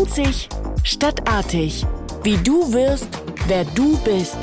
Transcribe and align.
Einzig 0.00 0.48
stadtartig. 0.82 1.84
Wie 2.22 2.38
du 2.38 2.72
wirst, 2.72 3.08
wer 3.48 3.66
du 3.66 3.98
bist. 3.98 4.38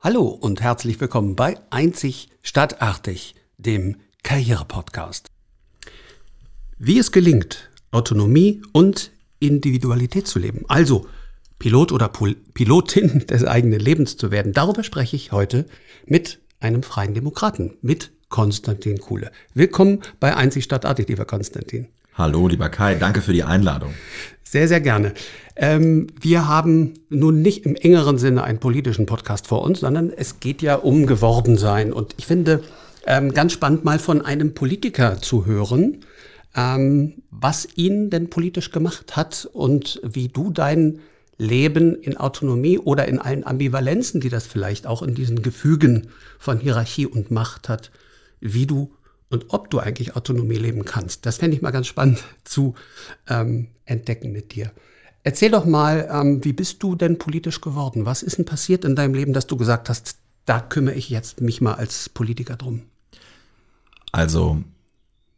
Hallo 0.00 0.28
und 0.28 0.60
herzlich 0.60 1.00
willkommen 1.00 1.34
bei 1.34 1.58
Einzig 1.70 2.28
Stadtartig, 2.44 3.34
dem 3.58 3.96
Karriere-Podcast. 4.22 5.32
Wie 6.78 7.00
es 7.00 7.10
gelingt, 7.10 7.70
Autonomie 7.90 8.62
und 8.70 9.10
Individualität 9.40 10.28
zu 10.28 10.38
leben, 10.38 10.64
also 10.68 11.08
Pilot 11.58 11.90
oder 11.90 12.08
Pol 12.08 12.36
Pilotin 12.54 13.26
des 13.26 13.44
eigenen 13.44 13.80
Lebens 13.80 14.16
zu 14.16 14.30
werden, 14.30 14.52
darüber 14.52 14.84
spreche 14.84 15.16
ich 15.16 15.32
heute 15.32 15.66
mit 16.06 16.38
einem 16.60 16.84
freien 16.84 17.14
Demokraten, 17.14 17.76
mit 17.82 18.12
Konstantin 18.32 18.98
Kuhle. 18.98 19.30
Willkommen 19.52 20.00
bei 20.18 20.34
Einzig 20.34 20.64
Stadtartig, 20.64 21.06
lieber 21.06 21.26
Konstantin. 21.26 21.86
Hallo, 22.14 22.48
lieber 22.48 22.70
Kai, 22.70 22.94
danke 22.94 23.20
für 23.20 23.34
die 23.34 23.44
Einladung. 23.44 23.92
Sehr, 24.42 24.66
sehr 24.68 24.80
gerne. 24.80 25.12
Ähm, 25.54 26.06
wir 26.18 26.48
haben 26.48 26.94
nun 27.10 27.42
nicht 27.42 27.66
im 27.66 27.76
engeren 27.76 28.16
Sinne 28.16 28.42
einen 28.42 28.58
politischen 28.58 29.04
Podcast 29.04 29.46
vor 29.46 29.62
uns, 29.62 29.80
sondern 29.80 30.10
es 30.10 30.40
geht 30.40 30.62
ja 30.62 30.76
um 30.76 31.06
Gewordensein. 31.06 31.92
Und 31.92 32.14
ich 32.16 32.24
finde 32.24 32.62
ähm, 33.06 33.34
ganz 33.34 33.52
spannend, 33.52 33.84
mal 33.84 33.98
von 33.98 34.22
einem 34.22 34.54
Politiker 34.54 35.20
zu 35.20 35.44
hören, 35.44 35.98
ähm, 36.56 37.22
was 37.30 37.68
ihn 37.76 38.08
denn 38.08 38.30
politisch 38.30 38.70
gemacht 38.70 39.14
hat 39.14 39.46
und 39.52 40.00
wie 40.04 40.28
du 40.28 40.50
dein 40.50 41.00
Leben 41.36 41.96
in 41.96 42.16
Autonomie 42.16 42.78
oder 42.78 43.06
in 43.08 43.18
allen 43.18 43.46
Ambivalenzen, 43.46 44.22
die 44.22 44.30
das 44.30 44.46
vielleicht 44.46 44.86
auch 44.86 45.02
in 45.02 45.14
diesen 45.14 45.42
Gefügen 45.42 46.08
von 46.38 46.60
Hierarchie 46.60 47.06
und 47.06 47.30
Macht 47.30 47.68
hat, 47.68 47.90
wie 48.42 48.66
du 48.66 48.92
und 49.30 49.46
ob 49.48 49.70
du 49.70 49.78
eigentlich 49.78 50.14
Autonomie 50.14 50.56
leben 50.56 50.84
kannst. 50.84 51.24
Das 51.24 51.38
fände 51.38 51.56
ich 51.56 51.62
mal 51.62 51.70
ganz 51.70 51.86
spannend 51.86 52.22
zu 52.44 52.74
ähm, 53.28 53.68
entdecken 53.86 54.30
mit 54.32 54.54
dir. 54.54 54.70
Erzähl 55.22 55.50
doch 55.50 55.64
mal, 55.64 56.08
ähm, 56.12 56.44
wie 56.44 56.52
bist 56.52 56.82
du 56.82 56.96
denn 56.96 57.18
politisch 57.18 57.60
geworden? 57.60 58.04
Was 58.04 58.22
ist 58.22 58.38
denn 58.38 58.44
passiert 58.44 58.84
in 58.84 58.96
deinem 58.96 59.14
Leben, 59.14 59.32
dass 59.32 59.46
du 59.46 59.56
gesagt 59.56 59.88
hast, 59.88 60.16
da 60.44 60.60
kümmere 60.60 60.96
ich 60.96 61.08
jetzt 61.08 61.40
mich 61.40 61.60
mal 61.60 61.74
als 61.74 62.08
Politiker 62.08 62.56
drum? 62.56 62.82
Also, 64.10 64.62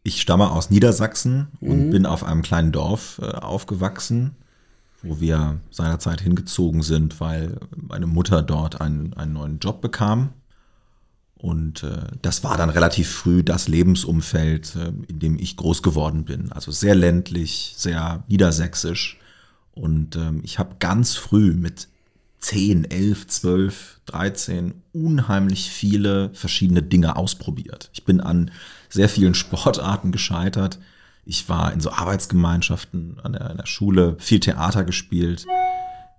ich 0.03 0.21
stamme 0.21 0.51
aus 0.51 0.71
Niedersachsen 0.71 1.49
mhm. 1.61 1.71
und 1.71 1.91
bin 1.91 2.07
auf 2.07 2.25
einem 2.25 2.43
kleinen 2.43 2.73
Dorf 2.73 3.21
äh, 3.23 3.27
aufgewachsen, 3.27 4.35
wo 5.03 5.21
wir 5.21 5.61
seinerzeit 5.71 6.23
hingezogen 6.23 6.83
sind, 6.83 7.21
weil 7.21 7.59
meine 7.77 8.07
Mutter 8.07 8.43
dort 8.43 8.81
einen, 8.81 9.13
einen 9.15 9.35
neuen 9.35 9.59
Job 9.61 9.83
bekam 9.83 10.31
und 11.45 11.83
äh, 11.83 12.07
das 12.23 12.43
war 12.43 12.57
dann 12.57 12.71
relativ 12.71 13.07
früh 13.11 13.43
das 13.43 13.69
Lebensumfeld, 13.69 14.77
äh, 14.77 14.93
in 15.09 15.19
dem 15.19 15.39
ich 15.39 15.59
groß 15.59 15.83
geworden 15.83 16.25
bin. 16.25 16.51
Also 16.51 16.71
sehr 16.71 16.95
ländlich, 16.95 17.75
sehr 17.77 18.25
niedersächsisch. 18.29 19.19
Und 19.73 20.17
ähm, 20.17 20.41
ich 20.43 20.59
habe 20.59 20.77
ganz 20.79 21.17
früh 21.17 21.53
mit 21.53 21.89
10, 22.39 22.91
11, 22.91 23.27
12, 23.27 24.01
13 24.07 24.73
unheimlich 24.95 25.69
viele 25.69 26.31
verschiedene 26.33 26.83
Dinge 26.83 27.15
ausprobiert. 27.17 27.91
Ich 27.93 28.07
bin 28.07 28.23
an 28.23 28.51
sehr 28.89 29.11
vielen 29.11 29.35
Sportarten 29.35 30.13
gescheitert. 30.13 30.79
Ich 31.27 31.47
war 31.51 31.75
in 31.75 31.81
so 31.81 31.91
Arbeitsgemeinschaften 31.91 33.21
an 33.23 33.35
der, 33.35 33.51
an 33.51 33.59
der 33.59 33.67
Schule, 33.67 34.17
viel 34.19 34.41
Theater 34.41 34.83
gespielt. 34.83 35.45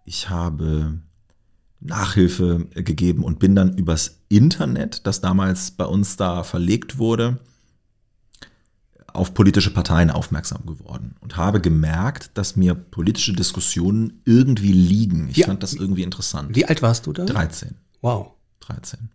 Ich 0.04 0.30
habe 0.30 1.00
Nachhilfe 1.80 2.68
gegeben 2.74 3.24
und 3.24 3.40
bin 3.40 3.56
dann 3.56 3.78
übers 3.78 4.20
Internet, 4.30 5.06
das 5.06 5.22
damals 5.22 5.72
bei 5.72 5.86
uns 5.86 6.18
da 6.18 6.44
verlegt 6.44 6.98
wurde, 6.98 7.40
auf 9.16 9.34
politische 9.34 9.72
Parteien 9.72 10.12
aufmerksam 10.12 10.66
geworden 10.66 11.16
und 11.22 11.38
habe 11.38 11.62
gemerkt, 11.62 12.32
dass 12.34 12.56
mir 12.56 12.76
politische 12.76 13.34
Diskussionen 13.34 14.22
irgendwie 14.26 14.74
liegen. 14.74 15.30
Ich 15.30 15.38
ja, 15.38 15.48
fand 15.48 15.64
das 15.64 15.74
irgendwie 15.74 16.04
interessant. 16.04 16.56
Wie 16.56 16.66
alt 16.66 16.82
warst 16.82 17.06
du 17.08 17.14
da? 17.14 17.26
13. 17.26 17.76
Wow. 18.02 18.32
13. 18.60 19.10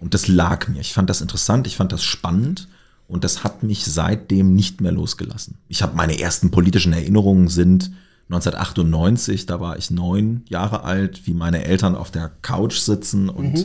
Und 0.00 0.14
das 0.14 0.28
lag 0.28 0.68
mir. 0.68 0.80
Ich 0.80 0.92
fand 0.92 1.08
das 1.10 1.20
interessant, 1.20 1.66
ich 1.66 1.76
fand 1.76 1.92
das 1.92 2.04
spannend 2.04 2.68
und 3.06 3.24
das 3.24 3.44
hat 3.44 3.62
mich 3.62 3.84
seitdem 3.84 4.54
nicht 4.54 4.80
mehr 4.80 4.92
losgelassen. 4.92 5.58
Ich 5.68 5.82
habe 5.82 5.96
meine 5.96 6.18
ersten 6.20 6.50
politischen 6.50 6.92
Erinnerungen 6.92 7.48
sind 7.48 7.92
1998, 8.30 9.46
da 9.46 9.58
war 9.58 9.78
ich 9.78 9.90
neun 9.90 10.42
Jahre 10.48 10.84
alt, 10.84 11.26
wie 11.26 11.34
meine 11.34 11.64
Eltern 11.64 11.94
auf 11.94 12.10
der 12.10 12.30
Couch 12.42 12.78
sitzen 12.78 13.28
und 13.28 13.54
mhm. 13.54 13.64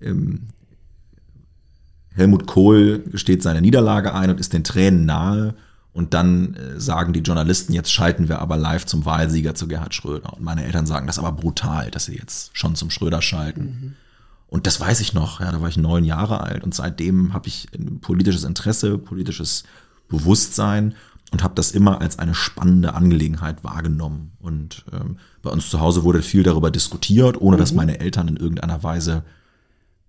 ähm, 0.00 0.48
Helmut 2.16 2.46
Kohl 2.46 3.00
gesteht 3.00 3.42
seine 3.42 3.60
Niederlage 3.60 4.14
ein 4.14 4.30
und 4.30 4.40
ist 4.40 4.52
den 4.52 4.64
Tränen 4.64 5.04
nahe. 5.04 5.54
Und 5.92 6.12
dann 6.14 6.54
äh, 6.54 6.80
sagen 6.80 7.12
die 7.12 7.20
Journalisten, 7.20 7.72
jetzt 7.72 7.92
schalten 7.92 8.28
wir 8.28 8.40
aber 8.40 8.56
live 8.56 8.84
zum 8.86 9.04
Wahlsieger 9.04 9.54
zu 9.54 9.68
Gerhard 9.68 9.94
Schröder. 9.94 10.34
Und 10.34 10.42
meine 10.42 10.64
Eltern 10.64 10.86
sagen, 10.86 11.06
das 11.06 11.18
aber 11.18 11.32
brutal, 11.32 11.90
dass 11.90 12.06
sie 12.06 12.16
jetzt 12.16 12.50
schon 12.56 12.74
zum 12.74 12.90
Schröder 12.90 13.22
schalten. 13.22 13.62
Mhm. 13.62 13.94
Und 14.48 14.66
das 14.66 14.80
weiß 14.80 15.00
ich 15.00 15.12
noch, 15.12 15.40
ja, 15.40 15.50
da 15.52 15.60
war 15.60 15.68
ich 15.68 15.76
neun 15.76 16.04
Jahre 16.04 16.40
alt 16.40 16.62
und 16.62 16.74
seitdem 16.74 17.34
habe 17.34 17.48
ich 17.48 17.66
ein 17.74 18.00
politisches 18.00 18.44
Interesse, 18.44 18.96
politisches 18.96 19.64
Bewusstsein 20.08 20.94
und 21.32 21.42
habe 21.42 21.54
das 21.54 21.72
immer 21.72 22.00
als 22.00 22.18
eine 22.18 22.34
spannende 22.34 22.94
Angelegenheit 22.94 23.64
wahrgenommen. 23.64 24.32
Und 24.38 24.84
ähm, 24.92 25.18
bei 25.42 25.50
uns 25.50 25.68
zu 25.68 25.80
Hause 25.80 26.04
wurde 26.04 26.22
viel 26.22 26.42
darüber 26.42 26.70
diskutiert, 26.70 27.40
ohne 27.40 27.56
mhm. 27.56 27.60
dass 27.60 27.72
meine 27.72 27.98
Eltern 28.00 28.28
in 28.28 28.36
irgendeiner 28.36 28.82
Weise 28.82 29.24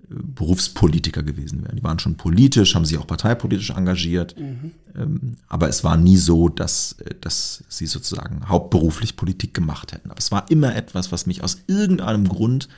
äh, 0.04 0.14
Berufspolitiker 0.14 1.24
gewesen 1.24 1.64
wären. 1.64 1.76
Die 1.76 1.84
waren 1.84 1.98
schon 1.98 2.18
politisch, 2.18 2.76
haben 2.76 2.86
sich 2.86 3.00
auch 3.00 3.08
parteipolitisch 3.08 3.72
engagiert, 3.72 4.40
mhm. 4.40 4.72
ähm, 4.96 5.38
aber 5.48 5.70
es 5.70 5.84
war 5.84 5.98
nie 5.98 6.18
so, 6.18 6.50
dass, 6.50 6.94
äh, 7.00 7.16
dass 7.20 7.64
sie 7.68 7.88
sozusagen 7.88 8.48
hauptberuflich 8.48 9.16
Politik 9.16 9.56
gemacht 9.56 9.94
hätten. 9.94 10.12
Aber 10.12 10.20
es 10.20 10.32
war 10.32 10.50
immer 10.52 10.76
etwas, 10.76 11.12
was 11.12 11.26
mich 11.26 11.44
aus 11.44 11.64
irgendeinem 11.66 12.28
Grund 12.28 12.70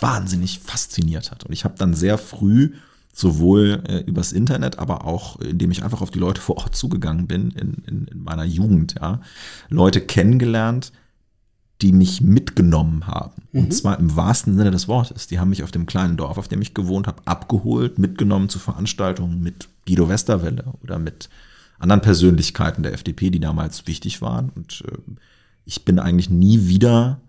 wahnsinnig 0.00 0.58
fasziniert 0.58 1.30
hat. 1.30 1.44
Und 1.44 1.52
ich 1.52 1.64
habe 1.64 1.74
dann 1.78 1.94
sehr 1.94 2.18
früh 2.18 2.72
sowohl 3.14 3.82
äh, 3.86 3.98
übers 4.00 4.32
Internet, 4.32 4.78
aber 4.78 5.06
auch, 5.06 5.38
indem 5.40 5.70
ich 5.70 5.84
einfach 5.84 6.02
auf 6.02 6.10
die 6.10 6.18
Leute 6.18 6.40
vor 6.40 6.58
Ort 6.58 6.74
zugegangen 6.74 7.28
bin 7.28 7.52
in, 7.52 7.74
in, 7.86 8.08
in 8.08 8.22
meiner 8.22 8.44
Jugend, 8.44 8.96
ja, 9.00 9.20
Leute 9.68 10.00
kennengelernt, 10.00 10.92
die 11.80 11.92
mich 11.92 12.20
mitgenommen 12.20 13.06
haben. 13.06 13.42
Mhm. 13.52 13.60
Und 13.60 13.74
zwar 13.74 14.00
im 14.00 14.16
wahrsten 14.16 14.56
Sinne 14.56 14.72
des 14.72 14.88
Wortes. 14.88 15.28
Die 15.28 15.38
haben 15.38 15.50
mich 15.50 15.62
auf 15.62 15.70
dem 15.70 15.86
kleinen 15.86 16.16
Dorf, 16.16 16.38
auf 16.38 16.48
dem 16.48 16.60
ich 16.60 16.74
gewohnt 16.74 17.06
habe, 17.06 17.22
abgeholt, 17.24 18.00
mitgenommen 18.00 18.48
zu 18.48 18.58
Veranstaltungen 18.58 19.40
mit 19.40 19.68
Guido 19.86 20.08
Westerwelle 20.08 20.64
oder 20.82 20.98
mit 20.98 21.28
anderen 21.78 22.00
Persönlichkeiten 22.00 22.82
der 22.82 22.94
FDP, 22.94 23.30
die 23.30 23.40
damals 23.40 23.86
wichtig 23.86 24.22
waren. 24.22 24.50
Und 24.56 24.82
äh, 24.88 24.98
ich 25.64 25.84
bin 25.84 26.00
eigentlich 26.00 26.30
nie 26.30 26.66
wieder 26.66 27.20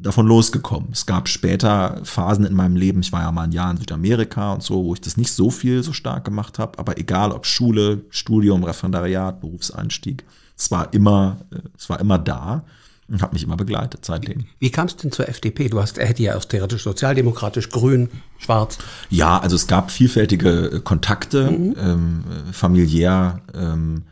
davon 0.00 0.26
losgekommen. 0.26 0.90
Es 0.92 1.06
gab 1.06 1.28
später 1.28 2.00
Phasen 2.04 2.44
in 2.44 2.54
meinem 2.54 2.76
Leben, 2.76 3.00
ich 3.00 3.12
war 3.12 3.22
ja 3.22 3.32
mal 3.32 3.44
ein 3.44 3.52
Jahr 3.52 3.70
in 3.70 3.78
Südamerika 3.78 4.52
und 4.52 4.62
so, 4.62 4.84
wo 4.84 4.94
ich 4.94 5.00
das 5.00 5.16
nicht 5.16 5.32
so 5.32 5.50
viel 5.50 5.82
so 5.82 5.92
stark 5.92 6.24
gemacht 6.24 6.58
habe, 6.58 6.78
aber 6.78 6.98
egal 6.98 7.32
ob 7.32 7.46
Schule, 7.46 8.02
Studium, 8.10 8.64
Referendariat, 8.64 9.40
Berufseinstieg, 9.40 10.24
es 10.56 10.70
war 10.70 10.92
immer, 10.92 11.38
äh, 11.50 11.58
es 11.76 11.88
war 11.88 12.00
immer 12.00 12.18
da 12.18 12.64
und 13.08 13.22
hat 13.22 13.32
mich 13.32 13.44
immer 13.44 13.56
begleitet 13.56 14.04
seitdem. 14.04 14.46
Wie, 14.58 14.70
kam 14.70 14.86
es 14.86 14.96
denn 14.96 15.12
zur 15.12 15.28
FDP? 15.28 15.68
Du 15.68 15.80
hast, 15.80 15.98
er 15.98 16.06
hätte 16.06 16.22
ja 16.22 16.36
auch 16.36 16.44
theoretisch 16.44 16.82
sozialdemokratisch, 16.82 17.70
grün, 17.70 18.08
schwarz. 18.38 18.78
Ja, 19.10 19.38
also 19.38 19.56
es 19.56 19.66
gab 19.66 19.90
vielfältige 19.90 20.66
äh, 20.72 20.80
Kontakte, 20.80 21.50
mhm. 21.50 21.76
ähm, 21.78 22.24
familiär 22.52 23.40
ähm, 23.54 24.04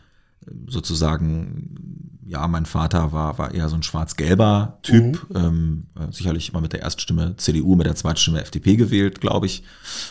sozusagen 0.68 2.03
ja, 2.26 2.46
mein 2.48 2.66
Vater 2.66 3.12
war, 3.12 3.38
war 3.38 3.54
eher 3.54 3.68
so 3.68 3.76
ein 3.76 3.82
schwarz-gelber 3.82 4.78
Typ, 4.82 5.26
mhm. 5.28 5.36
ähm, 5.36 5.86
sicherlich 6.10 6.50
immer 6.50 6.60
mit 6.60 6.72
der 6.72 6.82
Erststimme 6.82 7.36
CDU, 7.36 7.76
mit 7.76 7.86
der 7.86 7.94
Zweitstimme 7.94 8.40
FDP 8.40 8.76
gewählt, 8.76 9.20
glaube 9.20 9.46
ich. 9.46 9.62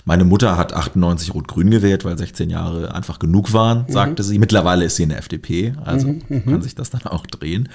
Meine 0.05 0.23
Mutter 0.23 0.57
hat 0.57 0.73
98 0.73 1.33
Rot-Grün 1.33 1.71
gewählt, 1.71 2.05
weil 2.05 2.17
16 2.17 2.49
Jahre 2.49 2.93
einfach 2.93 3.19
genug 3.19 3.53
waren, 3.53 3.85
mhm. 3.87 3.91
sagte 3.91 4.23
sie. 4.23 4.39
Mittlerweile 4.39 4.85
ist 4.85 4.95
sie 4.95 5.03
in 5.03 5.09
der 5.09 5.19
FDP, 5.19 5.73
also 5.83 6.07
mhm. 6.07 6.21
mhm. 6.29 6.45
kann 6.45 6.61
sich 6.61 6.75
das 6.75 6.89
dann 6.89 7.03
auch 7.03 7.25
drehen. 7.25 7.69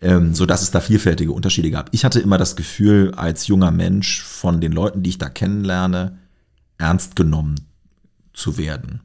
Ähm, 0.00 0.34
so 0.34 0.44
dass 0.44 0.62
es 0.62 0.70
da 0.70 0.80
vielfältige 0.80 1.32
Unterschiede 1.32 1.70
gab. 1.70 1.88
Ich 1.92 2.04
hatte 2.04 2.20
immer 2.20 2.36
das 2.36 2.56
Gefühl, 2.56 3.12
als 3.14 3.46
junger 3.46 3.70
Mensch 3.70 4.22
von 4.22 4.60
den 4.60 4.72
Leuten, 4.72 5.02
die 5.02 5.10
ich 5.10 5.18
da 5.18 5.28
kennenlerne, 5.28 6.18
ernst 6.78 7.16
genommen 7.16 7.54
zu 8.34 8.58
werden. 8.58 9.00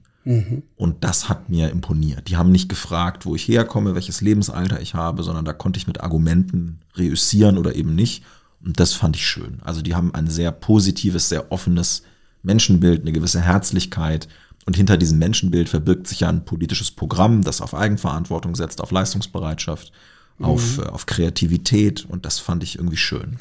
Und 0.76 1.04
das 1.04 1.30
hat 1.30 1.50
mir 1.50 1.70
imponiert. 1.70 2.28
Die 2.28 2.38
haben 2.38 2.52
nicht 2.52 2.70
gefragt, 2.70 3.26
wo 3.26 3.36
ich 3.36 3.48
herkomme, 3.48 3.96
welches 3.96 4.22
Lebensalter 4.22 4.82
ich 4.82 4.94
habe, 4.94 5.24
sondern 5.24 5.46
da 5.46 5.54
konnte 5.54 5.78
ich 5.78 5.88
mit 5.88 6.02
Argumenten 6.02 6.80
reüssieren 6.96 7.58
oder 7.58 7.76
eben 7.76 7.96
nicht. 7.96 8.24
Und 8.64 8.80
das 8.80 8.94
fand 8.94 9.16
ich 9.16 9.26
schön. 9.26 9.60
Also 9.64 9.82
die 9.82 9.96
haben 9.96 10.14
ein 10.14 10.28
sehr 10.28 10.52
positives, 10.52 11.30
sehr 11.30 11.52
offenes 11.52 12.04
Menschenbild, 12.44 13.02
eine 13.02 13.12
gewisse 13.12 13.42
Herzlichkeit. 13.42 14.28
Und 14.66 14.76
hinter 14.76 14.98
diesem 14.98 15.18
Menschenbild 15.20 15.70
verbirgt 15.70 16.08
sich 16.08 16.20
ja 16.22 16.30
ein 16.30 16.46
politisches 16.46 16.92
Programm, 16.92 17.42
das 17.42 17.62
auf 17.62 17.74
Eigenverantwortung 17.74 18.56
setzt, 18.56 18.82
auf 18.82 18.92
Leistungsbereitschaft. 18.92 19.92
Auf, 20.42 20.78
äh, 20.78 20.84
auf 20.84 21.06
Kreativität 21.06 22.06
und 22.08 22.26
das 22.26 22.40
fand 22.40 22.64
ich 22.64 22.76
irgendwie 22.78 22.98
schön. 22.98 23.38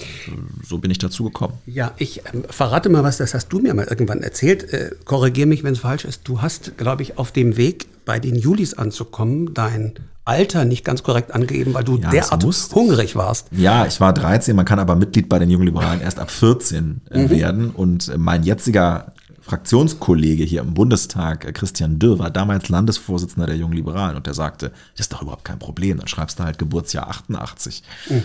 So 0.66 0.78
bin 0.78 0.90
ich 0.90 0.98
dazu 0.98 1.24
gekommen. 1.24 1.54
Ja, 1.66 1.92
ich 1.98 2.22
ähm, 2.32 2.44
verrate 2.48 2.88
mal 2.88 3.04
was, 3.04 3.18
das 3.18 3.34
hast 3.34 3.48
du 3.48 3.60
mir 3.60 3.74
mal 3.74 3.86
irgendwann 3.86 4.22
erzählt. 4.22 4.72
Äh, 4.72 4.90
Korrigiere 5.04 5.46
mich, 5.46 5.62
wenn 5.64 5.72
es 5.72 5.80
falsch 5.80 6.04
ist. 6.04 6.22
Du 6.24 6.42
hast, 6.42 6.76
glaube 6.76 7.02
ich, 7.02 7.18
auf 7.18 7.32
dem 7.32 7.56
Weg 7.56 7.86
bei 8.04 8.18
den 8.18 8.34
Julis 8.34 8.74
anzukommen, 8.74 9.54
dein 9.54 9.94
Alter 10.24 10.64
nicht 10.64 10.84
ganz 10.84 11.02
korrekt 11.02 11.32
angegeben, 11.32 11.72
weil 11.74 11.84
du 11.84 11.98
Ja, 11.98 12.10
derart 12.10 12.44
hungrig 12.74 13.16
warst. 13.16 13.46
Ja, 13.50 13.86
ich 13.86 14.00
war 14.00 14.12
13, 14.12 14.54
man 14.54 14.66
kann 14.66 14.78
aber 14.78 14.94
Mitglied 14.94 15.28
bei 15.28 15.38
den 15.38 15.50
Jungen 15.50 15.64
Liberalen 15.64 16.00
erst 16.00 16.18
ab 16.18 16.30
14 16.30 17.00
äh, 17.10 17.30
werden. 17.30 17.70
Und 17.70 18.08
äh, 18.08 18.18
mein 18.18 18.42
jetziger 18.42 19.12
Fraktionskollege 19.48 20.44
hier 20.44 20.60
im 20.60 20.74
Bundestag, 20.74 21.46
äh, 21.46 21.52
Christian 21.52 21.98
Dürr, 21.98 22.18
war 22.18 22.30
damals 22.30 22.68
Landesvorsitzender 22.68 23.46
der 23.46 23.56
Jungen 23.56 23.72
Liberalen 23.72 24.16
und 24.16 24.26
der 24.26 24.34
sagte, 24.34 24.72
das 24.92 25.06
ist 25.06 25.12
doch 25.12 25.22
überhaupt 25.22 25.44
kein 25.44 25.58
Problem, 25.58 25.96
dann 25.96 26.06
schreibst 26.06 26.38
du 26.38 26.44
halt 26.44 26.58
Geburtsjahr 26.58 27.08
88 27.08 27.82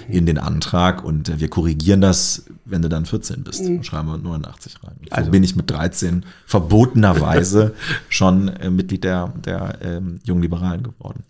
in 0.10 0.26
den 0.26 0.38
Antrag 0.38 1.04
und 1.04 1.30
äh, 1.30 1.40
wir 1.40 1.48
korrigieren 1.48 2.02
das, 2.02 2.44
wenn 2.66 2.82
du 2.82 2.90
dann 2.90 3.06
14 3.06 3.44
bist 3.44 3.62
und 3.62 3.86
schreiben 3.86 4.10
wir 4.10 4.18
89 4.18 4.84
rein. 4.84 4.96
Und 5.00 5.26
so 5.26 5.32
bin 5.32 5.44
ich 5.44 5.56
mit 5.56 5.70
13 5.70 6.26
verbotenerweise 6.46 7.74
schon 8.10 8.50
äh, 8.50 8.70
Mitglied 8.70 9.06
der, 9.06 9.34
der 9.46 9.80
ähm, 9.82 10.20
Jungen 10.26 10.42
Liberalen 10.42 10.84
geworden. 10.84 11.24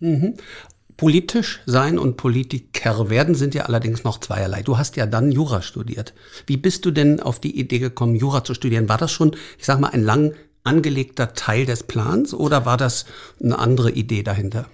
Politisch 1.04 1.60
sein 1.66 2.00
und 2.00 2.16
Politiker 2.16 3.10
werden 3.10 3.36
sind 3.36 3.54
ja 3.54 3.64
allerdings 3.64 4.06
noch 4.06 4.22
zweierlei. 4.22 4.64
Du 4.64 4.78
hast 4.78 4.96
ja 4.96 5.06
dann 5.06 5.34
Jura 5.34 5.62
studiert. 5.62 6.14
Wie 6.48 6.56
bist 6.56 6.86
du 6.86 6.92
denn 6.92 7.20
auf 7.20 7.42
die 7.42 7.60
Idee 7.60 7.80
gekommen, 7.80 8.16
Jura 8.16 8.46
zu 8.46 8.54
studieren? 8.54 8.88
War 8.88 8.98
das 8.98 9.12
schon, 9.12 9.36
ich 9.60 9.66
sag 9.66 9.82
mal, 9.82 9.90
ein 9.90 10.02
lang 10.02 10.34
angelegter 10.64 11.34
Teil 11.34 11.66
des 11.66 11.84
Plans 11.84 12.34
oder 12.34 12.66
war 12.66 12.78
das 12.78 13.04
eine 13.44 13.60
andere 13.60 13.92
Idee 13.92 14.24
dahinter? 14.24 14.68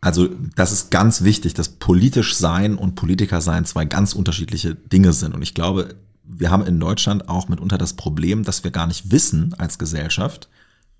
Also 0.00 0.28
das 0.54 0.70
ist 0.70 0.92
ganz 0.92 1.24
wichtig, 1.24 1.54
dass 1.54 1.68
politisch 1.68 2.36
sein 2.36 2.76
und 2.76 2.94
Politiker 2.94 3.40
sein 3.40 3.64
zwei 3.64 3.86
ganz 3.86 4.12
unterschiedliche 4.12 4.76
Dinge 4.76 5.12
sind. 5.12 5.34
Und 5.34 5.42
ich 5.42 5.54
glaube, 5.54 5.96
wir 6.22 6.52
haben 6.52 6.64
in 6.64 6.78
Deutschland 6.78 7.28
auch 7.28 7.48
mitunter 7.48 7.76
das 7.76 7.94
Problem, 7.94 8.44
dass 8.44 8.62
wir 8.62 8.70
gar 8.70 8.86
nicht 8.86 9.10
wissen 9.10 9.52
als 9.58 9.80
Gesellschaft, 9.80 10.48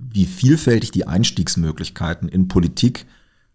wie 0.01 0.25
vielfältig 0.25 0.91
die 0.91 1.07
Einstiegsmöglichkeiten 1.07 2.29
in 2.29 2.49
Politik, 2.49 3.07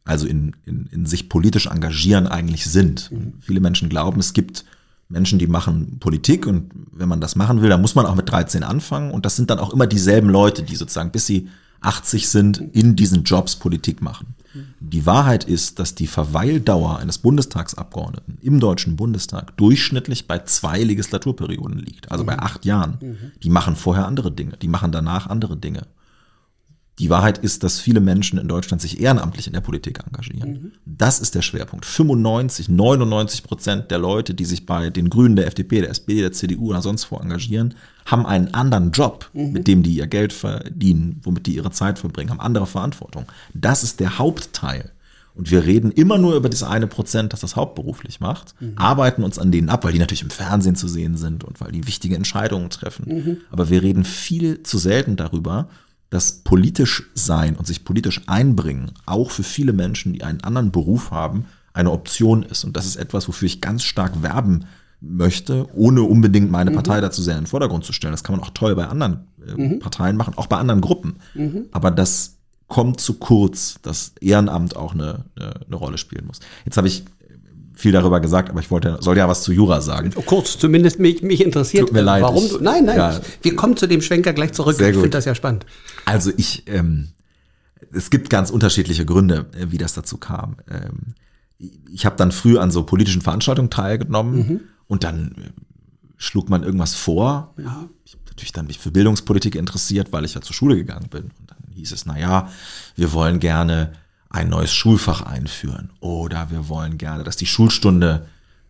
also 0.06 0.28
in, 0.28 0.56
in, 0.66 0.88
in 0.92 1.06
sich 1.06 1.30
politisch 1.30 1.68
engagieren 1.68 2.28
eigentlich 2.28 2.66
sind. 2.66 3.10
Viele 3.42 3.60
Menschen 3.60 3.90
glauben, 3.90 4.20
es 4.20 4.34
gibt 4.34 4.64
Menschen, 5.10 5.38
die 5.38 5.48
machen 5.48 5.98
Politik 6.00 6.48
und 6.48 6.72
wenn 6.92 7.10
man 7.10 7.22
das 7.22 7.36
machen 7.36 7.62
will, 7.62 7.70
dann 7.70 7.82
muss 7.82 7.96
man 7.96 8.06
auch 8.06 8.16
mit 8.16 8.30
13 8.30 8.64
anfangen 8.64 9.12
und 9.12 9.26
das 9.26 9.36
sind 9.36 9.50
dann 9.50 9.60
auch 9.60 9.74
immer 9.74 9.88
dieselben 9.88 10.30
Leute, 10.30 10.64
die 10.64 10.76
sozusagen 10.76 11.12
bis 11.12 11.26
sie 11.26 11.50
80 11.82 12.30
sind, 12.30 12.58
in 12.58 12.96
diesen 12.96 13.24
Jobs 13.24 13.58
Politik 13.58 14.02
machen. 14.02 14.36
Die 14.80 15.06
Wahrheit 15.06 15.44
ist, 15.44 15.80
dass 15.80 15.96
die 15.96 16.08
Verweildauer 16.08 17.00
eines 17.00 17.18
Bundestagsabgeordneten 17.18 18.38
im 18.42 18.60
Deutschen 18.60 18.96
Bundestag 18.96 19.56
durchschnittlich 19.58 20.28
bei 20.28 20.40
zwei 20.40 20.82
Legislaturperioden 20.82 21.80
liegt, 21.80 22.10
also 22.12 22.24
bei 22.24 22.40
acht 22.40 22.66
Jahren. 22.66 22.98
Die 23.44 23.50
machen 23.50 23.76
vorher 23.76 24.08
andere 24.08 24.32
Dinge, 24.32 24.56
die 24.62 24.70
machen 24.70 24.92
danach 24.92 25.28
andere 25.28 25.58
Dinge. 25.58 25.88
Die 26.98 27.10
Wahrheit 27.10 27.38
ist, 27.38 27.64
dass 27.64 27.80
viele 27.80 28.00
Menschen 28.00 28.40
in 28.40 28.48
Deutschland 28.48 28.82
sich 28.82 29.02
ehrenamtlich 29.02 29.48
in 29.48 29.54
der 29.54 29.62
Politik 29.62 30.00
engagieren. 30.06 30.74
Das 30.86 31.20
ist 31.20 31.36
der 31.36 31.42
Schwerpunkt. 31.42 31.86
95, 31.86 32.70
99 32.70 33.44
Prozent 33.44 33.92
der 33.92 33.98
Leute, 33.98 34.34
die 34.34 34.46
sich 34.46 34.66
bei 34.66 34.90
den 34.90 35.10
Grünen, 35.10 35.36
der 35.36 35.48
FDP, 35.48 35.82
der 35.82 35.90
SPD, 35.90 36.22
der 36.22 36.32
CDU 36.32 36.70
oder 36.70 36.82
sonst 36.82 37.12
wo 37.12 37.18
engagieren, 37.18 37.74
haben 38.06 38.26
einen 38.26 38.54
anderen 38.54 38.92
Job, 38.92 39.30
mit 39.34 39.68
dem 39.68 39.84
die 39.84 39.96
ihr 39.96 40.08
Geld 40.08 40.32
verdienen, 40.32 41.20
womit 41.24 41.48
die 41.48 41.56
ihre 41.56 41.72
Zeit 41.72 42.00
verbringen, 42.00 42.30
haben 42.30 42.40
andere 42.40 42.68
Verantwortung. 42.68 43.26
Das 43.54 43.84
ist 43.84 44.00
der 44.00 44.18
Hauptteil. 44.18 44.92
Und 45.34 45.52
wir 45.52 45.66
reden 45.66 45.92
immer 45.92 46.18
nur 46.18 46.36
über 46.38 46.48
das 46.48 46.64
eine 46.64 46.88
Prozent, 46.88 47.34
das 47.34 47.42
das 47.42 47.58
hauptberuflich 47.58 48.22
macht, 48.22 48.56
arbeiten 48.78 49.22
uns 49.22 49.38
an 49.38 49.52
denen 49.52 49.68
ab, 49.68 49.84
weil 49.84 49.92
die 49.92 50.00
natürlich 50.00 50.22
im 50.22 50.30
Fernsehen 50.30 50.78
zu 50.78 50.88
sehen 50.88 51.18
sind 51.18 51.44
und 51.44 51.60
weil 51.60 51.74
die 51.74 51.88
wichtige 51.88 52.16
Entscheidungen 52.16 52.70
treffen. 52.70 53.42
Aber 53.52 53.70
wir 53.70 53.84
reden 53.84 54.06
viel 54.06 54.64
zu 54.64 54.78
selten 54.78 55.18
darüber, 55.18 55.68
dass 56.10 56.44
politisch 56.44 57.04
sein 57.14 57.56
und 57.56 57.68
sich 57.68 57.84
politisch 57.84 58.22
einbringen 58.28 58.92
auch 59.06 59.32
für 59.32 59.44
viele 59.44 59.74
Menschen, 59.74 60.14
die 60.14 60.24
einen 60.24 60.42
anderen 60.42 60.72
Beruf 60.72 61.12
haben, 61.12 61.46
eine 61.74 61.92
Option 61.92 62.44
ist. 62.44 62.64
Und 62.64 62.78
das 62.78 62.86
ist 62.86 62.96
etwas, 62.96 63.28
wofür 63.28 63.48
ich 63.48 63.62
ganz 63.62 63.84
stark 63.84 64.24
werben 64.24 64.66
möchte, 65.02 65.68
ohne 65.74 66.04
unbedingt 66.04 66.50
meine 66.50 66.72
Partei 66.72 67.02
dazu 67.02 67.22
sehr 67.22 67.36
in 67.36 67.42
den 67.42 67.48
Vordergrund 67.48 67.84
zu 67.84 67.94
stellen. 67.94 68.14
Das 68.14 68.24
kann 68.24 68.36
man 68.36 68.44
auch 68.46 68.52
toll 68.52 68.76
bei 68.76 68.88
anderen 68.88 69.28
äh, 69.46 69.78
Parteien 69.78 70.16
machen, 70.16 70.34
auch 70.38 70.48
bei 70.48 70.58
anderen 70.58 70.82
Gruppen. 70.82 71.18
Aber 71.72 71.92
das 71.92 72.38
kommt 72.68 73.00
zu 73.00 73.16
kurz, 73.16 73.76
dass 73.82 74.14
Ehrenamt 74.22 74.76
auch 74.76 74.94
eine, 74.94 75.26
eine, 75.36 75.66
eine 75.68 75.76
Rolle 75.76 75.98
spielen 75.98 76.26
muss. 76.26 76.40
Jetzt 76.66 76.78
habe 76.78 76.88
ich 76.88 77.06
viel 77.76 77.92
darüber 77.92 78.20
gesagt, 78.20 78.50
aber 78.50 78.60
ich 78.60 78.72
wollte, 78.72 78.98
soll 79.02 79.18
ja 79.18 79.28
was 79.28 79.44
zu 79.44 79.52
Jura 79.52 79.82
sagen. 79.82 80.12
Oh, 80.16 80.22
Kurz, 80.22 80.58
zumindest 80.58 81.00
mich, 81.00 81.22
mich 81.22 81.44
interessiert, 81.44 81.88
Tut 81.88 81.94
mir 81.94 82.02
leid, 82.02 82.24
warum 82.24 82.46
ich- 82.46 82.52
du. 82.52 82.60
Nein, 82.60 82.86
nein, 82.86 82.98
ja. 82.98 83.20
wir 83.42 83.56
kommen 83.56 83.76
zu 83.78 83.88
dem 83.88 84.02
Schwenker 84.02 84.34
gleich 84.34 84.54
zurück. 84.54 84.76
Sehr 84.78 84.90
ich 84.90 84.96
finde 84.96 85.10
das 85.10 85.26
ja 85.26 85.36
spannend. 85.36 85.66
Also 86.06 86.32
ich, 86.38 86.64
ähm, 86.68 87.10
es 87.94 88.10
gibt 88.10 88.30
ganz 88.30 88.50
unterschiedliche 88.50 89.06
Gründe, 89.06 89.46
äh, 89.60 89.72
wie 89.72 89.78
das 89.78 89.94
dazu 89.94 90.18
kam. 90.18 90.58
Ähm, 90.70 91.14
ich 91.92 92.06
habe 92.06 92.16
dann 92.18 92.32
früh 92.32 92.58
an 92.58 92.72
so 92.72 92.84
politischen 92.84 93.22
Veranstaltungen 93.22 93.70
teilgenommen 93.70 94.62
und 94.88 95.04
dann 95.04 95.36
äh, 95.38 95.50
schlug 96.18 96.50
man 96.50 96.64
irgendwas 96.64 96.94
vor. 96.96 97.54
Ja, 97.58 97.88
ich 98.06 98.14
habe 98.14 98.24
natürlich 98.28 98.52
dann 98.52 98.68
mich 98.68 98.80
für 98.80 98.92
Bildungspolitik 98.92 99.56
interessiert, 99.56 100.12
weil 100.12 100.26
ich 100.26 100.34
ja 100.34 100.42
zur 100.42 100.54
Schule 100.54 100.76
gegangen 100.76 101.08
bin. 101.10 101.24
Und 101.40 101.50
dann 101.52 101.58
hieß 101.74 101.92
es, 101.92 102.06
na 102.06 102.18
ja, 102.20 102.50
wir 102.96 103.14
wollen 103.14 103.40
gerne 103.40 103.94
ein 104.36 104.50
neues 104.50 104.74
Schulfach 104.74 105.22
einführen 105.22 105.90
oder 106.02 106.52
wir 106.52 106.68
wollen 106.68 106.98
gerne, 106.98 107.24
dass 107.24 107.38
die 107.38 107.46
Schulstunde 107.46 108.28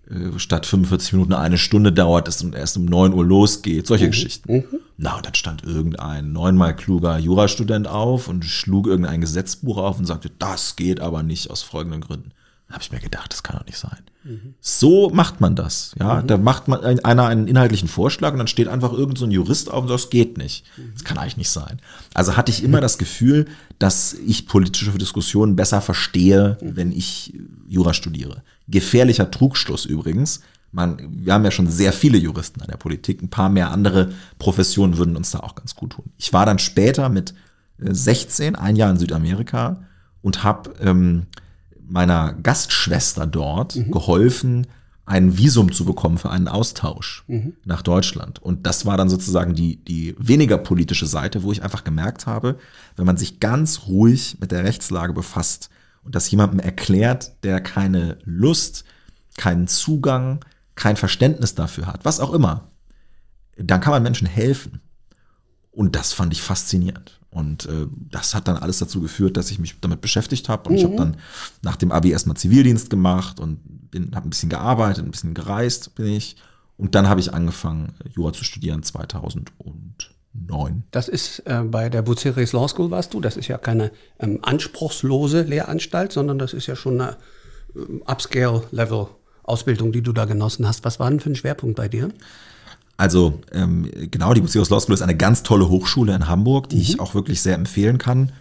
äh, 0.10 0.38
statt 0.38 0.68
45 0.68 1.14
Minuten 1.14 1.34
eine 1.34 1.58
Stunde 1.58 1.92
dauert 1.92 2.28
es 2.28 2.44
und 2.44 2.54
erst 2.54 2.78
um 2.78 2.86
9 2.86 3.14
Uhr 3.14 3.26
losgeht, 3.26 3.88
solche 3.88 4.08
Geschichten. 4.08 4.64
Na, 4.98 5.16
und 5.18 5.26
dann 5.26 5.34
stand 5.34 5.64
irgendein 5.64 6.32
neunmal 6.32 6.76
kluger 6.76 7.18
Jurastudent 7.18 7.88
auf 7.88 8.28
und 8.28 8.46
schlug 8.46 8.86
irgendein 8.86 9.22
Gesetzbuch 9.22 9.78
auf 9.78 9.98
und 9.98 10.06
sagte, 10.06 10.30
das 10.38 10.76
geht 10.76 11.00
aber 11.00 11.24
nicht 11.24 11.50
aus 11.50 11.64
folgenden 11.64 12.02
Gründen. 12.02 12.32
Habe 12.70 12.82
ich 12.82 12.92
mir 12.92 13.00
gedacht, 13.00 13.32
das 13.32 13.44
kann 13.44 13.58
doch 13.58 13.66
nicht 13.66 13.78
sein. 13.78 14.00
So 14.60 15.12
macht 15.12 15.40
man 15.40 15.56
das. 15.56 15.94
Ja, 16.00 16.24
da 16.24 16.38
macht 16.38 16.68
man 16.68 16.84
ein- 16.84 17.06
einer 17.06 17.28
einen 17.28 17.48
inhaltlichen 17.48 17.88
Vorschlag 17.88 18.32
und 18.32 18.40
dann 18.40 18.48
steht 18.48 18.68
einfach 18.68 18.92
irgend 18.92 19.20
so 19.20 19.26
ein 19.26 19.32
Jurist 19.32 19.70
auf 19.72 19.84
und 19.84 19.88
sagt, 19.90 20.04
das 20.06 20.10
geht 20.10 20.38
nicht. 20.40 20.66
Das 20.96 21.04
kann 21.04 21.18
eigentlich 21.20 21.38
nicht 21.38 21.52
sein. 21.52 21.80
Also 22.16 22.36
hatte 22.36 22.52
ich 22.52 22.64
immer 22.64 22.82
das 22.82 22.98
Gefühl, 22.98 23.46
dass 23.78 24.14
ich 24.14 24.48
politische 24.48 24.92
Diskussionen 24.98 25.56
besser 25.56 25.80
verstehe, 25.80 26.58
wenn 26.62 26.92
ich 26.92 27.34
Jura 27.68 27.94
studiere. 27.94 28.42
Gefährlicher 28.68 29.30
Trugschluss 29.30 29.86
übrigens. 29.86 30.40
Man, 30.72 30.98
wir 31.24 31.34
haben 31.34 31.46
ja 31.46 31.52
schon 31.52 31.70
sehr 31.70 31.94
viele 31.94 32.18
Juristen 32.18 32.62
an 32.62 32.68
der 32.68 32.78
Politik. 32.78 33.22
Ein 33.22 33.30
paar 33.30 33.50
mehr 33.50 33.70
andere 33.72 34.12
Professionen 34.40 34.98
würden 34.98 35.16
uns 35.16 35.30
da 35.32 35.40
auch 35.42 35.54
ganz 35.54 35.76
gut 35.76 35.92
tun. 35.92 36.06
Ich 36.18 36.34
war 36.34 36.48
dann 36.48 36.58
später 36.60 37.10
mit 37.10 37.36
äh, 37.80 37.94
16, 37.94 38.56
ein 38.56 38.76
Jahr 38.76 38.90
in 38.90 38.98
Südamerika 38.98 39.84
und 40.24 40.44
habe 40.44 40.74
ähm, 40.82 41.28
meiner 41.88 42.34
Gastschwester 42.34 43.26
dort 43.28 43.76
geholfen, 43.92 44.68
ein 45.06 45.38
Visum 45.38 45.72
zu 45.72 45.86
bekommen 45.86 46.18
für 46.18 46.32
einen 46.32 46.48
Austausch 46.48 47.24
nach 47.64 47.84
Deutschland. 47.84 48.42
Und 48.42 48.66
das 48.66 48.86
war 48.86 48.98
dann 48.98 49.10
sozusagen 49.10 49.54
die, 49.54 49.78
die 49.84 50.16
weniger 50.18 50.58
politische 50.58 51.06
Seite, 51.06 51.44
wo 51.44 51.52
ich 51.52 51.62
einfach 51.62 51.84
gemerkt 51.84 52.26
habe, 52.26 52.58
wenn 52.96 53.06
man 53.06 53.18
sich 53.18 53.40
ganz 53.40 53.82
ruhig 53.88 54.38
mit 54.40 54.52
der 54.52 54.64
Rechtslage 54.64 55.14
befasst 55.14 55.70
und 56.04 56.16
das 56.16 56.30
jemandem 56.32 56.60
erklärt, 56.60 57.34
der 57.44 57.62
keine 57.62 58.18
Lust, 58.24 58.84
keinen 59.38 59.68
Zugang, 59.68 60.44
kein 60.74 60.98
Verständnis 60.98 61.56
dafür 61.56 61.86
hat, 61.86 62.04
was 62.04 62.20
auch 62.20 62.34
immer, 62.34 62.72
dann 63.58 63.82
kann 63.82 63.92
man 63.92 64.04
Menschen 64.04 64.28
helfen. 64.28 64.82
Und 65.72 65.96
das 65.96 66.14
fand 66.14 66.34
ich 66.34 66.42
faszinierend. 66.42 67.20
Und 67.36 67.66
äh, 67.66 67.88
das 68.12 68.34
hat 68.34 68.48
dann 68.48 68.56
alles 68.56 68.80
dazu 68.80 69.02
geführt, 69.02 69.36
dass 69.36 69.52
ich 69.52 69.60
mich 69.60 69.76
damit 69.82 70.00
beschäftigt 70.00 70.48
habe. 70.48 70.70
Und 70.70 70.78
ich 70.78 70.86
habe 70.86 70.96
dann 70.96 71.18
nach 71.64 71.76
dem 71.76 71.92
Abi 71.92 72.12
erstmal 72.12 72.38
Zivildienst 72.38 72.90
gemacht 72.90 73.42
und 73.42 73.60
bin, 73.92 74.16
habe 74.16 74.26
ein 74.26 74.30
bisschen 74.30 74.48
gearbeitet, 74.48 75.04
ein 75.04 75.12
bisschen 75.12 75.34
gereist 75.34 75.96
bin 75.96 76.06
ich. 76.06 76.38
Und 76.78 76.96
dann 76.96 77.10
habe 77.10 77.20
ich 77.20 77.34
angefangen, 77.34 77.92
Jura 78.16 78.32
zu 78.32 78.46
studieren 78.46 78.84
2009. 78.84 80.84
Das 80.92 81.10
ist 81.10 81.40
äh, 81.40 81.62
bei 81.66 81.90
der 81.90 82.04
Buceres 82.04 82.54
Law 82.54 82.70
School 82.70 82.90
warst 82.90 83.14
du. 83.14 83.20
Das 83.20 83.36
ist 83.36 83.50
ja 83.50 83.58
keine 83.58 83.92
ähm, 84.18 84.40
anspruchslose 84.42 85.42
Lehranstalt, 85.42 86.14
sondern 86.14 86.40
das 86.40 86.54
ist 86.54 86.68
ja 86.68 86.78
schon 86.78 87.02
eine 87.02 87.18
ähm, 87.76 88.02
Upscale-Level-Ausbildung, 88.06 89.92
die 89.92 90.04
du 90.04 90.14
da 90.14 90.24
genossen 90.24 90.66
hast. 90.66 90.86
Was 90.86 91.02
war 91.02 91.10
denn 91.10 91.20
für 91.20 91.32
ein 91.32 91.36
Schwerpunkt 91.36 91.76
bei 91.76 91.90
dir? 91.90 92.12
Also 92.98 93.42
ähm, 93.52 93.90
genau, 94.12 94.34
die 94.34 94.42
Bucerius 94.42 94.70
Law 94.70 94.80
School 94.80 94.96
ist 94.96 95.02
eine 95.02 95.18
ganz 95.18 95.44
tolle 95.44 95.68
Hochschule 95.70 96.16
in 96.16 96.28
Hamburg, 96.28 96.70
die 96.70 96.80
ich 96.80 97.00
auch 97.00 97.14
wirklich 97.14 97.42
sehr 97.42 97.56
empfehlen 97.56 97.98
kann. 97.98 98.32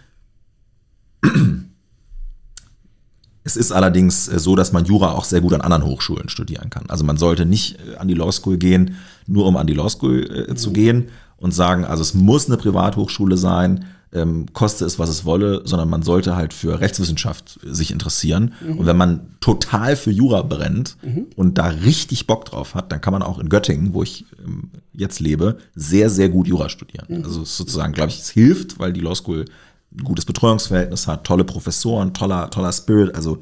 Es 3.47 3.55
ist 3.55 3.71
allerdings 3.71 4.27
äh, 4.27 4.39
so, 4.39 4.55
dass 4.55 4.71
man 4.71 4.85
Jura 4.85 5.11
auch 5.11 5.23
sehr 5.23 5.39
gut 5.39 5.53
an 5.53 5.61
anderen 5.61 5.85
Hochschulen 5.85 6.29
studieren 6.29 6.71
kann. 6.71 6.89
Also 6.89 7.03
man 7.03 7.15
sollte 7.15 7.45
nicht 7.45 7.77
äh, 7.79 7.97
an 7.97 8.07
die 8.07 8.15
Law 8.15 8.31
School 8.31 8.57
gehen, 8.57 8.95
nur 9.27 9.45
um 9.45 9.55
an 9.55 9.67
die 9.67 9.75
Law 9.75 9.87
School 9.87 10.47
äh, 10.49 10.55
zu 10.55 10.73
gehen 10.73 11.09
und 11.37 11.53
sagen, 11.53 11.85
also 11.85 12.01
es 12.01 12.15
muss 12.15 12.47
eine 12.47 12.57
Privathochschule 12.57 13.37
sein, 13.37 13.85
ähm, 14.15 14.45
koste 14.53 14.85
es, 14.85 14.97
was 14.97 15.09
es 15.09 15.25
wolle, 15.25 15.61
sondern 15.65 15.89
man 15.89 16.01
sollte 16.01 16.35
halt 16.35 16.53
für 16.53 16.79
Rechtswissenschaft 16.79 17.59
sich 17.63 17.91
interessieren. 17.91 18.53
Mhm. 18.65 18.79
Und 18.79 18.85
wenn 18.85 18.97
man 18.97 19.27
total 19.41 19.95
für 19.95 20.11
Jura 20.11 20.41
brennt 20.41 20.97
mhm. 21.03 21.27
und 21.35 21.57
da 21.57 21.67
richtig 21.67 22.25
Bock 22.25 22.45
drauf 22.45 22.73
hat, 22.73 22.91
dann 22.91 23.01
kann 23.01 23.11
man 23.11 23.21
auch 23.21 23.37
in 23.39 23.49
Göttingen, 23.49 23.93
wo 23.93 24.03
ich 24.03 24.25
ähm, 24.45 24.71
jetzt 24.93 25.19
lebe, 25.19 25.57
sehr, 25.75 26.09
sehr 26.09 26.29
gut 26.29 26.47
Jura 26.47 26.69
studieren. 26.69 27.05
Mhm. 27.09 27.23
Also 27.25 27.43
sozusagen, 27.43 27.93
glaube 27.93 28.09
ich, 28.09 28.19
es 28.19 28.29
hilft, 28.29 28.79
weil 28.79 28.93
die 28.93 29.01
Law 29.01 29.15
School 29.15 29.45
ein 29.93 30.03
gutes 30.03 30.25
Betreuungsverhältnis 30.25 31.07
hat, 31.07 31.25
tolle 31.25 31.43
Professoren, 31.43 32.13
toller, 32.13 32.49
toller 32.49 32.71
Spirit. 32.71 33.15
Also 33.15 33.41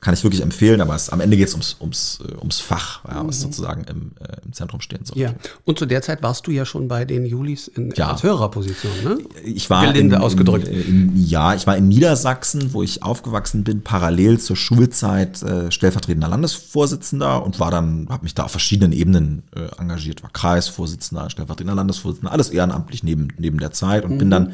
kann 0.00 0.14
ich 0.14 0.24
wirklich 0.24 0.40
empfehlen, 0.40 0.80
aber 0.80 0.94
es, 0.94 1.10
am 1.10 1.20
Ende 1.20 1.36
geht 1.36 1.48
es 1.48 1.54
ums, 1.54 1.76
ums, 1.78 2.20
äh, 2.26 2.32
ums 2.38 2.60
Fach, 2.60 3.04
ja, 3.04 3.26
was 3.26 3.38
mhm. 3.38 3.42
sozusagen 3.42 3.84
im, 3.84 4.12
äh, 4.20 4.36
im 4.44 4.52
Zentrum 4.52 4.80
stehen 4.80 5.04
soll. 5.04 5.18
Ja, 5.18 5.34
und 5.64 5.78
zu 5.78 5.84
der 5.84 6.00
Zeit 6.00 6.22
warst 6.22 6.46
du 6.46 6.50
ja 6.50 6.64
schon 6.64 6.88
bei 6.88 7.04
den 7.04 7.26
Julis 7.26 7.68
in 7.68 7.92
ja. 7.94 8.08
etwas 8.08 8.22
höherer 8.22 8.50
Position, 8.50 8.92
ne? 9.04 9.18
Ich 9.44 9.68
war 9.68 9.86
Gelinde 9.86 10.16
in, 10.16 10.22
ausgedrückt. 10.22 10.68
In, 10.68 11.12
in, 11.12 11.24
ja, 11.26 11.54
ich 11.54 11.66
war 11.66 11.76
in 11.76 11.88
Niedersachsen, 11.88 12.72
wo 12.72 12.82
ich 12.82 13.02
aufgewachsen 13.02 13.62
bin, 13.62 13.82
parallel 13.82 14.40
zur 14.40 14.56
Schulzeit 14.56 15.42
äh, 15.42 15.70
stellvertretender 15.70 16.28
Landesvorsitzender 16.28 17.44
und 17.44 17.60
war 17.60 17.70
dann, 17.70 18.06
habe 18.08 18.22
mich 18.22 18.34
da 18.34 18.44
auf 18.44 18.52
verschiedenen 18.52 18.92
Ebenen 18.92 19.42
äh, 19.54 19.68
engagiert, 19.78 20.22
war 20.22 20.30
Kreisvorsitzender, 20.30 21.28
stellvertretender 21.28 21.74
Landesvorsitzender, 21.74 22.32
alles 22.32 22.48
ehrenamtlich 22.48 23.02
neben, 23.02 23.28
neben 23.36 23.58
der 23.58 23.72
Zeit 23.72 24.04
und 24.04 24.14
mhm. 24.14 24.18
bin 24.18 24.30
dann 24.30 24.52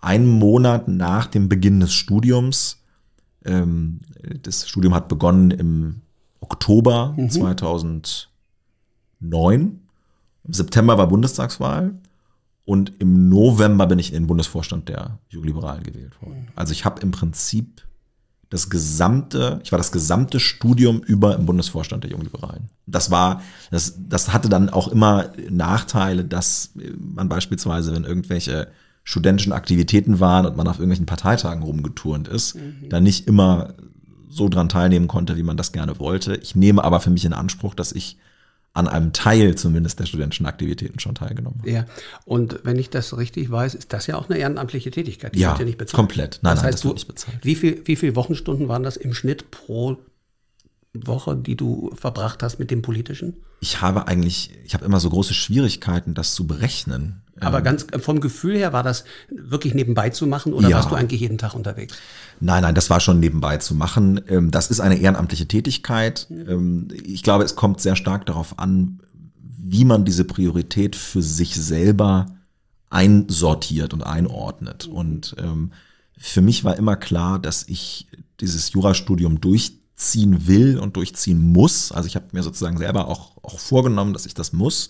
einen 0.00 0.26
Monat 0.26 0.88
nach 0.88 1.26
dem 1.26 1.48
Beginn 1.48 1.78
des 1.78 1.92
Studiums 1.92 2.78
ähm, 3.44 4.00
das 4.42 4.68
Studium 4.68 4.94
hat 4.94 5.08
begonnen 5.08 5.50
im 5.50 6.02
Oktober 6.40 7.14
mhm. 7.16 7.30
2009. 7.30 8.28
Im 9.20 10.52
September 10.52 10.98
war 10.98 11.06
Bundestagswahl 11.08 11.94
und 12.64 12.92
im 13.00 13.28
November 13.28 13.86
bin 13.86 13.98
ich 13.98 14.12
in 14.12 14.22
den 14.22 14.26
Bundesvorstand 14.26 14.88
der 14.88 15.18
Jugoliberalen 15.28 15.82
gewählt 15.82 16.20
worden. 16.20 16.48
Also 16.56 16.72
ich 16.72 16.84
habe 16.84 17.00
im 17.00 17.10
Prinzip 17.10 17.82
das 18.52 18.68
gesamte, 18.68 19.60
ich 19.64 19.72
war 19.72 19.78
das 19.78 19.92
gesamte 19.92 20.38
Studium 20.38 21.00
über 21.00 21.36
im 21.36 21.46
Bundesvorstand 21.46 22.04
der 22.04 22.10
Jungliberalen. 22.10 22.68
Das 22.86 23.10
war, 23.10 23.40
das, 23.70 23.94
das 23.98 24.34
hatte 24.34 24.50
dann 24.50 24.68
auch 24.68 24.88
immer 24.88 25.30
Nachteile, 25.48 26.22
dass 26.22 26.74
man 26.98 27.30
beispielsweise, 27.30 27.94
wenn 27.94 28.04
irgendwelche 28.04 28.68
studentischen 29.04 29.52
Aktivitäten 29.52 30.20
waren 30.20 30.46
und 30.46 30.56
man 30.56 30.68
auf 30.68 30.76
irgendwelchen 30.76 31.06
Parteitagen 31.06 31.62
rumgeturnt 31.62 32.28
ist, 32.28 32.54
mhm. 32.54 32.88
da 32.88 33.00
nicht 33.00 33.26
immer 33.26 33.74
so 34.28 34.48
dran 34.48 34.68
teilnehmen 34.68 35.08
konnte, 35.08 35.36
wie 35.36 35.42
man 35.42 35.56
das 35.56 35.72
gerne 35.72 35.98
wollte. 35.98 36.36
Ich 36.36 36.54
nehme 36.54 36.82
aber 36.84 37.00
für 37.00 37.10
mich 37.10 37.24
in 37.24 37.32
Anspruch, 37.32 37.74
dass 37.74 37.92
ich 37.92 38.16
an 38.74 38.88
einem 38.88 39.12
Teil 39.12 39.54
zumindest 39.54 40.00
der 40.00 40.06
studentischen 40.06 40.46
Aktivitäten 40.46 40.98
schon 40.98 41.14
teilgenommen 41.14 41.58
habe. 41.60 41.70
Ja, 41.70 41.86
und 42.24 42.60
wenn 42.64 42.78
ich 42.78 42.88
das 42.88 43.16
richtig 43.16 43.50
weiß, 43.50 43.74
ist 43.74 43.92
das 43.92 44.06
ja 44.06 44.16
auch 44.16 44.30
eine 44.30 44.38
ehrenamtliche 44.38 44.90
Tätigkeit. 44.90 45.34
Die 45.34 45.40
ja, 45.40 45.50
wird 45.50 45.58
ja 45.58 45.64
nicht 45.66 45.78
bezahlt. 45.78 45.96
komplett. 45.96 46.40
Nein, 46.42 46.54
das 46.54 46.62
nein, 46.62 46.68
heißt, 46.68 46.78
das 46.78 46.84
wird 46.84 46.94
nicht 46.94 47.08
bezahlt. 47.08 47.38
Wie 47.42 47.54
viel, 47.54 47.82
wie 47.84 47.96
viel 47.96 48.16
Wochenstunden 48.16 48.68
waren 48.68 48.82
das 48.82 48.96
im 48.96 49.12
Schnitt 49.12 49.50
pro 49.50 49.98
Woche, 50.94 51.36
die 51.36 51.56
du 51.56 51.90
verbracht 51.94 52.42
hast 52.42 52.58
mit 52.58 52.70
dem 52.70 52.80
Politischen? 52.80 53.42
Ich 53.60 53.82
habe 53.82 54.08
eigentlich, 54.08 54.50
ich 54.64 54.72
habe 54.72 54.86
immer 54.86 55.00
so 55.00 55.10
große 55.10 55.34
Schwierigkeiten, 55.34 56.14
das 56.14 56.34
zu 56.34 56.46
berechnen. 56.46 57.22
Aber 57.42 57.58
ähm, 57.58 57.64
ganz 57.64 57.86
vom 58.00 58.20
Gefühl 58.20 58.56
her 58.56 58.72
war 58.72 58.82
das 58.82 59.04
wirklich 59.30 59.74
nebenbei 59.74 60.10
zu 60.10 60.26
machen 60.26 60.52
oder 60.52 60.68
ja. 60.68 60.76
warst 60.76 60.90
du 60.90 60.94
eigentlich 60.94 61.20
jeden 61.20 61.38
Tag 61.38 61.54
unterwegs? 61.54 61.96
Nein, 62.40 62.62
nein, 62.62 62.74
das 62.74 62.90
war 62.90 63.00
schon 63.00 63.20
nebenbei 63.20 63.58
zu 63.58 63.74
machen. 63.74 64.20
Ähm, 64.28 64.50
das 64.50 64.70
ist 64.70 64.80
eine 64.80 64.96
ehrenamtliche 64.96 65.46
Tätigkeit. 65.46 66.26
Mhm. 66.28 66.88
Ich 67.04 67.22
glaube, 67.22 67.44
es 67.44 67.56
kommt 67.56 67.80
sehr 67.80 67.96
stark 67.96 68.26
darauf 68.26 68.58
an, 68.58 69.00
wie 69.38 69.84
man 69.84 70.04
diese 70.04 70.24
Priorität 70.24 70.96
für 70.96 71.22
sich 71.22 71.54
selber 71.54 72.26
einsortiert 72.90 73.94
und 73.94 74.02
einordnet. 74.02 74.88
Mhm. 74.88 74.94
Und 74.94 75.36
ähm, 75.38 75.72
für 76.18 76.42
mich 76.42 76.64
war 76.64 76.76
immer 76.76 76.96
klar, 76.96 77.38
dass 77.38 77.68
ich 77.68 78.06
dieses 78.40 78.72
Jurastudium 78.72 79.40
durchziehen 79.40 80.46
will 80.46 80.78
und 80.78 80.96
durchziehen 80.96 81.52
muss. 81.52 81.92
Also 81.92 82.06
ich 82.06 82.16
habe 82.16 82.26
mir 82.32 82.42
sozusagen 82.42 82.78
selber 82.78 83.08
auch, 83.08 83.42
auch 83.42 83.58
vorgenommen, 83.58 84.12
dass 84.12 84.26
ich 84.26 84.34
das 84.34 84.52
muss. 84.52 84.88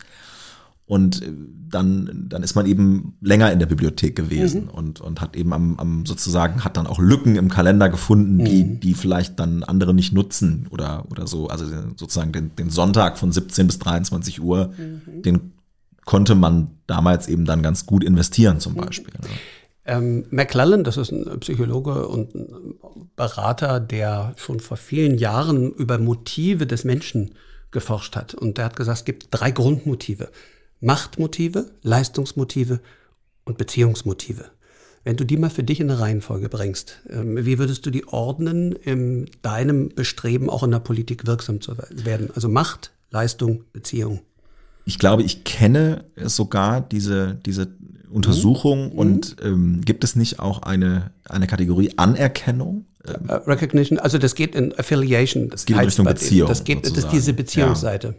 Und 0.87 1.23
äh, 1.23 1.33
dann, 1.71 2.27
dann 2.29 2.43
ist 2.43 2.55
man 2.55 2.67
eben 2.67 3.17
länger 3.21 3.51
in 3.51 3.59
der 3.59 3.67
Bibliothek 3.67 4.15
gewesen 4.15 4.65
mhm. 4.65 4.71
und, 4.71 5.01
und 5.01 5.21
hat 5.21 5.37
eben 5.37 5.53
am, 5.53 5.79
am 5.79 6.07
sozusagen, 6.07 6.65
hat 6.65 6.77
dann 6.77 6.87
auch 6.87 6.99
Lücken 6.99 7.37
im 7.37 7.49
Kalender 7.49 7.89
gefunden, 7.89 8.37
mhm. 8.37 8.45
die, 8.45 8.81
die 8.81 8.95
vielleicht 8.95 9.41
dann 9.41 9.63
andere 9.63 9.95
nicht 9.95 10.13
nutzen 10.13 10.67
oder, 10.71 11.05
oder 11.11 11.27
so. 11.27 11.49
Also 11.49 11.65
sozusagen 11.97 12.33
den, 12.33 12.55
den 12.57 12.71
Sonntag 12.71 13.19
von 13.19 13.33
17 13.33 13.67
bis 13.67 13.79
23 13.79 14.43
Uhr, 14.43 14.73
mhm. 14.77 15.23
den 15.23 15.53
konnte 16.05 16.35
man 16.35 16.73
damals 16.87 17.29
eben 17.29 17.45
dann 17.45 17.63
ganz 17.63 17.87
gut 17.87 18.05
investieren 18.05 18.61
zum 18.61 18.75
mhm. 18.75 18.79
Beispiel. 18.83 19.15
Ähm, 19.85 20.27
McClellan, 20.31 20.85
das 20.85 20.97
ist 20.97 21.11
ein 21.11 21.41
Psychologe 21.41 22.07
und 22.07 22.35
ein 22.35 22.75
Berater, 23.17 23.81
der 23.81 24.35
schon 24.37 24.61
vor 24.61 24.77
vielen 24.77 25.19
Jahren 25.19 25.73
über 25.73 25.99
Motive 25.99 26.67
des 26.67 26.85
Menschen 26.85 27.35
geforscht 27.73 28.15
hat. 28.15 28.35
Und 28.35 28.59
der 28.59 28.67
hat 28.67 28.77
gesagt, 28.77 28.99
es 28.99 29.05
gibt 29.05 29.29
drei 29.31 29.51
Grundmotive. 29.51 30.29
Machtmotive, 30.83 31.71
Leistungsmotive 31.83 32.81
und 33.45 33.57
Beziehungsmotive. 33.57 34.51
Wenn 35.05 35.17
du 35.17 35.25
die 35.25 35.37
mal 35.37 35.51
für 35.51 35.63
dich 35.63 35.81
in 35.81 35.91
eine 35.91 36.01
Reihenfolge 36.01 36.49
bringst, 36.49 37.01
ähm, 37.09 37.45
wie 37.45 37.59
würdest 37.59 37.87
du 37.87 37.91
die 37.91 38.07
ordnen 38.07 38.73
in 38.73 39.31
deinem 39.43 39.89
Bestreben, 39.89 40.51
auch 40.51 40.63
in 40.63 40.71
der 40.71 40.81
Politik 40.81 41.27
wirksam 41.27 41.61
zu 41.61 41.77
werden? 41.91 42.31
Also 42.35 42.49
Macht, 42.49 42.93
Leistung, 43.11 43.65
Beziehung. 43.73 44.21
Ich 44.85 44.99
glaube, 44.99 45.23
ich 45.23 45.45
kenne 45.45 46.05
sogar 46.17 46.81
diese, 46.81 47.39
diese 47.47 47.69
Untersuchung 48.11 48.93
mhm. 48.93 48.99
und 48.99 49.37
ähm, 49.43 49.81
gibt 49.85 50.05
es 50.05 50.17
nicht 50.17 50.41
auch 50.41 50.63
eine, 50.63 51.13
eine 51.29 51.47
Kategorie 51.47 51.93
Anerkennung? 51.97 52.87
Uh, 53.07 53.35
Recognition, 53.47 53.99
also 53.99 54.19
das 54.19 54.35
geht 54.35 54.55
in 54.55 54.77
Affiliation. 54.79 55.49
Das 55.49 55.65
geht 55.65 55.77
in 55.77 55.85
Richtung 55.85 56.07
Beziehung. 56.07 56.49
Das 56.49 56.63
geht, 56.63 56.85
das 56.85 56.93
ist 56.93 57.09
diese 57.11 57.33
Beziehungsseite. 57.33 58.09
Ja. 58.09 58.15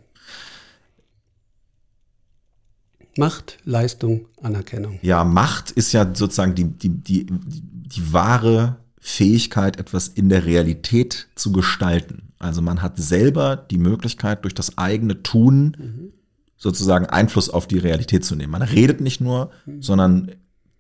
Macht, 3.17 3.60
Leistung, 3.63 4.25
Anerkennung. 4.41 5.00
Ja, 5.01 5.24
Macht 5.24 5.72
ist 5.72 5.91
ja 5.91 6.13
sozusagen 6.13 6.55
die, 6.55 6.65
die, 6.65 6.89
die, 6.89 7.25
die 7.29 8.13
wahre 8.13 8.77
Fähigkeit, 9.00 9.79
etwas 9.79 10.08
in 10.08 10.29
der 10.29 10.46
Realität 10.46 11.27
zu 11.36 11.51
gestalten. 11.51 12.34
Also 12.39 12.62
man 12.62 12.82
hat 12.82 12.98
selber 12.98 13.55
die 13.55 13.77
Möglichkeit, 13.77 14.43
durch 14.43 14.53
das 14.53 14.77
eigene 14.77 15.24
Tun 15.24 15.75
mhm. 15.77 16.13
sozusagen 16.58 17.05
Einfluss 17.05 17.50
auf 17.50 17.67
die 17.67 17.77
Realität 17.77 18.25
zu 18.25 18.36
nehmen. 18.36 18.51
Man 18.51 18.62
redet 18.62 19.01
nicht 19.01 19.22
nur, 19.22 19.51
mhm. 19.65 19.82
sondern 19.82 20.32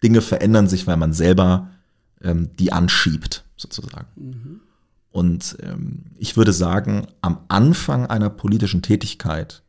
Dinge 0.03 0.21
verändern 0.21 0.67
sich, 0.67 0.87
weil 0.87 0.97
man 0.97 1.13
selber 1.13 1.69
ähm, 2.21 2.49
die 2.57 2.71
anschiebt, 2.71 3.43
sozusagen. 3.57 4.07
Mhm. 4.15 4.61
Und 5.11 5.57
ähm, 5.61 6.05
ich 6.17 6.37
würde 6.37 6.53
sagen, 6.53 7.07
am 7.21 7.39
Anfang 7.47 8.07
einer 8.07 8.29
politischen 8.29 8.81
Tätigkeit 8.81 9.62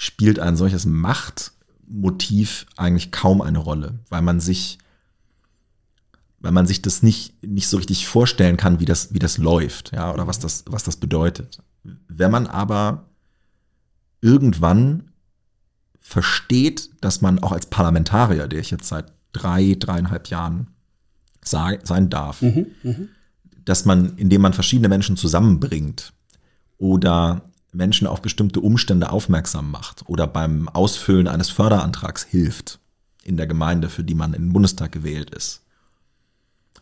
spielt 0.00 0.38
ein 0.38 0.56
solches 0.56 0.86
Machtmotiv 0.86 2.64
eigentlich 2.78 3.12
kaum 3.12 3.42
eine 3.42 3.58
Rolle, 3.58 3.98
weil 4.08 4.22
man 4.22 4.40
sich, 4.40 4.78
weil 6.38 6.52
man 6.52 6.66
sich 6.66 6.80
das 6.80 7.02
nicht, 7.02 7.34
nicht 7.46 7.68
so 7.68 7.76
richtig 7.76 8.06
vorstellen 8.06 8.56
kann, 8.56 8.80
wie 8.80 8.86
das, 8.86 9.12
wie 9.12 9.18
das 9.18 9.36
läuft, 9.36 9.92
ja, 9.92 10.10
oder 10.10 10.26
was 10.26 10.38
das, 10.38 10.64
was 10.66 10.84
das 10.84 10.96
bedeutet. 10.96 11.62
Wenn 12.08 12.30
man 12.30 12.46
aber 12.46 13.10
irgendwann 14.22 15.10
versteht, 16.00 16.88
dass 17.02 17.20
man 17.20 17.38
auch 17.40 17.52
als 17.52 17.66
Parlamentarier, 17.66 18.48
der 18.48 18.60
ich 18.60 18.70
jetzt 18.70 18.88
seit 18.88 19.12
drei, 19.34 19.76
dreieinhalb 19.78 20.28
Jahren 20.28 20.68
sei, 21.44 21.78
sein 21.82 22.08
darf, 22.08 22.40
mhm, 22.40 22.68
mh. 22.82 22.94
dass 23.66 23.84
man, 23.84 24.16
indem 24.16 24.40
man 24.40 24.54
verschiedene 24.54 24.88
Menschen 24.88 25.18
zusammenbringt 25.18 26.14
oder 26.78 27.49
Menschen 27.72 28.06
auf 28.06 28.22
bestimmte 28.22 28.60
Umstände 28.60 29.10
aufmerksam 29.10 29.70
macht 29.70 30.08
oder 30.08 30.26
beim 30.26 30.68
Ausfüllen 30.68 31.28
eines 31.28 31.50
Förderantrags 31.50 32.24
hilft 32.24 32.80
in 33.24 33.36
der 33.36 33.46
Gemeinde, 33.46 33.88
für 33.88 34.04
die 34.04 34.14
man 34.14 34.34
in 34.34 34.42
den 34.42 34.52
Bundestag 34.52 34.92
gewählt 34.92 35.34
ist, 35.34 35.62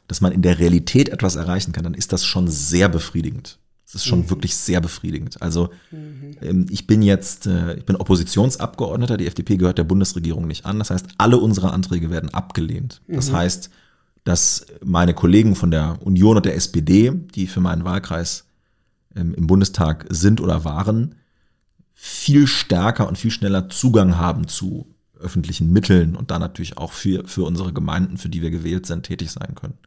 dass 0.07 0.21
man 0.21 0.33
in 0.33 0.43
der 0.43 0.59
Realität 0.59 1.09
etwas 1.09 1.37
erreichen 1.37 1.73
kann, 1.73 1.85
dann 1.85 1.95
ist 1.95 2.13
das 2.13 2.25
schon 2.25 2.49
sehr 2.49 2.89
befriedigend. 2.89 3.59
Das 3.85 3.95
ist 3.95 4.07
schon 4.07 4.21
mhm. 4.21 4.31
wirklich 4.31 4.55
sehr 4.55 4.83
befriedigend. 4.83 5.41
Also 5.41 5.71
mhm. 5.91 6.37
Ähm, 6.43 6.67
ich 6.69 6.87
bin 6.87 7.01
jetzt, 7.01 7.47
äh, 7.47 7.75
ich 7.75 7.87
bin 7.87 7.97
Oppositionsabgeordneter, 7.97 9.17
die 9.17 9.27
FDP 9.27 9.57
gehört 9.57 9.79
der 9.79 9.85
Bundesregierung 9.85 10.47
nicht 10.47 10.67
an. 10.67 10.79
Das 10.79 10.91
heißt, 10.91 11.07
alle 11.17 11.39
unsere 11.39 11.73
Anträge 11.73 12.11
werden 12.11 12.33
abgelehnt. 12.35 13.01
Das 13.09 13.31
mhm. 13.31 13.37
heißt, 13.37 13.71
dass 14.25 14.67
meine 14.85 15.15
Kollegen 15.15 15.55
von 15.55 15.71
der 15.71 15.97
Union 16.03 16.37
und 16.37 16.45
der 16.45 16.55
SPD, 16.55 17.13
die 17.35 17.47
für 17.47 17.61
meinen 17.61 17.85
Wahlkreis 17.85 18.45
im 19.15 19.47
Bundestag 19.47 20.07
sind 20.11 20.41
oder 20.41 20.65
waren, 20.65 21.17
viel 21.95 22.47
stärker 22.47 23.09
und 23.09 23.19
viel 23.19 23.31
schneller 23.31 23.69
Zugang 23.69 24.17
haben 24.17 24.47
zu 24.47 24.95
öffentlichen 25.19 25.73
Mitteln 25.73 26.15
und 26.15 26.31
da 26.31 26.39
natürlich 26.39 26.79
auch 26.79 26.93
für, 26.93 27.27
für 27.27 27.45
unsere 27.45 27.73
Gemeinden, 27.73 28.19
für 28.19 28.29
die 28.29 28.43
wir 28.43 28.51
gewählt 28.51 28.87
sind, 28.87 29.03
tätig 29.03 29.33
sein 29.33 29.55
können. 29.55 29.79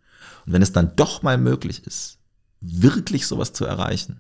Und 0.46 0.54
wenn 0.54 0.62
es 0.62 0.74
dann 0.74 0.96
doch 0.96 1.24
mal 1.24 1.38
möglich 1.38 1.86
ist, 1.86 2.18
wirklich 2.60 3.28
sowas 3.28 3.54
zu 3.54 3.66
erreichen, 3.66 4.20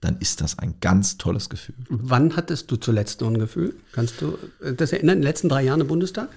dann 0.00 0.16
ist 0.18 0.40
das 0.40 0.58
ein 0.58 0.76
ganz 0.80 1.18
tolles 1.18 1.48
Gefühl. 1.48 1.74
Wann 1.88 2.36
hattest 2.36 2.70
du 2.70 2.76
zuletzt 2.76 3.20
noch 3.20 3.28
ein 3.28 3.38
Gefühl? 3.38 3.74
Kannst 3.92 4.20
du 4.20 4.38
das 4.76 4.92
erinnern, 4.92 5.16
in 5.16 5.20
den 5.20 5.28
letzten 5.28 5.48
drei 5.48 5.64
Jahren 5.64 5.80
im 5.80 5.88
Bundestag? 5.88 6.28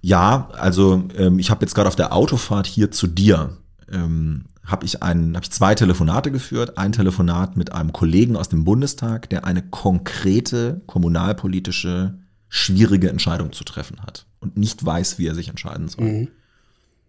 Ja, 0.00 0.48
also 0.52 1.08
ähm, 1.16 1.38
ich 1.38 1.50
habe 1.50 1.64
jetzt 1.64 1.74
gerade 1.74 1.88
auf 1.88 1.96
der 1.96 2.12
Autofahrt 2.12 2.66
hier 2.66 2.90
zu 2.90 3.06
dir 3.06 3.56
ähm, 3.90 4.46
habe 4.68 4.84
ich 4.84 5.02
ein, 5.02 5.34
habe 5.34 5.44
ich 5.44 5.50
zwei 5.50 5.74
Telefonate 5.74 6.30
geführt. 6.30 6.78
Ein 6.78 6.92
Telefonat 6.92 7.56
mit 7.56 7.72
einem 7.72 7.92
Kollegen 7.92 8.36
aus 8.36 8.48
dem 8.48 8.64
Bundestag, 8.64 9.28
der 9.30 9.44
eine 9.44 9.62
konkrete 9.62 10.82
kommunalpolitische 10.86 12.18
schwierige 12.48 13.10
Entscheidung 13.10 13.52
zu 13.52 13.64
treffen 13.64 14.00
hat 14.02 14.26
und 14.40 14.56
nicht 14.56 14.84
weiß, 14.84 15.18
wie 15.18 15.26
er 15.26 15.34
sich 15.34 15.48
entscheiden 15.48 15.88
soll. 15.88 16.04
Mhm. 16.04 16.28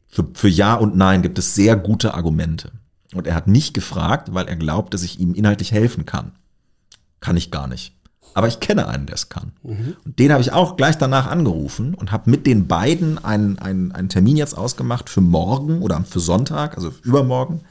Für, 0.08 0.28
für 0.34 0.48
Ja 0.48 0.76
und 0.76 0.96
Nein 0.96 1.22
gibt 1.22 1.38
es 1.38 1.54
sehr 1.54 1.76
gute 1.76 2.14
Argumente. 2.14 2.72
Und 3.14 3.28
er 3.28 3.36
hat 3.36 3.48
mich 3.48 3.74
gefragt, 3.74 4.34
weil 4.34 4.48
er 4.48 4.56
glaubt, 4.56 4.94
dass 4.94 5.04
ich 5.04 5.20
ihm 5.20 5.34
inhaltlich 5.34 5.72
helfen 5.72 6.06
kann. 6.06 6.34
Kann 7.20 7.38
ich 7.38 7.52
gar 7.52 7.68
nicht. 7.68 7.96
Aber 8.34 8.48
ich 8.48 8.60
kenne 8.60 8.88
einen, 8.88 9.06
der 9.06 9.16
es 9.16 9.30
kann. 9.30 9.54
Mhm. 9.64 9.96
Und 10.06 10.20
den 10.20 10.32
habe 10.32 10.42
ich 10.42 10.52
auch 10.52 10.78
gleich 10.78 10.98
danach 10.98 11.28
angerufen 11.28 11.94
und 11.94 12.12
habe 12.12 12.30
mit 12.30 12.46
den 12.46 12.68
beiden 12.68 13.24
einen, 13.24 13.58
einen, 13.60 13.92
einen 13.92 14.10
Termin 14.10 14.38
jetzt 14.38 14.58
ausgemacht 14.58 15.10
für 15.10 15.22
morgen 15.22 15.82
oder 15.82 16.04
für 16.04 16.20
Sonntag, 16.20 16.78
also 16.78 16.94
übermorgen, 17.04 17.62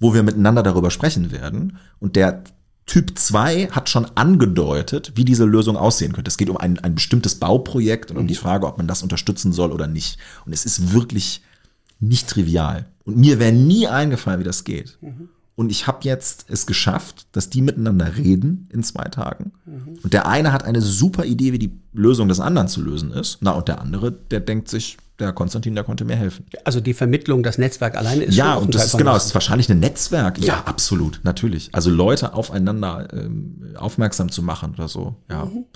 wo 0.00 0.14
wir 0.14 0.22
miteinander 0.22 0.62
darüber 0.62 0.90
sprechen 0.90 1.32
werden. 1.32 1.78
Und 1.98 2.16
der 2.16 2.44
Typ 2.86 3.16
2 3.18 3.68
hat 3.68 3.88
schon 3.88 4.06
angedeutet, 4.16 5.12
wie 5.14 5.24
diese 5.24 5.44
Lösung 5.44 5.76
aussehen 5.76 6.12
könnte. 6.12 6.28
Es 6.28 6.36
geht 6.36 6.50
um 6.50 6.56
ein, 6.56 6.78
ein 6.80 6.94
bestimmtes 6.94 7.36
Bauprojekt 7.36 8.10
und 8.10 8.18
um 8.18 8.26
die 8.26 8.34
mhm. 8.34 8.38
Frage, 8.38 8.66
ob 8.66 8.76
man 8.78 8.88
das 8.88 9.02
unterstützen 9.02 9.52
soll 9.52 9.72
oder 9.72 9.86
nicht. 9.86 10.18
Und 10.44 10.52
es 10.52 10.66
ist 10.66 10.92
wirklich 10.92 11.42
nicht 12.00 12.28
trivial. 12.28 12.86
Und 13.04 13.16
mir 13.16 13.38
wäre 13.38 13.52
nie 13.52 13.86
eingefallen, 13.86 14.40
wie 14.40 14.44
das 14.44 14.64
geht. 14.64 14.98
Mhm. 15.00 15.28
Und 15.54 15.70
ich 15.70 15.86
habe 15.86 15.98
jetzt 16.02 16.46
es 16.48 16.66
geschafft, 16.66 17.26
dass 17.32 17.50
die 17.50 17.60
miteinander 17.60 18.16
reden 18.16 18.68
in 18.72 18.82
zwei 18.82 19.04
Tagen. 19.04 19.52
Mhm. 19.66 19.98
Und 20.02 20.12
der 20.12 20.26
eine 20.26 20.52
hat 20.52 20.64
eine 20.64 20.80
super 20.80 21.24
Idee, 21.24 21.52
wie 21.52 21.58
die 21.58 21.78
Lösung 21.92 22.28
des 22.28 22.40
anderen 22.40 22.68
zu 22.68 22.80
lösen 22.82 23.12
ist. 23.12 23.38
Na, 23.40 23.52
und 23.52 23.68
der 23.68 23.80
andere, 23.80 24.12
der 24.12 24.40
denkt 24.40 24.68
sich, 24.68 24.96
der 25.18 25.32
Konstantin, 25.32 25.74
der 25.74 25.84
konnte 25.84 26.04
mir 26.04 26.16
helfen. 26.16 26.46
Also 26.64 26.80
die 26.80 26.94
Vermittlung, 26.94 27.42
das 27.42 27.58
Netzwerk 27.58 27.96
alleine 27.96 28.24
ist 28.24 28.34
Ja, 28.34 28.54
und 28.54 28.74
das 28.74 28.86
ist 28.86 28.98
genau, 28.98 29.14
es 29.14 29.26
ist 29.26 29.34
wahrscheinlich 29.34 29.68
ein 29.70 29.78
Netzwerk. 29.78 30.38
Ja, 30.38 30.46
ja, 30.46 30.62
absolut, 30.64 31.20
natürlich. 31.22 31.68
Also 31.72 31.90
Leute 31.90 32.34
aufeinander 32.34 33.08
ähm, 33.12 33.74
aufmerksam 33.76 34.30
zu 34.30 34.42
machen 34.42 34.74
oder 34.74 34.88
so. 34.88 35.14
Ja, 35.30 35.44
mhm. 35.44 35.66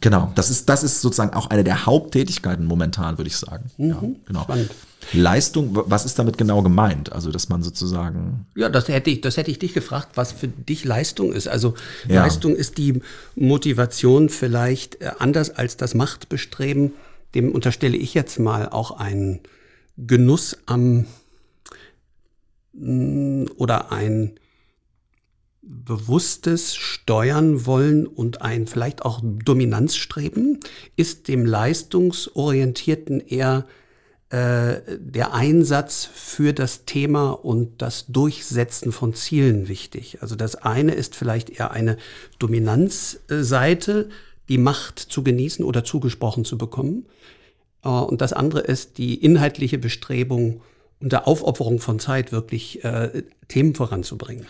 genau. 0.00 0.32
Das 0.34 0.50
ist, 0.50 0.68
das 0.68 0.82
ist 0.82 1.00
sozusagen 1.00 1.32
auch 1.32 1.48
eine 1.48 1.64
der 1.64 1.86
Haupttätigkeiten 1.86 2.66
momentan, 2.66 3.18
würde 3.18 3.28
ich 3.28 3.36
sagen. 3.36 3.70
Mhm. 3.78 3.88
Ja, 3.88 4.02
genau. 4.26 4.42
Spannend. 4.42 4.70
Leistung, 5.12 5.70
was 5.72 6.04
ist 6.04 6.18
damit 6.18 6.38
genau 6.38 6.62
gemeint? 6.62 7.12
Also, 7.12 7.30
dass 7.30 7.48
man 7.48 7.62
sozusagen. 7.62 8.46
Ja, 8.54 8.68
das 8.68 8.88
hätte 8.88 9.10
ich, 9.10 9.20
das 9.20 9.36
hätte 9.36 9.50
ich 9.50 9.58
dich 9.58 9.74
gefragt, 9.74 10.10
was 10.14 10.32
für 10.32 10.48
dich 10.48 10.84
Leistung 10.84 11.32
ist. 11.32 11.48
Also, 11.48 11.74
ja. 12.08 12.22
Leistung 12.22 12.54
ist 12.54 12.78
die 12.78 13.02
Motivation 13.34 14.28
vielleicht 14.28 15.00
äh, 15.00 15.10
anders 15.18 15.50
als 15.50 15.76
das 15.76 15.94
Machtbestreben. 15.94 16.92
Dem 17.34 17.52
unterstelle 17.52 17.96
ich 17.96 18.14
jetzt 18.14 18.38
mal 18.38 18.68
auch 18.68 18.92
einen 18.92 19.40
Genuss 19.96 20.58
am 20.66 21.06
mm, 22.72 23.46
oder 23.56 23.92
ein 23.92 24.38
bewusstes 25.62 26.74
Steuern 26.74 27.66
wollen 27.66 28.06
und 28.06 28.42
ein 28.42 28.66
vielleicht 28.66 29.04
auch 29.04 29.20
Dominanzstreben 29.22 30.58
ist 30.96 31.28
dem 31.28 31.46
Leistungsorientierten 31.46 33.20
eher 33.20 33.66
äh, 34.30 34.80
der 34.98 35.34
Einsatz 35.34 36.08
für 36.12 36.52
das 36.52 36.84
Thema 36.84 37.30
und 37.30 37.80
das 37.80 38.06
Durchsetzen 38.06 38.90
von 38.90 39.14
Zielen 39.14 39.68
wichtig. 39.68 40.18
Also 40.20 40.34
das 40.36 40.56
eine 40.56 40.94
ist 40.94 41.14
vielleicht 41.14 41.50
eher 41.50 41.70
eine 41.70 41.96
Dominanzseite, 42.38 44.08
die 44.52 44.58
Macht 44.58 44.98
zu 44.98 45.24
genießen 45.24 45.64
oder 45.64 45.82
zugesprochen 45.82 46.44
zu 46.44 46.58
bekommen. 46.58 47.06
Äh, 47.82 47.88
und 47.88 48.20
das 48.20 48.34
andere 48.34 48.60
ist 48.60 48.98
die 48.98 49.14
inhaltliche 49.14 49.78
Bestrebung 49.78 50.60
unter 51.00 51.26
Aufopferung 51.26 51.80
von 51.80 51.98
Zeit 51.98 52.32
wirklich 52.32 52.84
äh, 52.84 53.22
Themen 53.48 53.74
voranzubringen 53.74 54.46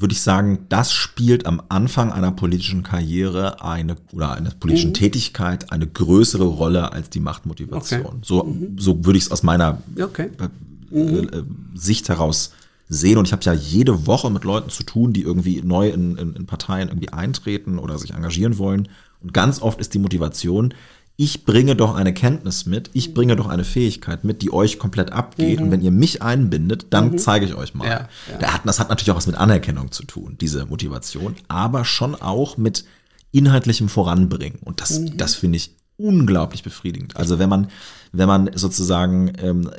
würde 0.00 0.12
ich 0.12 0.20
sagen, 0.20 0.66
das 0.68 0.92
spielt 0.92 1.44
am 1.46 1.60
Anfang 1.68 2.12
einer 2.12 2.30
politischen 2.30 2.84
Karriere 2.84 3.64
eine 3.64 3.96
oder 4.12 4.32
einer 4.32 4.50
politischen 4.50 4.90
mhm. 4.90 4.94
Tätigkeit 4.94 5.72
eine 5.72 5.88
größere 5.88 6.44
Rolle 6.44 6.92
als 6.92 7.10
die 7.10 7.18
Machtmotivation. 7.18 8.06
Okay. 8.06 8.16
So, 8.22 8.44
mhm. 8.44 8.78
so 8.78 9.04
würde 9.04 9.18
ich 9.18 9.24
es 9.24 9.32
aus 9.32 9.42
meiner 9.42 9.82
okay. 10.00 10.30
Äh, 10.38 10.96
mhm. 10.96 11.28
äh, 11.28 11.42
Sicht 11.74 12.08
heraus 12.08 12.52
sehen. 12.88 13.18
Und 13.18 13.26
ich 13.26 13.32
habe 13.32 13.42
ja 13.44 13.52
jede 13.52 14.06
Woche 14.06 14.30
mit 14.30 14.44
Leuten 14.44 14.70
zu 14.70 14.82
tun, 14.82 15.12
die 15.12 15.22
irgendwie 15.22 15.62
neu 15.62 15.90
in, 15.90 16.16
in, 16.16 16.34
in 16.34 16.46
Parteien 16.46 16.88
irgendwie 16.88 17.12
eintreten 17.12 17.78
oder 17.78 17.98
sich 17.98 18.14
engagieren 18.14 18.58
wollen. 18.58 18.88
Und 19.20 19.34
ganz 19.34 19.60
oft 19.60 19.80
ist 19.80 19.94
die 19.94 19.98
Motivation, 19.98 20.74
ich 21.20 21.44
bringe 21.44 21.74
doch 21.74 21.96
eine 21.96 22.14
Kenntnis 22.14 22.64
mit, 22.64 22.90
ich 22.92 23.12
bringe 23.12 23.34
doch 23.34 23.48
eine 23.48 23.64
Fähigkeit 23.64 24.22
mit, 24.22 24.40
die 24.40 24.52
euch 24.52 24.78
komplett 24.78 25.12
abgeht. 25.12 25.58
Mhm. 25.58 25.66
Und 25.66 25.70
wenn 25.72 25.82
ihr 25.82 25.90
mich 25.90 26.22
einbindet, 26.22 26.86
dann 26.90 27.10
mhm. 27.10 27.18
zeige 27.18 27.44
ich 27.44 27.54
euch 27.54 27.74
mal. 27.74 27.86
Ja, 27.86 28.08
ja. 28.40 28.60
Das 28.64 28.78
hat 28.78 28.88
natürlich 28.88 29.10
auch 29.10 29.16
was 29.16 29.26
mit 29.26 29.36
Anerkennung 29.36 29.90
zu 29.90 30.04
tun, 30.04 30.36
diese 30.40 30.66
Motivation, 30.66 31.34
aber 31.48 31.84
schon 31.84 32.14
auch 32.14 32.56
mit 32.56 32.84
inhaltlichem 33.32 33.88
Voranbringen. 33.88 34.60
Und 34.60 34.80
das, 34.80 35.00
mhm. 35.00 35.16
das 35.16 35.34
finde 35.34 35.56
ich 35.56 35.74
unglaublich 35.96 36.62
befriedigend. 36.62 37.16
Also 37.16 37.40
wenn 37.40 37.48
man, 37.48 37.68
wenn 38.12 38.28
man 38.28 38.50
sozusagen 38.54 39.32
ähm, 39.38 39.70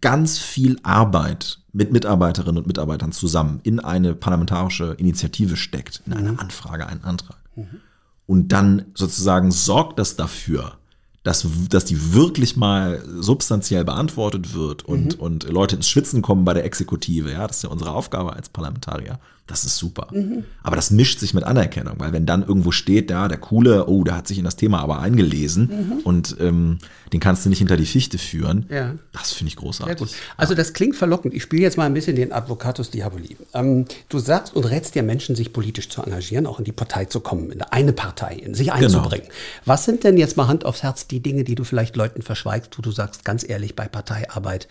ganz 0.00 0.38
viel 0.38 0.78
Arbeit 0.84 1.58
mit 1.76 1.92
Mitarbeiterinnen 1.92 2.58
und 2.58 2.66
Mitarbeitern 2.66 3.12
zusammen 3.12 3.60
in 3.62 3.80
eine 3.80 4.14
parlamentarische 4.14 4.94
Initiative 4.98 5.56
steckt, 5.56 6.02
in 6.06 6.14
eine 6.14 6.32
mhm. 6.32 6.38
Anfrage, 6.40 6.86
einen 6.86 7.04
Antrag. 7.04 7.38
Mhm 7.54 7.80
und 8.26 8.48
dann 8.48 8.86
sozusagen 8.94 9.50
sorgt 9.52 9.98
das 9.98 10.16
dafür, 10.16 10.78
dass, 11.22 11.46
dass 11.70 11.84
die 11.84 12.12
wirklich 12.12 12.56
mal 12.56 13.02
substanziell 13.18 13.84
beantwortet 13.84 14.54
wird 14.54 14.84
und, 14.84 15.16
mhm. 15.16 15.22
und 15.22 15.48
Leute 15.48 15.76
ins 15.76 15.88
Schwitzen 15.88 16.22
kommen 16.22 16.44
bei 16.44 16.54
der 16.54 16.64
Exekutive. 16.64 17.32
Ja, 17.32 17.46
das 17.46 17.58
ist 17.58 17.62
ja 17.62 17.70
unsere 17.70 17.92
Aufgabe 17.92 18.32
als 18.32 18.48
Parlamentarier. 18.48 19.18
Das 19.46 19.64
ist 19.64 19.76
super. 19.76 20.08
Mhm. 20.10 20.44
Aber 20.64 20.74
das 20.74 20.90
mischt 20.90 21.20
sich 21.20 21.32
mit 21.32 21.44
Anerkennung, 21.44 21.94
weil 21.98 22.12
wenn 22.12 22.26
dann 22.26 22.42
irgendwo 22.42 22.72
steht, 22.72 23.10
ja, 23.10 23.28
der 23.28 23.38
Coole, 23.38 23.86
oh, 23.86 24.02
der 24.02 24.16
hat 24.16 24.26
sich 24.26 24.38
in 24.38 24.44
das 24.44 24.56
Thema 24.56 24.80
aber 24.80 24.98
eingelesen 24.98 25.68
mhm. 25.70 25.98
und 26.00 26.36
ähm, 26.40 26.78
den 27.12 27.20
kannst 27.20 27.44
du 27.44 27.48
nicht 27.48 27.58
hinter 27.58 27.76
die 27.76 27.86
Fichte 27.86 28.18
führen, 28.18 28.66
ja. 28.68 28.94
das 29.12 29.32
finde 29.32 29.50
ich 29.50 29.56
großartig. 29.56 29.98
gut. 29.98 30.08
Also 30.36 30.54
das 30.54 30.72
klingt 30.72 30.96
verlockend. 30.96 31.32
Ich 31.32 31.44
spiele 31.44 31.62
jetzt 31.62 31.76
mal 31.76 31.84
ein 31.84 31.94
bisschen 31.94 32.16
den 32.16 32.32
Advocatus 32.32 32.90
Diaboli. 32.90 33.36
Ähm, 33.54 33.84
du 34.08 34.18
sagst 34.18 34.56
und 34.56 34.64
rätst 34.64 34.96
ja 34.96 35.02
Menschen, 35.02 35.36
sich 35.36 35.52
politisch 35.52 35.88
zu 35.88 36.02
engagieren, 36.02 36.46
auch 36.46 36.58
in 36.58 36.64
die 36.64 36.72
Partei 36.72 37.04
zu 37.04 37.20
kommen, 37.20 37.52
in 37.52 37.62
eine 37.62 37.92
Partei, 37.92 38.34
in 38.34 38.54
sich 38.54 38.72
genau. 38.72 38.78
einzubringen. 38.78 39.26
Genau. 39.26 39.38
Was 39.64 39.84
sind 39.84 40.02
denn 40.02 40.16
jetzt 40.16 40.36
mal 40.36 40.48
Hand 40.48 40.64
aufs 40.64 40.82
Herz 40.82 41.06
die 41.06 41.20
Dinge, 41.20 41.44
die 41.44 41.54
du 41.54 41.62
vielleicht 41.62 41.94
Leuten 41.94 42.22
verschweigst, 42.22 42.76
wo 42.76 42.82
du 42.82 42.90
sagst, 42.90 43.24
ganz 43.24 43.48
ehrlich, 43.48 43.76
bei 43.76 43.86
Parteiarbeit, 43.86 44.66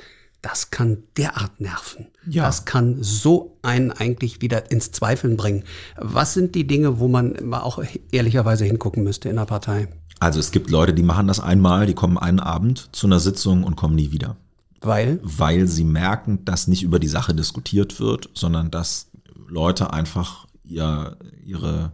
das 0.46 0.70
kann 0.70 1.00
derart 1.18 1.60
nerven. 1.60 2.06
Ja. 2.30 2.44
Das 2.44 2.66
kann 2.66 3.02
so 3.02 3.58
einen 3.64 3.92
eigentlich 3.92 4.42
wieder 4.42 4.70
ins 4.70 4.92
Zweifeln 4.92 5.38
bringen. 5.38 5.64
Was 5.98 6.36
sind 6.36 6.54
die 6.54 6.68
Dinge, 6.68 7.00
wo 7.00 7.08
man 7.08 7.36
mal 7.42 7.62
auch 7.62 7.84
ehrlicherweise 8.12 8.64
hingucken 8.64 9.04
müsste 9.04 9.28
in 9.28 9.38
der 9.38 9.46
Partei? 9.46 9.88
Also 10.20 10.40
es 10.40 10.52
gibt 10.52 10.70
Leute, 10.70 10.94
die 10.94 11.02
machen 11.02 11.26
das 11.26 11.40
einmal, 11.40 11.88
die 11.88 11.96
kommen 11.96 12.20
einen 12.20 12.40
Abend 12.40 12.90
zu 12.92 13.08
einer 13.08 13.20
Sitzung 13.20 13.64
und 13.64 13.76
kommen 13.76 13.96
nie 13.96 14.12
wieder. 14.12 14.38
Weil? 14.82 15.20
Weil 15.24 15.66
sie 15.66 15.84
merken, 15.84 16.46
dass 16.46 16.68
nicht 16.68 16.84
über 16.84 17.00
die 17.00 17.08
Sache 17.08 17.34
diskutiert 17.34 18.00
wird, 18.00 18.30
sondern 18.36 18.70
dass 18.70 19.10
Leute 19.48 19.94
einfach 19.94 20.46
ihr, 20.64 21.18
ihre 21.44 21.92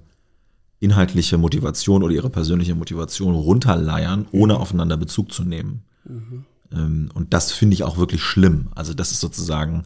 inhaltliche 0.81 1.37
Motivation 1.37 2.03
oder 2.03 2.13
ihre 2.13 2.29
persönliche 2.29 2.75
Motivation 2.75 3.33
runterleiern, 3.33 4.27
ohne 4.33 4.57
aufeinander 4.59 4.97
Bezug 4.97 5.31
zu 5.31 5.45
nehmen. 5.45 5.83
Mhm. 6.03 6.45
Ähm, 6.73 7.09
und 7.13 7.33
das 7.33 7.51
finde 7.51 7.73
ich 7.73 7.83
auch 7.83 7.97
wirklich 7.97 8.23
schlimm. 8.23 8.69
Also, 8.75 8.93
dass 8.93 9.11
es 9.11 9.19
sozusagen 9.19 9.83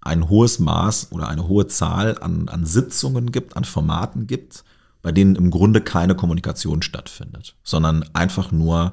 ein 0.00 0.28
hohes 0.28 0.58
Maß 0.58 1.08
oder 1.10 1.28
eine 1.28 1.46
hohe 1.48 1.66
Zahl 1.66 2.16
an, 2.20 2.48
an 2.48 2.64
Sitzungen 2.64 3.32
gibt, 3.32 3.56
an 3.56 3.64
Formaten 3.64 4.26
gibt, 4.26 4.64
bei 5.02 5.12
denen 5.12 5.34
im 5.36 5.50
Grunde 5.50 5.80
keine 5.80 6.14
Kommunikation 6.14 6.82
stattfindet, 6.82 7.56
sondern 7.62 8.04
einfach 8.12 8.52
nur 8.52 8.92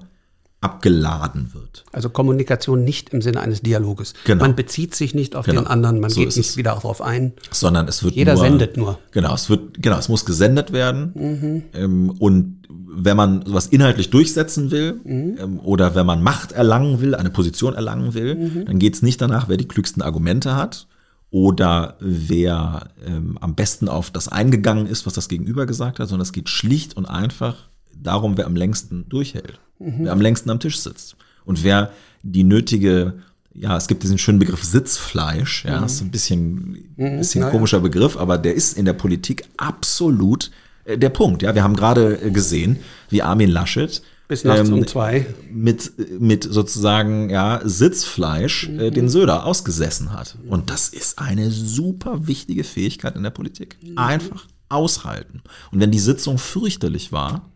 abgeladen 0.59 1.53
wird. 1.53 1.85
Also 1.91 2.09
Kommunikation 2.09 2.83
nicht 2.83 3.09
im 3.09 3.21
Sinne 3.21 3.41
eines 3.41 3.61
Dialoges. 3.61 4.13
Genau. 4.25 4.43
Man 4.43 4.55
bezieht 4.55 4.95
sich 4.95 5.13
nicht 5.13 5.35
auf 5.35 5.45
genau. 5.45 5.61
den 5.61 5.67
anderen, 5.67 5.99
man 5.99 6.09
so 6.09 6.19
geht 6.19 6.35
nicht 6.35 6.57
wieder 6.57 6.71
darauf 6.71 7.01
ein. 7.01 7.33
Sondern 7.51 7.87
es 7.87 8.03
wird 8.03 8.15
Jeder 8.15 8.33
nur, 8.33 8.43
sendet 8.43 8.75
nur. 8.75 8.99
Genau, 9.11 9.35
es 9.35 9.49
wird, 9.49 9.81
genau, 9.81 9.97
es 9.99 10.09
muss 10.09 10.25
gesendet 10.25 10.73
werden. 10.73 11.11
Mhm. 11.13 11.63
Ähm, 11.73 12.09
und 12.17 12.56
wenn 12.99 13.15
man 13.15 13.43
was 13.45 13.67
inhaltlich 13.67 14.09
durchsetzen 14.09 14.71
will 14.71 14.99
mhm. 15.03 15.37
ähm, 15.39 15.59
oder 15.59 15.93
wenn 15.93 16.05
man 16.05 16.23
Macht 16.23 16.51
erlangen 16.51 16.99
will, 16.99 17.13
eine 17.13 17.29
Position 17.29 17.75
erlangen 17.75 18.15
will, 18.15 18.35
mhm. 18.35 18.65
dann 18.65 18.79
geht 18.79 18.95
es 18.95 19.01
nicht 19.03 19.21
danach, 19.21 19.47
wer 19.47 19.57
die 19.57 19.67
klügsten 19.67 20.01
Argumente 20.01 20.55
hat 20.55 20.87
oder 21.29 21.95
wer 21.99 22.89
ähm, 23.05 23.37
am 23.39 23.53
besten 23.53 23.87
auf 23.87 24.09
das 24.09 24.27
eingegangen 24.27 24.87
ist, 24.87 25.05
was 25.05 25.13
das 25.13 25.29
Gegenüber 25.29 25.67
gesagt 25.67 25.99
hat, 25.99 26.09
sondern 26.09 26.23
es 26.23 26.31
geht 26.31 26.49
schlicht 26.49 26.97
und 26.97 27.05
einfach 27.05 27.69
darum, 27.95 28.35
wer 28.37 28.47
am 28.47 28.55
längsten 28.55 29.07
durchhält, 29.09 29.59
mhm. 29.77 30.05
wer 30.05 30.11
am 30.11 30.21
längsten 30.21 30.49
am 30.49 30.59
Tisch 30.59 30.79
sitzt 30.79 31.17
und 31.45 31.63
wer 31.63 31.91
die 32.23 32.43
nötige 32.43 33.13
ja, 33.59 33.75
es 33.75 33.87
gibt 33.87 34.03
diesen 34.03 34.19
schönen 34.19 34.37
Begriff 34.37 34.63
Sitzfleisch, 34.63 35.65
ja, 35.65 35.77
mhm. 35.77 35.81
das 35.81 35.93
ist 35.93 36.01
ein 36.01 36.11
bisschen, 36.11 36.77
mhm. 36.95 37.17
bisschen 37.17 37.43
mhm, 37.43 37.49
komischer 37.49 37.79
Begriff, 37.79 38.15
aber 38.15 38.37
der 38.37 38.53
ist 38.53 38.77
in 38.77 38.85
der 38.85 38.93
Politik 38.93 39.45
absolut 39.57 40.51
der 40.95 41.09
Punkt. 41.09 41.41
Ja, 41.41 41.53
wir 41.55 41.63
haben 41.63 41.75
gerade 41.75 42.19
äh, 42.21 42.31
gesehen, 42.31 42.77
wie 43.09 43.21
Armin 43.21 43.49
Laschet 43.49 44.01
Bis 44.27 44.43
nachts 44.43 44.69
um 44.69 44.85
zwei. 44.87 45.25
Mit, 45.51 45.91
mit 46.19 46.43
sozusagen 46.43 47.29
ja, 47.29 47.61
Sitzfleisch 47.63 48.69
Mhm. 48.69 48.79
äh, 48.79 48.91
den 48.91 49.09
Söder 49.09 49.45
ausgesessen 49.45 50.11
hat. 50.13 50.37
Und 50.47 50.69
das 50.69 50.89
ist 50.89 51.19
eine 51.19 51.51
super 51.51 52.27
wichtige 52.27 52.63
Fähigkeit 52.63 53.15
in 53.15 53.23
der 53.23 53.31
Politik. 53.31 53.77
Mhm. 53.81 53.97
Einfach 53.97 54.47
aushalten. 54.69 55.41
Und 55.71 55.79
wenn 55.79 55.91
die 55.91 55.99
Sitzung 55.99 56.37
fürchterlich 56.37 57.11
war, 57.11 57.49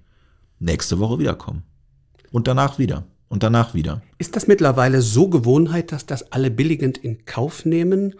nächste 0.59 0.99
Woche 0.99 1.19
wiederkommen. 1.19 1.63
Und 2.31 2.47
danach 2.47 2.79
wieder. 2.79 3.03
Und 3.27 3.43
danach 3.43 3.73
wieder. 3.73 4.01
Ist 4.17 4.35
das 4.35 4.47
mittlerweile 4.47 5.01
so 5.01 5.29
Gewohnheit, 5.29 5.91
dass 5.91 6.05
das 6.05 6.31
alle 6.31 6.51
billigend 6.51 6.97
in 6.97 7.25
Kauf 7.25 7.65
nehmen? 7.65 8.15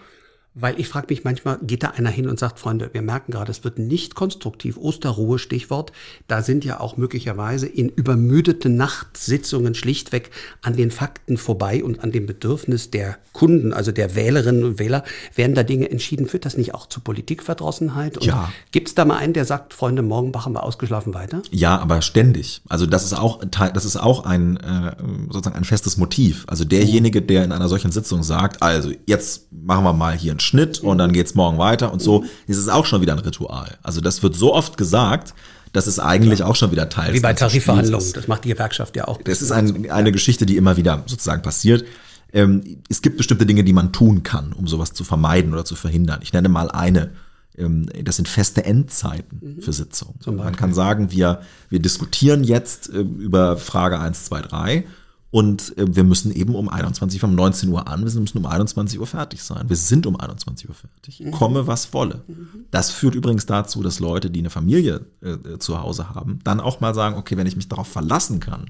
Weil 0.54 0.78
ich 0.82 0.90
frage 0.90 1.08
mich 1.10 1.24
manchmal, 1.24 1.60
geht 1.62 1.84
da 1.84 1.92
einer 1.92 2.10
hin 2.10 2.28
und 2.28 2.38
sagt, 2.38 2.60
Freunde, 2.60 2.90
wir 2.92 3.02
merken 3.02 3.32
gerade, 3.32 3.50
es 3.52 3.64
wird 3.64 3.80
nicht 3.80 4.16
konstruktiv. 4.16 4.76
Osterruhe, 4.76 5.40
Stichwort. 5.40 5.94
Da 6.28 6.42
sind 6.42 6.66
ja 6.66 6.82
auch 6.82 6.98
möglicherweise 6.98 7.68
in 7.68 7.88
übermüdete 7.88 8.68
Nachtsitzungen 8.68 9.76
schlichtweg 9.76 10.30
an 10.62 10.76
den 10.76 10.92
Fakten 10.92 11.38
vorbei 11.38 11.82
und 11.86 12.04
an 12.04 12.12
dem 12.12 12.26
Bedürfnis 12.26 12.92
der 12.92 13.18
Kunden, 13.32 13.72
also 13.72 13.94
der 13.94 14.14
Wählerinnen 14.16 14.66
und 14.66 14.78
Wähler, 14.78 15.06
werden 15.36 15.56
da 15.56 15.64
Dinge 15.64 15.90
entschieden. 15.90 16.28
Führt 16.28 16.44
das 16.44 16.58
nicht 16.58 16.74
auch 16.74 16.86
zu 16.86 17.00
Politikverdrossenheit? 17.00 18.18
Und 18.18 18.26
Ja. 18.26 18.52
Gibt 18.72 18.90
es 18.90 18.96
da 18.96 19.06
mal 19.06 19.18
einen, 19.18 19.32
der 19.32 19.46
sagt, 19.46 19.74
Freunde, 19.74 20.02
morgen 20.02 20.32
machen 20.32 20.52
wir 20.52 20.64
ausgeschlafen 20.64 21.14
weiter? 21.14 21.42
Ja, 21.52 21.78
aber 21.78 22.02
ständig. 22.02 22.62
Also 22.68 22.86
das 22.86 23.06
ist 23.06 23.14
auch 23.14 23.42
das 23.42 23.86
ist 23.86 23.96
auch 23.96 24.26
ein 24.26 24.58
äh, 24.58 24.96
sozusagen 25.30 25.56
ein 25.56 25.64
festes 25.64 25.96
Motiv. 25.96 26.44
Also 26.48 26.66
derjenige, 26.66 27.22
der 27.22 27.46
in 27.46 27.54
einer 27.54 27.70
solchen 27.70 27.92
Sitzung 27.92 28.22
sagt, 28.22 28.62
also 28.62 28.92
jetzt 29.06 29.48
machen 29.52 29.86
wir 29.86 29.94
mal 29.94 30.18
hier 30.18 30.32
einen 30.32 30.41
Schnitt 30.42 30.80
und 30.80 30.98
dann 30.98 31.14
geht's 31.14 31.36
morgen 31.36 31.58
weiter 31.58 31.92
und 31.94 32.02
so, 32.02 32.26
ist 32.48 32.70
auch 32.70 32.86
schon 32.86 33.02
wieder 33.02 33.14
ein 33.14 33.20
Ritual. 33.20 33.78
Also 33.84 34.02
das 34.02 34.24
wird 34.24 34.36
so 34.36 34.54
oft 34.54 34.78
gesagt, 34.78 35.34
dass 35.74 35.88
es 35.88 36.00
eigentlich 36.00 36.44
auch 36.44 36.56
schon 36.56 36.72
wieder 36.72 36.90
Teil 36.90 37.14
Wie 37.14 37.20
bei 37.20 37.34
Tarifverhandlungen. 37.34 38.14
Das 38.14 38.28
macht 38.28 38.44
die 38.44 38.50
Gewerkschaft 38.50 38.96
ja 38.96 39.08
auch. 39.08 39.22
Das 39.22 39.42
ist 39.42 39.52
ein, 39.52 39.90
eine 39.90 40.12
Geschichte, 40.12 40.46
die 40.46 40.58
immer 40.58 40.78
wieder 40.78 41.04
sozusagen 41.06 41.42
passiert. 41.42 41.86
Ähm, 42.34 42.82
es 42.90 43.02
gibt 43.02 43.18
bestimmte 43.18 43.46
Dinge, 43.46 43.64
die 43.64 43.74
man 43.74 43.92
tun 43.92 44.24
kann, 44.24 44.54
um 44.54 44.68
sowas 44.68 44.94
zu 44.94 45.04
vermeiden 45.04 45.54
oder 45.54 45.66
zu 45.66 45.76
verhindern. 45.76 46.20
Ich 46.24 46.34
nenne 46.34 46.50
mal 46.50 46.70
eine. 46.72 47.12
Ähm, 47.58 47.90
das 48.04 48.18
sind 48.18 48.28
feste 48.28 48.64
Endzeiten 48.64 49.58
für 49.62 49.74
Sitzungen. 49.74 50.16
Man 50.26 50.56
kann 50.56 50.74
sagen, 50.74 51.12
wir, 51.12 51.42
wir 51.70 51.80
diskutieren 51.80 52.44
jetzt 52.44 52.90
äh, 52.90 53.00
über 53.00 53.58
Frage 53.58 54.00
1, 54.00 54.26
2, 54.26 54.42
3 54.42 54.86
und 55.32 55.78
äh, 55.78 55.96
wir 55.96 56.04
müssen 56.04 56.34
eben 56.34 56.56
um 56.56 56.68
21, 56.68 57.24
um 57.24 57.34
19 57.34 57.70
Uhr 57.70 57.88
an, 57.88 58.06
wir 58.06 58.20
müssen 58.20 58.38
um 58.38 58.46
21 58.46 59.00
Uhr 59.00 59.08
fertig 59.08 59.42
sein. 59.42 59.70
Wir 59.70 59.78
sind 59.78 60.06
um 60.06 60.20
21 60.20 60.68
Uhr 60.68 60.76
fertig. 60.76 61.24
Komme, 61.32 61.68
was 61.68 61.94
wolle. 61.94 62.22
Das 62.70 62.92
führt 62.92 63.16
übrigens 63.16 63.46
dazu, 63.46 63.82
dass 63.82 64.00
Leute, 64.02 64.30
die 64.30 64.40
eine 64.40 64.50
Familie 64.50 65.06
äh, 65.22 65.58
zu 65.58 65.82
Hause 65.82 66.10
haben, 66.10 66.40
dann 66.44 66.60
auch 66.60 66.82
mal 66.82 66.94
sagen, 66.94 67.16
okay, 67.16 67.38
wenn 67.38 67.48
ich 67.48 67.56
mich 67.56 67.70
darauf 67.70 67.88
verlassen 67.88 68.42
kann, 68.42 68.70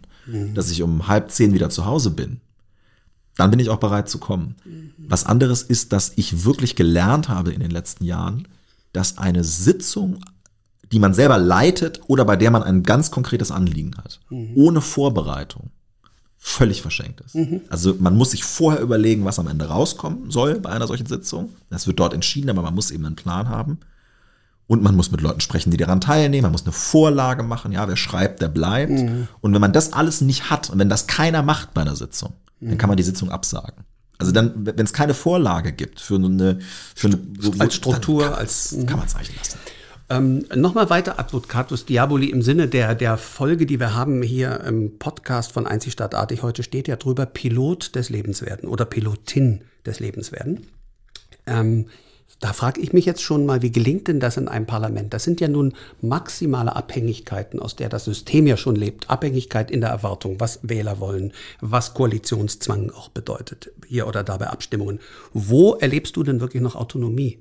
dass 0.53 0.69
ich 0.69 0.83
um 0.83 1.07
halb 1.07 1.31
zehn 1.31 1.53
wieder 1.53 1.71
zu 1.71 1.85
Hause 1.85 2.11
bin, 2.11 2.41
dann 3.37 3.49
bin 3.49 3.59
ich 3.59 3.69
auch 3.69 3.79
bereit 3.79 4.07
zu 4.07 4.19
kommen. 4.19 4.55
Was 5.07 5.25
anderes 5.25 5.63
ist, 5.63 5.93
dass 5.93 6.13
ich 6.15 6.45
wirklich 6.45 6.75
gelernt 6.75 7.27
habe 7.27 7.51
in 7.51 7.59
den 7.59 7.71
letzten 7.71 8.05
Jahren, 8.05 8.47
dass 8.93 9.17
eine 9.17 9.43
Sitzung, 9.43 10.19
die 10.91 10.99
man 10.99 11.15
selber 11.15 11.39
leitet 11.39 12.01
oder 12.07 12.23
bei 12.23 12.35
der 12.35 12.51
man 12.51 12.61
ein 12.61 12.83
ganz 12.83 13.09
konkretes 13.09 13.49
Anliegen 13.49 13.95
hat, 13.97 14.19
ohne 14.55 14.81
Vorbereitung, 14.81 15.71
völlig 16.43 16.81
verschenkt 16.81 17.21
ist. 17.21 17.35
Also 17.69 17.95
man 17.99 18.17
muss 18.17 18.31
sich 18.31 18.43
vorher 18.43 18.81
überlegen, 18.81 19.23
was 19.25 19.37
am 19.37 19.47
Ende 19.47 19.65
rauskommen 19.65 20.31
soll 20.31 20.59
bei 20.59 20.71
einer 20.71 20.87
solchen 20.87 21.05
Sitzung. 21.05 21.49
Das 21.69 21.85
wird 21.85 21.99
dort 21.99 22.15
entschieden, 22.15 22.49
aber 22.49 22.63
man 22.63 22.73
muss 22.73 22.89
eben 22.89 23.05
einen 23.05 23.15
Plan 23.15 23.47
haben. 23.47 23.77
Und 24.65 24.81
man 24.81 24.95
muss 24.95 25.11
mit 25.11 25.21
Leuten 25.21 25.39
sprechen, 25.41 25.69
die 25.69 25.77
daran 25.77 26.01
teilnehmen. 26.01 26.43
Man 26.43 26.51
muss 26.53 26.63
eine 26.63 26.71
Vorlage 26.71 27.43
machen. 27.43 27.71
Ja, 27.73 27.87
wer 27.87 27.95
schreibt, 27.97 28.41
der 28.41 28.47
bleibt. 28.47 28.91
Und 29.41 29.53
wenn 29.53 29.61
man 29.61 29.71
das 29.73 29.93
alles 29.93 30.21
nicht 30.21 30.49
hat 30.49 30.69
und 30.71 30.79
wenn 30.79 30.89
das 30.89 31.05
keiner 31.07 31.43
macht 31.43 31.73
bei 31.75 31.81
einer 31.81 31.95
Sitzung, 31.95 32.33
dann 32.59 32.77
kann 32.77 32.87
man 32.87 32.97
die 32.97 33.03
Sitzung 33.03 33.29
absagen. 33.29 33.83
Also 34.17 34.31
dann, 34.31 34.53
wenn 34.65 34.85
es 34.85 34.93
keine 34.93 35.13
Vorlage 35.13 35.73
gibt 35.73 35.99
für 35.99 36.15
eine, 36.15 36.59
für 36.95 37.07
eine 37.07 37.19
Als 37.59 37.75
Struktur, 37.75 38.21
dann 38.23 38.31
kann, 38.31 38.39
als- 38.39 38.75
kann 38.87 38.97
man 38.97 39.07
es 39.07 39.15
eigentlich 39.15 39.37
lassen. 39.37 39.57
Ähm, 40.11 40.45
Nochmal 40.53 40.89
weiter 40.89 41.19
Advocatus 41.19 41.85
Diaboli 41.85 42.31
im 42.31 42.41
Sinne 42.41 42.67
der, 42.67 42.95
der 42.95 43.15
Folge, 43.15 43.65
die 43.65 43.79
wir 43.79 43.95
haben 43.95 44.21
hier 44.21 44.59
im 44.59 44.99
Podcast 44.99 45.53
von 45.53 45.65
Einzigstadtartig. 45.65 46.43
Heute 46.43 46.63
steht 46.63 46.89
ja 46.89 46.97
drüber 46.97 47.25
Pilot 47.25 47.95
des 47.95 48.09
Lebenswerden 48.09 48.67
oder 48.67 48.83
Pilotin 48.83 49.61
des 49.85 50.01
Lebenswerden. 50.01 50.67
Ähm, 51.47 51.85
da 52.41 52.51
frage 52.51 52.81
ich 52.81 52.91
mich 52.91 53.05
jetzt 53.05 53.21
schon 53.21 53.45
mal, 53.45 53.61
wie 53.61 53.71
gelingt 53.71 54.09
denn 54.09 54.19
das 54.19 54.35
in 54.35 54.49
einem 54.49 54.65
Parlament? 54.65 55.13
Das 55.13 55.23
sind 55.23 55.39
ja 55.39 55.47
nun 55.47 55.75
maximale 56.01 56.75
Abhängigkeiten, 56.75 57.61
aus 57.61 57.77
der 57.77 57.87
das 57.87 58.03
System 58.03 58.47
ja 58.47 58.57
schon 58.57 58.75
lebt. 58.75 59.09
Abhängigkeit 59.09 59.71
in 59.71 59.79
der 59.79 59.91
Erwartung, 59.91 60.41
was 60.41 60.59
Wähler 60.61 60.99
wollen, 60.99 61.31
was 61.61 61.93
Koalitionszwang 61.93 62.89
auch 62.89 63.07
bedeutet, 63.09 63.71
hier 63.87 64.07
oder 64.07 64.23
da 64.23 64.35
bei 64.35 64.47
Abstimmungen. 64.47 64.99
Wo 65.31 65.75
erlebst 65.75 66.17
du 66.17 66.23
denn 66.23 66.41
wirklich 66.41 66.61
noch 66.61 66.75
Autonomie? 66.75 67.39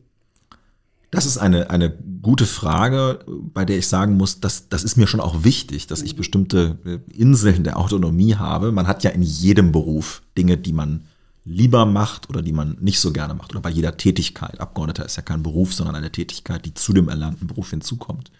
Das 1.11 1.27
ist 1.27 1.38
eine, 1.38 1.70
eine 1.70 1.90
gute 2.23 2.46
Frage, 2.46 3.20
bei 3.27 3.64
der 3.64 3.79
ich 3.79 3.88
sagen 3.88 4.16
muss, 4.16 4.40
dass, 4.40 4.68
das 4.68 4.85
ist 4.85 4.96
mir 4.96 5.09
schon 5.09 5.20
auch 5.20 5.42
wichtig, 5.42 5.87
dass 5.88 6.03
ich 6.03 6.14
bestimmte 6.14 6.79
äh, 6.85 7.12
Inseln 7.12 7.64
der 7.64 7.79
Autonomie 7.79 8.37
habe. 8.37 8.70
Man 8.70 8.87
hat 8.87 9.03
ja 9.03 9.11
in 9.11 9.23
jedem 9.23 9.73
Beruf 9.73 10.23
Dinge, 10.38 10.57
die 10.57 10.73
man 10.73 11.03
lieber 11.44 11.85
macht 11.87 12.29
oder 12.29 12.42
die 12.42 12.53
man 12.53 12.77
nicht 12.81 13.01
so 13.01 13.12
gerne 13.12 13.35
macht. 13.35 13.51
Oder 13.53 13.61
bei 13.61 13.70
jeder 13.70 13.96
Tätigkeit. 13.96 14.61
Abgeordneter 14.61 15.05
ist 15.05 15.16
ja 15.16 15.23
kein 15.23 15.42
Beruf, 15.42 15.75
sondern 15.75 15.96
eine 15.96 16.12
Tätigkeit, 16.12 16.64
die 16.64 16.75
zu 16.75 16.92
dem 16.92 17.09
erlernten 17.09 17.49
Beruf 17.49 17.70
hinzukommt. 17.70 18.31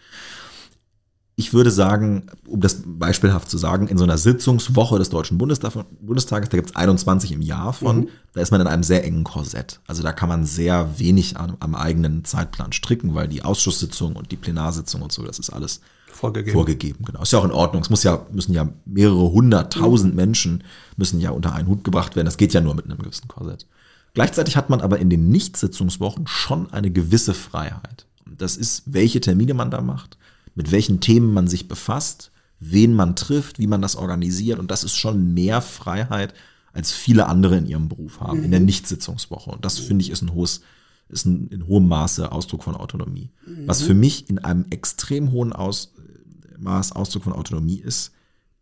Ich 1.41 1.55
würde 1.55 1.71
sagen, 1.71 2.27
um 2.47 2.61
das 2.61 2.83
beispielhaft 2.85 3.49
zu 3.49 3.57
sagen, 3.57 3.89
in 3.89 3.97
so 3.97 4.05
einer 4.05 4.19
Sitzungswoche 4.19 4.99
des 4.99 5.09
Deutschen 5.09 5.39
Bundestag, 5.39 5.73
Bundestages, 6.03 6.51
da 6.51 6.59
gibt 6.59 6.69
es 6.69 6.77
21 6.77 7.33
im 7.33 7.41
Jahr 7.41 7.73
von, 7.73 8.11
da 8.35 8.43
ist 8.43 8.51
man 8.51 8.61
in 8.61 8.67
einem 8.67 8.83
sehr 8.83 9.05
engen 9.05 9.25
Korsett. 9.25 9.81
Also 9.87 10.03
da 10.03 10.13
kann 10.13 10.29
man 10.29 10.45
sehr 10.45 10.99
wenig 10.99 11.39
am, 11.39 11.57
am 11.61 11.75
eigenen 11.75 12.27
Zeitplan 12.27 12.75
stricken, 12.75 13.15
weil 13.15 13.27
die 13.27 13.43
Ausschusssitzung 13.43 14.17
und 14.17 14.31
die 14.33 14.37
Plenarsitzung 14.37 15.01
und 15.01 15.13
so, 15.13 15.23
das 15.23 15.39
ist 15.39 15.49
alles 15.49 15.81
Vorgegeben. 16.13 16.53
vorgegeben. 16.53 17.05
Genau. 17.07 17.23
Ist 17.23 17.33
ja 17.33 17.39
auch 17.39 17.47
in 17.47 17.53
Ordnung. 17.53 17.81
Es 17.81 17.89
muss 17.89 18.03
ja, 18.03 18.27
müssen 18.31 18.53
ja 18.53 18.69
mehrere 18.85 19.33
hunderttausend 19.33 20.15
Menschen 20.15 20.63
müssen 20.99 21.21
ja 21.21 21.31
unter 21.31 21.55
einen 21.55 21.69
Hut 21.69 21.85
gebracht 21.85 22.17
werden. 22.17 22.27
Das 22.27 22.37
geht 22.37 22.53
ja 22.53 22.61
nur 22.61 22.75
mit 22.75 22.85
einem 22.85 22.99
gewissen 22.99 23.29
Korsett. 23.29 23.67
Gleichzeitig 24.13 24.59
hat 24.59 24.69
man 24.69 24.83
aber 24.83 24.99
in 24.99 25.09
den 25.09 25.31
Nicht-Sitzungswochen 25.31 26.27
schon 26.27 26.71
eine 26.71 26.91
gewisse 26.91 27.33
Freiheit. 27.33 28.05
Das 28.27 28.59
ist, 28.59 28.83
welche 28.85 29.23
Termine 29.23 29.55
man 29.55 29.71
da 29.71 29.81
macht, 29.81 30.19
mit 30.61 30.73
welchen 30.73 31.01
Themen 31.01 31.33
man 31.33 31.49
sich 31.49 31.69
befasst, 31.69 32.33
wen 32.59 32.93
man 32.93 33.17
trifft, 33.17 33.59
wie 33.59 33.67
man 33.67 33.81
das 33.81 33.97
organisiert. 33.97 34.59
Und 34.59 34.71
das 34.71 34.85
ist 34.85 34.95
schon 34.95 35.33
mehr 35.33 35.63
Freiheit, 35.63 36.35
als 36.75 36.93
viele 36.93 37.29
andere 37.29 37.57
in 37.57 37.65
ihrem 37.65 37.89
Beruf 37.89 38.21
haben, 38.21 38.45
in 38.45 38.51
der 38.51 38.61
Nicht-Sitzungswoche. 38.61 39.53
Und 39.53 39.65
das 39.65 39.79
finde 39.79 40.05
ich 40.05 40.11
ist 40.11 40.21
ein 40.21 40.35
hohes, 40.35 40.61
ist 41.09 41.25
ein, 41.25 41.49
in 41.49 41.67
hohem 41.67 41.89
Maße 41.89 42.31
Ausdruck 42.31 42.63
von 42.63 42.77
Autonomie. 42.77 43.31
Was 43.65 43.81
für 43.81 43.95
mich 43.95 44.29
in 44.29 44.39
einem 44.39 44.67
extrem 44.69 45.33
hohen 45.33 45.55
Aus, 45.55 45.95
Maß 46.59 46.93
Ausdruck 46.93 47.25
von 47.25 47.33
Autonomie 47.33 47.81
ist, 47.81 48.13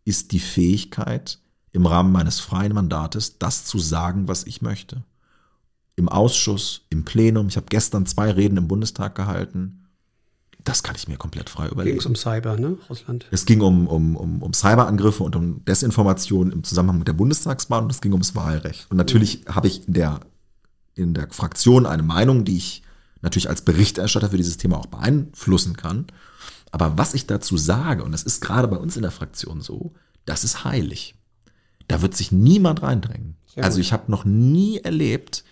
ist 0.05 0.31
die 0.31 0.39
Fähigkeit, 0.39 1.39
im 1.73 1.85
Rahmen 1.85 2.13
meines 2.13 2.39
freien 2.39 2.73
Mandates 2.73 3.39
das 3.39 3.65
zu 3.65 3.77
sagen, 3.77 4.29
was 4.29 4.45
ich 4.45 4.61
möchte. 4.61 5.03
Im 5.97 6.07
Ausschuss, 6.07 6.85
im 6.89 7.03
Plenum. 7.03 7.49
Ich 7.49 7.57
habe 7.57 7.67
gestern 7.69 8.05
zwei 8.05 8.31
Reden 8.31 8.55
im 8.55 8.69
Bundestag 8.69 9.15
gehalten. 9.15 9.78
Das 10.69 10.83
kann 10.83 10.95
ich 10.95 11.07
mir 11.07 11.17
komplett 11.17 11.49
frei 11.49 11.63
Ging 11.63 11.71
überlegen. 11.73 11.97
es 11.97 12.05
um 12.05 12.15
Cyber, 12.15 12.55
ne? 12.55 12.77
Russland. 12.89 13.25
Es 13.31 13.45
ging 13.45 13.61
um, 13.61 13.87
um, 13.87 14.15
um, 14.15 14.43
um 14.43 14.53
Cyberangriffe 14.53 15.23
und 15.23 15.35
um 15.35 15.65
Desinformation 15.65 16.51
im 16.51 16.63
Zusammenhang 16.63 16.99
mit 16.99 17.07
der 17.07 17.13
Bundestagswahl 17.13 17.81
und 17.81 17.91
es 17.91 18.01
ging 18.01 18.11
ums 18.11 18.35
Wahlrecht. 18.35 18.85
Und 18.91 18.97
natürlich 18.97 19.41
habe 19.47 19.67
ich 19.67 19.87
in 19.87 19.93
der, 19.95 20.19
in 20.93 21.15
der 21.15 21.27
Fraktion 21.31 21.87
eine 21.87 22.03
Meinung, 22.03 22.45
die 22.45 22.57
ich 22.57 22.83
natürlich 23.21 23.49
als 23.49 23.63
Berichterstatter 23.63 24.29
für 24.29 24.37
dieses 24.37 24.57
Thema 24.57 24.77
auch 24.77 24.85
beeinflussen 24.85 25.75
kann. 25.75 26.05
Aber 26.69 26.99
was 26.99 27.15
ich 27.15 27.25
dazu 27.25 27.57
sage, 27.57 28.03
und 28.03 28.11
das 28.11 28.21
ist 28.21 28.39
gerade 28.39 28.67
bei 28.67 28.77
uns 28.77 28.95
in 28.95 29.01
der 29.01 29.11
Fraktion 29.11 29.61
so, 29.61 29.93
das 30.25 30.43
ist 30.43 30.65
heilig. 30.65 31.15
Da 31.87 32.03
wird 32.03 32.15
sich 32.15 32.31
niemand 32.31 32.83
reindrängen. 32.83 33.37
Sehr 33.47 33.63
Also 33.63 33.79
ich 33.79 33.91
habe 33.91 34.11
noch 34.11 34.23
nie 34.23 34.77
erlebt, 34.77 35.43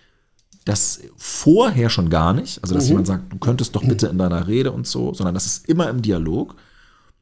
das 0.68 1.00
vorher 1.16 1.88
schon 1.90 2.10
gar 2.10 2.32
nicht, 2.34 2.62
also 2.62 2.74
dass 2.74 2.84
Mhm. 2.84 2.88
jemand 2.90 3.06
sagt, 3.06 3.32
du 3.32 3.38
könntest 3.38 3.74
doch 3.74 3.82
bitte 3.84 4.06
in 4.08 4.18
deiner 4.18 4.46
Rede 4.46 4.70
und 4.72 4.86
so, 4.86 5.14
sondern 5.14 5.34
das 5.34 5.46
ist 5.46 5.68
immer 5.68 5.88
im 5.88 6.02
Dialog. 6.02 6.54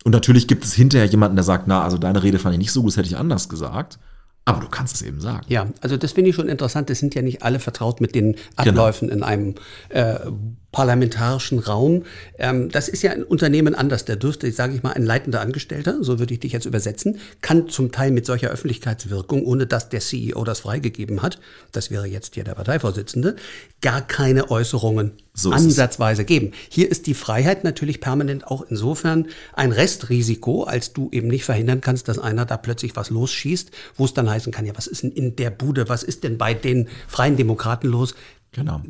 Und 0.04 0.12
natürlich 0.12 0.46
gibt 0.48 0.64
es 0.64 0.74
hinterher 0.74 1.06
jemanden, 1.06 1.36
der 1.36 1.44
sagt, 1.44 1.66
na, 1.66 1.82
also 1.82 1.96
deine 1.98 2.22
Rede 2.22 2.38
fand 2.38 2.54
ich 2.54 2.58
nicht 2.58 2.72
so 2.72 2.82
gut, 2.82 2.90
das 2.92 2.96
hätte 2.96 3.08
ich 3.08 3.16
anders 3.16 3.48
gesagt. 3.48 3.98
Aber 4.44 4.60
du 4.60 4.68
kannst 4.68 4.94
es 4.94 5.02
eben 5.02 5.20
sagen. 5.20 5.44
Ja, 5.48 5.66
also 5.80 5.96
das 5.96 6.12
finde 6.12 6.30
ich 6.30 6.36
schon 6.36 6.48
interessant. 6.48 6.88
Es 6.90 7.00
sind 7.00 7.16
ja 7.16 7.22
nicht 7.22 7.42
alle 7.42 7.58
vertraut 7.58 8.00
mit 8.00 8.14
den 8.14 8.32
Genau. 8.34 8.42
Abläufen 8.82 9.08
in 9.08 9.24
einem 9.24 9.56
äh, 9.88 10.18
parlamentarischen 10.76 11.58
Raum. 11.58 12.02
Ähm, 12.38 12.68
das 12.68 12.90
ist 12.90 13.02
ja 13.02 13.10
ein 13.10 13.22
Unternehmen 13.22 13.74
anders. 13.74 14.04
Der 14.04 14.16
dürfte, 14.16 14.52
sage 14.52 14.74
ich 14.74 14.82
mal, 14.82 14.92
ein 14.92 15.06
leitender 15.06 15.40
Angestellter, 15.40 16.04
so 16.04 16.18
würde 16.18 16.34
ich 16.34 16.40
dich 16.40 16.52
jetzt 16.52 16.66
übersetzen, 16.66 17.18
kann 17.40 17.70
zum 17.70 17.92
Teil 17.92 18.10
mit 18.10 18.26
solcher 18.26 18.50
Öffentlichkeitswirkung, 18.50 19.46
ohne 19.46 19.66
dass 19.66 19.88
der 19.88 20.00
CEO 20.00 20.44
das 20.44 20.60
freigegeben 20.60 21.22
hat, 21.22 21.40
das 21.72 21.90
wäre 21.90 22.06
jetzt 22.06 22.34
hier 22.34 22.44
der 22.44 22.56
Parteivorsitzende, 22.56 23.36
gar 23.80 24.06
keine 24.06 24.50
Äußerungen 24.50 25.12
so 25.32 25.50
ansatzweise 25.50 26.26
geben. 26.26 26.52
Hier 26.68 26.90
ist 26.90 27.06
die 27.06 27.14
Freiheit 27.14 27.64
natürlich 27.64 28.02
permanent 28.02 28.46
auch 28.46 28.66
insofern 28.68 29.28
ein 29.54 29.72
Restrisiko, 29.72 30.64
als 30.64 30.92
du 30.92 31.08
eben 31.10 31.28
nicht 31.28 31.44
verhindern 31.44 31.80
kannst, 31.80 32.06
dass 32.08 32.18
einer 32.18 32.44
da 32.44 32.58
plötzlich 32.58 32.96
was 32.96 33.08
losschießt, 33.08 33.70
wo 33.96 34.04
es 34.04 34.12
dann 34.12 34.28
heißen 34.28 34.52
kann, 34.52 34.66
ja, 34.66 34.76
was 34.76 34.88
ist 34.88 35.04
denn 35.04 35.12
in 35.12 35.36
der 35.36 35.48
Bude, 35.48 35.88
was 35.88 36.02
ist 36.02 36.22
denn 36.22 36.36
bei 36.36 36.52
den 36.52 36.90
Freien 37.08 37.38
Demokraten 37.38 37.88
los? 37.88 38.14
Genau 38.52 38.82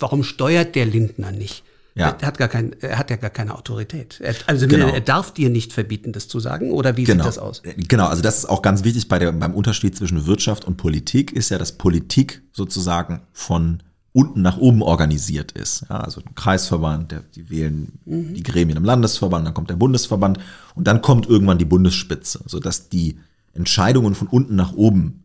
warum 0.00 0.22
steuert 0.22 0.74
der 0.74 0.86
Lindner 0.86 1.32
nicht? 1.32 1.64
Ja. 1.94 2.16
Er 2.20 2.26
hat 2.26 2.38
gar 2.38 2.48
kein, 2.48 2.74
er 2.80 2.98
hat 2.98 3.10
ja 3.10 3.16
gar 3.16 3.30
keine 3.30 3.54
Autorität. 3.54 4.18
Er, 4.20 4.34
also 4.46 4.66
genau. 4.66 4.88
er 4.88 5.00
darf 5.02 5.34
dir 5.34 5.50
nicht 5.50 5.74
verbieten, 5.74 6.12
das 6.12 6.26
zu 6.26 6.40
sagen, 6.40 6.70
oder 6.70 6.96
wie 6.96 7.04
genau. 7.04 7.24
sieht 7.24 7.28
das 7.28 7.38
aus? 7.38 7.62
Genau, 7.76 8.06
also 8.06 8.22
das 8.22 8.38
ist 8.38 8.44
auch 8.46 8.62
ganz 8.62 8.82
wichtig 8.84 9.08
bei 9.08 9.18
der, 9.18 9.30
beim 9.32 9.54
Unterschied 9.54 9.94
zwischen 9.94 10.26
Wirtschaft 10.26 10.64
und 10.64 10.76
Politik, 10.76 11.32
ist 11.32 11.50
ja, 11.50 11.58
dass 11.58 11.72
Politik 11.72 12.42
sozusagen 12.52 13.20
von 13.32 13.82
unten 14.14 14.42
nach 14.42 14.56
oben 14.56 14.82
organisiert 14.82 15.52
ist. 15.52 15.84
Ja, 15.88 16.00
also 16.00 16.22
ein 16.26 16.34
Kreisverband, 16.34 17.12
der, 17.12 17.22
die 17.34 17.50
wählen 17.50 17.98
mhm. 18.04 18.34
die 18.34 18.42
Gremien 18.42 18.78
im 18.78 18.84
Landesverband, 18.84 19.46
dann 19.46 19.54
kommt 19.54 19.70
der 19.70 19.76
Bundesverband 19.76 20.38
und 20.74 20.86
dann 20.86 21.02
kommt 21.02 21.26
irgendwann 21.28 21.58
die 21.58 21.64
Bundesspitze, 21.66 22.40
sodass 22.46 22.88
die 22.88 23.18
Entscheidungen 23.54 24.14
von 24.14 24.28
unten 24.28 24.56
nach 24.56 24.72
oben 24.72 25.21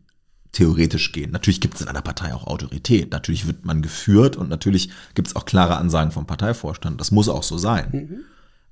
theoretisch 0.52 1.12
gehen. 1.12 1.30
Natürlich 1.30 1.60
gibt 1.60 1.74
es 1.74 1.80
in 1.80 1.88
einer 1.88 2.02
Partei 2.02 2.34
auch 2.34 2.46
Autorität. 2.46 3.12
Natürlich 3.12 3.46
wird 3.46 3.64
man 3.64 3.82
geführt 3.82 4.36
und 4.36 4.48
natürlich 4.48 4.90
gibt 5.14 5.28
es 5.28 5.36
auch 5.36 5.44
klare 5.44 5.76
Ansagen 5.76 6.12
vom 6.12 6.26
Parteivorstand. 6.26 7.00
Das 7.00 7.10
muss 7.10 7.28
auch 7.28 7.42
so 7.42 7.58
sein. 7.58 7.88
Mhm. 7.92 8.20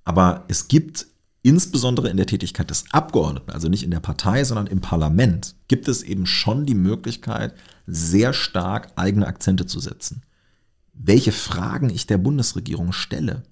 Aber 0.05 0.45
es 0.49 0.69
gibt 0.69 1.07
insbesondere 1.43 2.09
in 2.09 2.17
der 2.17 2.27
Tätigkeit 2.27 2.71
des 2.71 2.87
Abgeordneten, 2.91 3.51
also 3.51 3.69
nicht 3.69 3.85
in 3.85 3.91
der 3.91 4.01
Partei, 4.01 4.43
sondern 4.43 4.67
im 4.67 4.81
Parlament, 4.81 5.55
gibt 5.69 5.87
es 5.87 6.03
eben 6.03 6.27
schon 6.27 6.67
die 6.67 6.75
Möglichkeit, 6.75 7.55
sehr 7.87 8.33
stark 8.33 8.91
eigene 8.97 9.27
Akzente 9.27 9.67
zu 9.67 9.79
setzen. 9.79 10.23
Welche 10.93 11.31
Fragen 11.31 11.91
ich 11.91 12.07
der 12.07 12.19
Bundesregierung 12.19 12.93
stelle, 12.93 13.45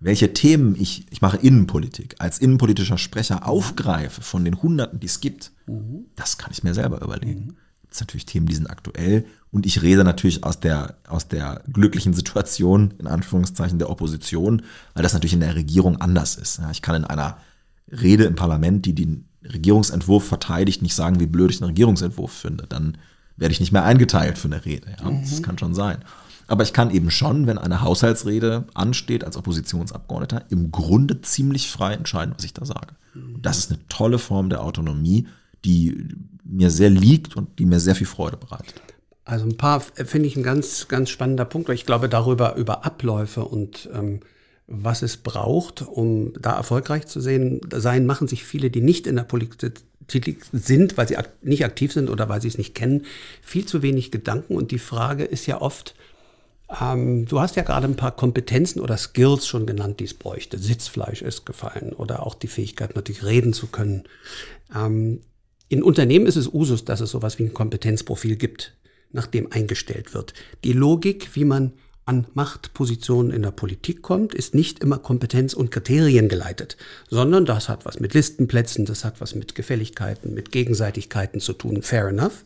welche 0.00 0.32
Themen 0.32 0.74
ich, 0.80 1.04
ich 1.10 1.20
mache 1.20 1.36
Innenpolitik, 1.36 2.16
als 2.18 2.38
innenpolitischer 2.38 2.98
Sprecher 2.98 3.46
aufgreife 3.46 4.22
von 4.22 4.44
den 4.44 4.62
Hunderten, 4.62 4.98
die 4.98 5.06
es 5.06 5.20
gibt, 5.20 5.52
mhm. 5.66 6.06
das 6.16 6.38
kann 6.38 6.50
ich 6.52 6.62
mir 6.62 6.74
selber 6.74 7.02
überlegen. 7.02 7.48
Mhm. 7.48 7.56
Das 7.88 7.98
sind 7.98 8.08
natürlich 8.08 8.26
Themen, 8.26 8.46
die 8.46 8.54
sind 8.54 8.70
aktuell. 8.70 9.26
Und 9.50 9.66
ich 9.66 9.82
rede 9.82 10.04
natürlich 10.04 10.44
aus 10.44 10.60
der, 10.60 10.94
aus 11.08 11.28
der 11.28 11.62
glücklichen 11.70 12.14
Situation, 12.14 12.94
in 12.98 13.08
Anführungszeichen, 13.08 13.78
der 13.78 13.90
Opposition, 13.90 14.62
weil 14.94 15.02
das 15.02 15.12
natürlich 15.12 15.34
in 15.34 15.40
der 15.40 15.56
Regierung 15.56 16.00
anders 16.00 16.36
ist. 16.36 16.58
Ja, 16.58 16.70
ich 16.70 16.82
kann 16.82 16.94
in 16.94 17.04
einer 17.04 17.38
Rede 17.90 18.24
im 18.24 18.36
Parlament, 18.36 18.86
die 18.86 18.94
den 18.94 19.28
Regierungsentwurf 19.44 20.24
verteidigt, 20.24 20.82
nicht 20.82 20.94
sagen, 20.94 21.18
wie 21.18 21.26
blöd 21.26 21.50
ich 21.50 21.60
einen 21.60 21.70
Regierungsentwurf 21.70 22.32
finde. 22.32 22.66
Dann 22.68 22.96
werde 23.36 23.52
ich 23.52 23.60
nicht 23.60 23.72
mehr 23.72 23.84
eingeteilt 23.84 24.38
für 24.38 24.48
eine 24.48 24.64
Rede. 24.64 24.94
Ja, 24.98 25.10
mhm. 25.10 25.22
Das 25.22 25.42
kann 25.42 25.58
schon 25.58 25.74
sein. 25.74 25.98
Aber 26.50 26.64
ich 26.64 26.72
kann 26.72 26.90
eben 26.90 27.12
schon, 27.12 27.46
wenn 27.46 27.58
eine 27.58 27.80
Haushaltsrede 27.80 28.64
ansteht 28.74 29.22
als 29.22 29.36
Oppositionsabgeordneter, 29.36 30.46
im 30.50 30.72
Grunde 30.72 31.20
ziemlich 31.22 31.70
frei 31.70 31.94
entscheiden, 31.94 32.34
was 32.36 32.44
ich 32.44 32.52
da 32.52 32.64
sage. 32.64 32.96
Das 33.40 33.58
ist 33.58 33.70
eine 33.70 33.78
tolle 33.88 34.18
Form 34.18 34.50
der 34.50 34.64
Autonomie, 34.64 35.28
die 35.64 36.08
mir 36.42 36.70
sehr 36.70 36.90
liegt 36.90 37.36
und 37.36 37.60
die 37.60 37.66
mir 37.66 37.78
sehr 37.78 37.94
viel 37.94 38.08
Freude 38.08 38.36
bereitet. 38.36 38.74
Also 39.24 39.46
ein 39.46 39.56
paar 39.58 39.80
finde 39.80 40.26
ich 40.26 40.34
ein 40.34 40.42
ganz, 40.42 40.88
ganz 40.88 41.08
spannender 41.10 41.44
Punkt, 41.44 41.68
weil 41.68 41.76
ich 41.76 41.86
glaube, 41.86 42.08
darüber, 42.08 42.56
über 42.56 42.84
Abläufe 42.84 43.44
und 43.44 43.88
ähm, 43.94 44.18
was 44.66 45.02
es 45.02 45.18
braucht, 45.18 45.82
um 45.82 46.32
da 46.40 46.56
erfolgreich 46.56 47.06
zu 47.06 47.20
sehen, 47.20 47.60
sein, 47.72 48.06
machen 48.06 48.26
sich 48.26 48.42
viele, 48.42 48.70
die 48.70 48.80
nicht 48.80 49.06
in 49.06 49.14
der 49.14 49.22
Politik 49.22 50.46
sind, 50.52 50.96
weil 50.96 51.06
sie 51.06 51.16
nicht 51.42 51.64
aktiv 51.64 51.92
sind 51.92 52.10
oder 52.10 52.28
weil 52.28 52.42
sie 52.42 52.48
es 52.48 52.58
nicht 52.58 52.74
kennen, 52.74 53.02
viel 53.40 53.66
zu 53.66 53.82
wenig 53.82 54.10
Gedanken. 54.10 54.56
Und 54.56 54.72
die 54.72 54.80
Frage 54.80 55.22
ist 55.22 55.46
ja 55.46 55.60
oft, 55.60 55.94
ähm, 56.80 57.26
du 57.26 57.40
hast 57.40 57.56
ja 57.56 57.62
gerade 57.62 57.86
ein 57.86 57.96
paar 57.96 58.14
Kompetenzen 58.14 58.80
oder 58.80 58.96
Skills 58.96 59.46
schon 59.46 59.66
genannt, 59.66 60.00
die 60.00 60.04
es 60.04 60.14
bräuchte. 60.14 60.58
Sitzfleisch 60.58 61.22
ist 61.22 61.46
gefallen 61.46 61.92
oder 61.92 62.26
auch 62.26 62.34
die 62.34 62.48
Fähigkeit, 62.48 62.94
natürlich 62.94 63.24
reden 63.24 63.52
zu 63.52 63.66
können. 63.68 64.04
Ähm, 64.74 65.20
in 65.68 65.82
Unternehmen 65.82 66.26
ist 66.26 66.36
es 66.36 66.52
Usus, 66.52 66.84
dass 66.84 67.00
es 67.00 67.10
sowas 67.10 67.38
wie 67.38 67.44
ein 67.44 67.54
Kompetenzprofil 67.54 68.36
gibt, 68.36 68.76
nach 69.12 69.26
dem 69.26 69.50
eingestellt 69.52 70.14
wird. 70.14 70.34
Die 70.64 70.72
Logik, 70.72 71.34
wie 71.34 71.44
man 71.44 71.72
an 72.06 72.26
Machtpositionen 72.34 73.32
in 73.32 73.42
der 73.42 73.52
Politik 73.52 74.02
kommt, 74.02 74.34
ist 74.34 74.54
nicht 74.54 74.80
immer 74.80 74.98
Kompetenz 74.98 75.54
und 75.54 75.70
Kriterien 75.70 76.28
geleitet, 76.28 76.76
sondern 77.08 77.44
das 77.44 77.68
hat 77.68 77.84
was 77.84 78.00
mit 78.00 78.14
Listenplätzen, 78.14 78.84
das 78.84 79.04
hat 79.04 79.20
was 79.20 79.34
mit 79.34 79.54
Gefälligkeiten, 79.54 80.34
mit 80.34 80.50
Gegenseitigkeiten 80.50 81.40
zu 81.40 81.52
tun. 81.52 81.82
Fair 81.82 82.08
enough. 82.08 82.44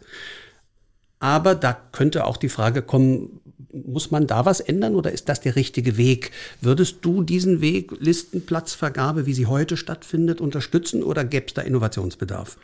Aber 1.25 1.55
da 1.55 1.73
könnte 1.73 2.27
auch 2.27 2.37
die 2.37 2.51
Frage 2.51 2.83
kommen, 2.83 3.41
muss 3.73 4.11
man 4.11 4.27
da 4.27 4.45
was 4.45 4.61
ändern 4.61 4.95
oder 4.95 5.11
ist 5.11 5.31
das 5.31 5.41
der 5.41 5.57
richtige 5.57 5.97
Weg? 5.97 6.33
Würdest 6.61 6.99
du 7.01 7.23
diesen 7.23 7.63
Weg, 7.63 7.93
Listenplatzvergabe, 7.99 9.25
wie 9.25 9.33
sie 9.33 9.47
heute 9.47 9.79
stattfindet, 9.79 10.43
unterstützen 10.43 11.03
oder 11.03 11.25
gäbe 11.25 11.47
es 11.47 11.55
da 11.55 11.63
Innovationsbedarf? 11.63 12.59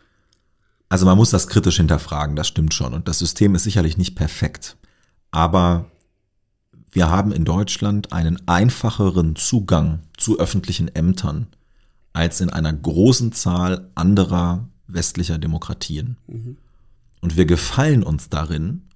Also 0.91 1.07
man 1.07 1.17
muss 1.17 1.31
das 1.31 1.49
kritisch 1.49 1.79
hinterfragen, 1.79 2.37
das 2.37 2.49
stimmt 2.49 2.75
schon. 2.75 2.93
Und 2.93 3.09
das 3.09 3.19
System 3.19 3.55
ist 3.55 3.63
sicherlich 3.63 3.97
nicht 3.97 4.15
perfekt. 4.15 4.77
Aber 5.31 5.87
wir 6.93 7.09
haben 7.09 7.33
in 7.33 7.47
Deutschland 7.47 8.13
einen 8.13 8.47
einfacheren 8.47 9.37
Zugang 9.37 10.01
zu 10.19 10.39
öffentlichen 10.39 10.95
Ämtern 10.95 11.47
als 12.13 12.43
in 12.43 12.51
einer 12.51 12.75
großen 12.75 13.33
Zahl 13.33 13.89
anderer 13.95 14.69
westlicher 14.87 15.39
Demokratien. 15.39 16.19
Mhm. 16.27 16.59
Und 17.21 17.37
wir 17.37 17.47
gefallen 17.47 18.03
uns 18.03 18.29
darin, 18.29 18.89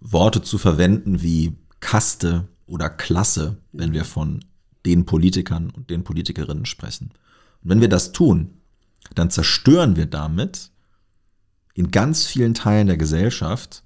Worte 0.00 0.42
zu 0.42 0.58
verwenden 0.58 1.22
wie 1.22 1.56
Kaste 1.80 2.48
oder 2.66 2.90
Klasse, 2.90 3.58
wenn 3.72 3.92
wir 3.92 4.04
von 4.04 4.44
den 4.86 5.06
Politikern 5.06 5.70
und 5.70 5.90
den 5.90 6.04
Politikerinnen 6.04 6.66
sprechen. 6.66 7.10
Und 7.62 7.70
wenn 7.70 7.80
wir 7.80 7.88
das 7.88 8.12
tun, 8.12 8.54
dann 9.14 9.30
zerstören 9.30 9.96
wir 9.96 10.06
damit 10.06 10.70
in 11.74 11.90
ganz 11.90 12.26
vielen 12.26 12.54
Teilen 12.54 12.86
der 12.86 12.96
Gesellschaft 12.96 13.82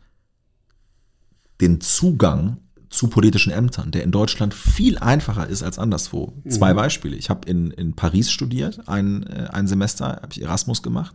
den 1.60 1.80
Zugang 1.80 2.58
zu 2.88 3.08
politischen 3.08 3.52
Ämtern, 3.52 3.90
der 3.90 4.02
in 4.02 4.10
Deutschland 4.10 4.52
viel 4.52 4.98
einfacher 4.98 5.46
ist 5.46 5.62
als 5.62 5.78
anderswo. 5.78 6.34
Mhm. 6.44 6.50
Zwei 6.50 6.74
Beispiele. 6.74 7.16
Ich 7.16 7.30
habe 7.30 7.48
in, 7.48 7.70
in 7.70 7.94
Paris 7.94 8.30
studiert, 8.30 8.88
ein, 8.88 9.22
äh, 9.24 9.48
ein 9.50 9.66
Semester, 9.66 10.20
habe 10.22 10.28
ich 10.30 10.42
Erasmus 10.42 10.82
gemacht. 10.82 11.14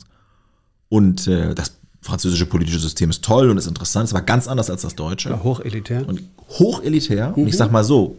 Und 0.89 1.27
äh, 1.27 1.53
das 1.53 1.79
französische 2.01 2.45
politische 2.45 2.79
System 2.79 3.09
ist 3.09 3.23
toll 3.23 3.49
und 3.49 3.57
ist 3.57 3.67
interessant, 3.67 4.07
es 4.07 4.13
war 4.13 4.21
ganz 4.21 4.47
anders 4.47 4.69
als 4.69 4.83
das 4.83 4.95
deutsche. 4.95 5.29
Ja, 5.29 5.43
hochelitär. 5.43 6.07
Und 6.07 6.23
hochelitär. 6.49 7.29
Mhm. 7.29 7.43
Und 7.43 7.47
ich 7.47 7.53
mhm. 7.53 7.57
sag 7.57 7.71
mal 7.71 7.83
so, 7.83 8.17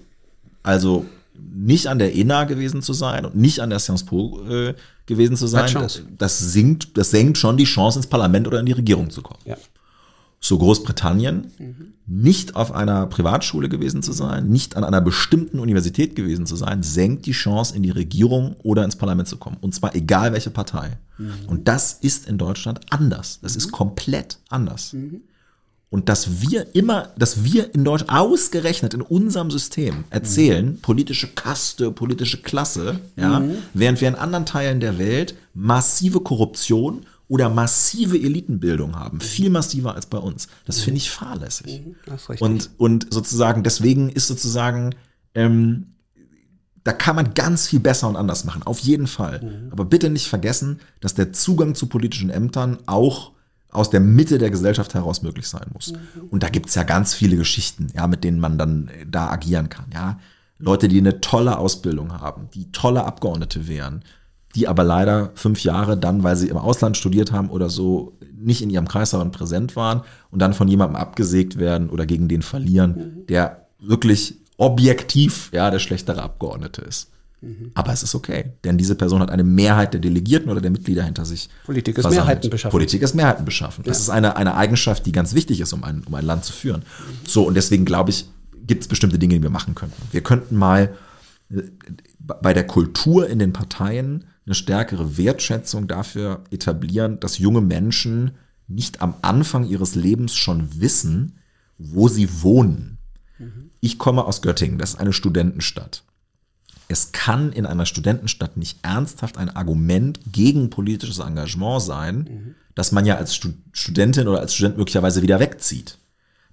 also 0.63 1.07
nicht 1.35 1.87
an 1.87 1.99
der 1.99 2.15
ENA 2.15 2.45
gewesen 2.45 2.83
zu 2.83 2.93
sein 2.93 3.25
und 3.25 3.37
nicht 3.37 3.61
an 3.61 3.71
der 3.71 3.79
Sciences 3.79 4.07
Po 4.07 4.41
äh, 4.49 4.75
gewesen 5.07 5.37
zu 5.37 5.47
sein, 5.47 5.73
das, 5.73 6.03
das, 6.19 6.39
sinkt, 6.39 6.97
das 6.99 7.11
senkt 7.11 7.39
schon 7.39 7.57
die 7.57 7.65
Chance, 7.65 8.01
ins 8.01 8.07
Parlament 8.07 8.47
oder 8.47 8.61
in 8.61 8.67
die 8.67 8.73
Regierung 8.73 9.11
zu 9.11 9.23
kommen. 9.23 9.41
Ja 9.45 9.57
so 10.41 10.59
Großbritannien, 10.59 11.51
mhm. 11.59 11.93
nicht 12.07 12.55
auf 12.55 12.73
einer 12.73 13.07
Privatschule 13.07 13.69
gewesen 13.69 14.03
zu 14.03 14.13
sein, 14.13 14.49
nicht 14.49 14.77
an 14.77 14.85
einer 14.85 15.01
bestimmten 15.01 15.59
Universität 15.59 16.15
gewesen 16.15 16.47
zu 16.47 16.57
sein, 16.57 16.83
senkt 16.83 17.27
die 17.27 17.33
Chance, 17.33 17.75
in 17.75 17.83
die 17.83 17.91
Regierung 17.91 18.57
oder 18.63 18.85
ins 18.85 18.97
Parlament 18.97 19.29
zu 19.29 19.37
kommen. 19.37 19.57
Und 19.61 19.75
zwar 19.75 19.95
egal 19.97 20.33
welche 20.33 20.51
Partei. 20.51 20.99
Mhm. 21.19 21.33
Und 21.49 21.69
das 21.69 21.93
ist 21.93 22.29
in 22.29 22.39
Deutschland 22.39 22.81
anders. 22.91 23.41
Das 23.43 23.55
mhm. 23.55 23.59
ist 23.59 23.73
komplett 23.73 24.39
anders. 24.49 24.93
Mhm. 24.93 25.23
Und 25.91 26.11
dass 26.11 26.43
wir 26.43 26.75
immer, 26.75 27.09
dass 27.17 27.45
wir 27.45 27.75
in 27.75 27.83
Deutschland 27.83 28.13
ausgerechnet 28.13 28.93
in 28.93 29.01
unserem 29.01 29.51
System 29.51 30.05
erzählen, 30.11 30.67
mhm. 30.67 30.81
politische 30.81 31.29
Kaste, 31.29 31.91
politische 31.91 32.43
Klasse, 32.43 33.01
ja, 33.17 33.41
mhm. 33.41 33.57
während 33.73 34.01
wir 34.01 34.09
in 34.09 34.15
anderen 34.15 34.45
Teilen 34.45 34.81
der 34.81 34.99
Welt 34.99 35.35
massive 35.55 36.21
Korruption 36.21 37.07
oder 37.29 37.51
massive 37.51 38.17
Elitenbildung 38.17 38.97
haben, 38.97 39.21
viel 39.21 39.51
massiver 39.51 39.95
als 39.95 40.07
bei 40.07 40.19
uns. 40.19 40.49
Das 40.65 40.79
mhm. 40.79 40.83
finde 40.83 40.99
ich 40.99 41.11
fahrlässig. 41.11 41.83
Mhm, 41.85 41.95
und, 42.41 42.71
und 42.79 43.13
sozusagen, 43.13 43.63
deswegen 43.63 44.09
ist 44.09 44.29
sozusagen, 44.29 44.95
ähm, 45.35 45.95
da 46.85 46.93
kann 46.93 47.17
man 47.17 47.35
ganz 47.35 47.69
viel 47.69 47.81
besser 47.81 48.09
und 48.09 48.17
anders 48.17 48.45
machen, 48.45 48.63
auf 48.63 48.79
jeden 48.81 49.07
Fall. 49.07 49.43
Mhm. 49.43 49.73
Aber 49.73 49.85
bitte 49.85 50.09
nicht 50.09 50.27
vergessen, 50.27 50.81
dass 51.01 51.15
der 51.15 51.33
Zugang 51.33 51.75
zu 51.75 51.87
politischen 51.87 52.31
Ämtern 52.31 52.79
auch 52.87 53.33
aus 53.71 53.91
der 53.91 54.01
Mitte 54.01 54.39
der 54.39 54.51
Gesellschaft 54.51 54.95
heraus 54.95 55.21
möglich 55.21 55.47
sein 55.47 55.67
muss. 55.75 55.93
Mhm. 55.93 56.29
Und 56.31 56.43
da 56.43 56.49
gibt 56.49 56.71
es 56.71 56.75
ja 56.75 56.85
ganz 56.85 57.13
viele 57.13 57.37
Geschichten, 57.37 57.89
ja, 57.95 58.07
mit 58.07 58.25
denen 58.25 58.41
man 58.41 58.57
dann 58.57 58.89
äh, 58.89 59.05
da 59.07 59.29
agieren 59.29 59.69
kann. 59.69 59.87
Ja. 59.93 60.19
Leute, 60.59 60.89
die 60.89 60.99
eine 60.99 61.21
tolle 61.21 61.59
Ausbildung 61.59 62.13
haben, 62.13 62.49
die 62.55 62.73
tolle 62.73 63.05
Abgeordnete 63.05 63.69
wären, 63.69 64.03
die 64.55 64.69
aber 64.69 64.85
leider 64.85 65.31
fünf 65.35 65.63
Jahre 65.63 65.97
dann, 65.97 66.23
weil 66.23 66.37
sie 66.37 66.49
im 66.49 66.57
Ausland 66.57 66.97
studiert 66.97 67.33
haben 67.33 67.51
oder 67.51 67.69
so, 67.69 68.17
nicht 68.37 68.63
in 68.63 68.71
ihrem 68.71 68.89
Kreisverband 68.89 69.33
präsent 69.33 69.77
waren 69.77 70.03
und 70.31 70.41
dann 70.41 70.55
von 70.55 70.69
jemandem 70.69 70.97
abgesägt 70.97 71.59
werden 71.59 71.91
oder 71.91 72.07
gegen 72.07 72.29
den 72.29 72.43
verlieren, 72.43 72.91
mhm. 72.91 73.27
der 73.27 73.67
wirklich 73.79 74.37
objektiv 74.57 75.51
ja 75.53 75.71
der 75.71 75.79
schlechtere 75.79 76.23
Abgeordnete 76.23 76.83
ist. 76.83 77.11
Aber 77.75 77.93
es 77.93 78.03
ist 78.03 78.17
okay, 78.17 78.53
denn 78.65 78.79
diese 78.79 78.97
Person 78.97 79.21
hat 79.21 79.31
eine 79.31 79.45
Mehrheit 79.45 79.95
der 79.95 80.01
Delegierten 80.01 80.51
oder 80.51 80.61
der 80.61 80.73
Mitglieder 80.73 81.05
hinter 81.05 81.25
sich. 81.25 81.49
Politik 81.67 81.97
ist 81.97 82.03
versammelt. 82.03 82.27
Mehrheiten 82.27 82.51
beschaffen. 82.51 82.73
Politik 82.73 83.03
ist 83.03 83.15
Mehrheiten 83.15 83.45
beschaffen. 83.45 83.85
Das 83.85 84.01
ist 84.01 84.11
eine, 84.11 84.37
eine 84.37 84.57
Eigenschaft, 84.57 85.07
die 85.07 85.13
ganz 85.13 85.35
wichtig 85.35 85.61
ist, 85.61 85.73
um 85.73 85.85
ein, 85.85 86.03
um 86.05 86.15
ein 86.17 86.25
Land 86.25 86.45
zu 86.45 86.53
führen. 86.53 86.83
So, 87.25 87.47
und 87.47 87.55
deswegen 87.55 87.85
glaube 87.85 88.11
ich, 88.11 88.29
gibt 88.67 88.83
es 88.83 88.89
bestimmte 88.89 89.21
Dinge, 89.21 89.37
die 89.37 89.43
wir 89.43 89.51
machen 89.51 89.77
könnten. 89.77 90.03
Wir 90.11 90.21
könnten 90.23 90.57
mal 90.57 90.97
äh, 91.51 91.63
bei 92.19 92.53
der 92.53 92.67
Kultur 92.67 93.29
in 93.29 93.39
den 93.39 93.53
Parteien 93.53 94.25
eine 94.49 94.55
stärkere 94.55 95.17
Wertschätzung 95.19 95.87
dafür 95.87 96.43
etablieren, 96.51 97.21
dass 97.21 97.37
junge 97.39 97.61
Menschen 97.61 98.33
nicht 98.67 99.03
am 99.03 99.15
Anfang 99.23 99.65
ihres 99.67 99.95
Lebens 99.95 100.35
schon 100.35 100.81
wissen, 100.81 101.37
wo 101.77 102.09
sie 102.09 102.43
wohnen. 102.43 102.99
Ich 103.81 103.99
komme 103.99 104.25
aus 104.25 104.43
Göttingen, 104.43 104.79
das 104.79 104.91
ist 104.95 105.01
eine 105.01 105.13
Studentenstadt. 105.13 106.03
Es 106.89 107.13
kann 107.13 107.53
in 107.53 107.67
einer 107.67 107.85
Studentenstadt 107.85 108.57
nicht 108.57 108.79
ernsthaft 108.83 109.37
ein 109.37 109.51
Argument 109.51 110.19
gegen 110.33 110.71
politisches 110.71 111.19
Engagement 111.19 111.83
sein, 111.83 112.55
dass 112.75 112.91
man 112.93 113.05
ja 113.05 113.17
als 113.17 113.35
Stu- 113.35 113.53
Studentin 113.73 114.27
oder 114.29 114.41
als 114.41 114.55
Student 114.55 114.79
möglicherweise 114.79 115.21
wieder 115.21 115.39
wegzieht. 115.41 115.99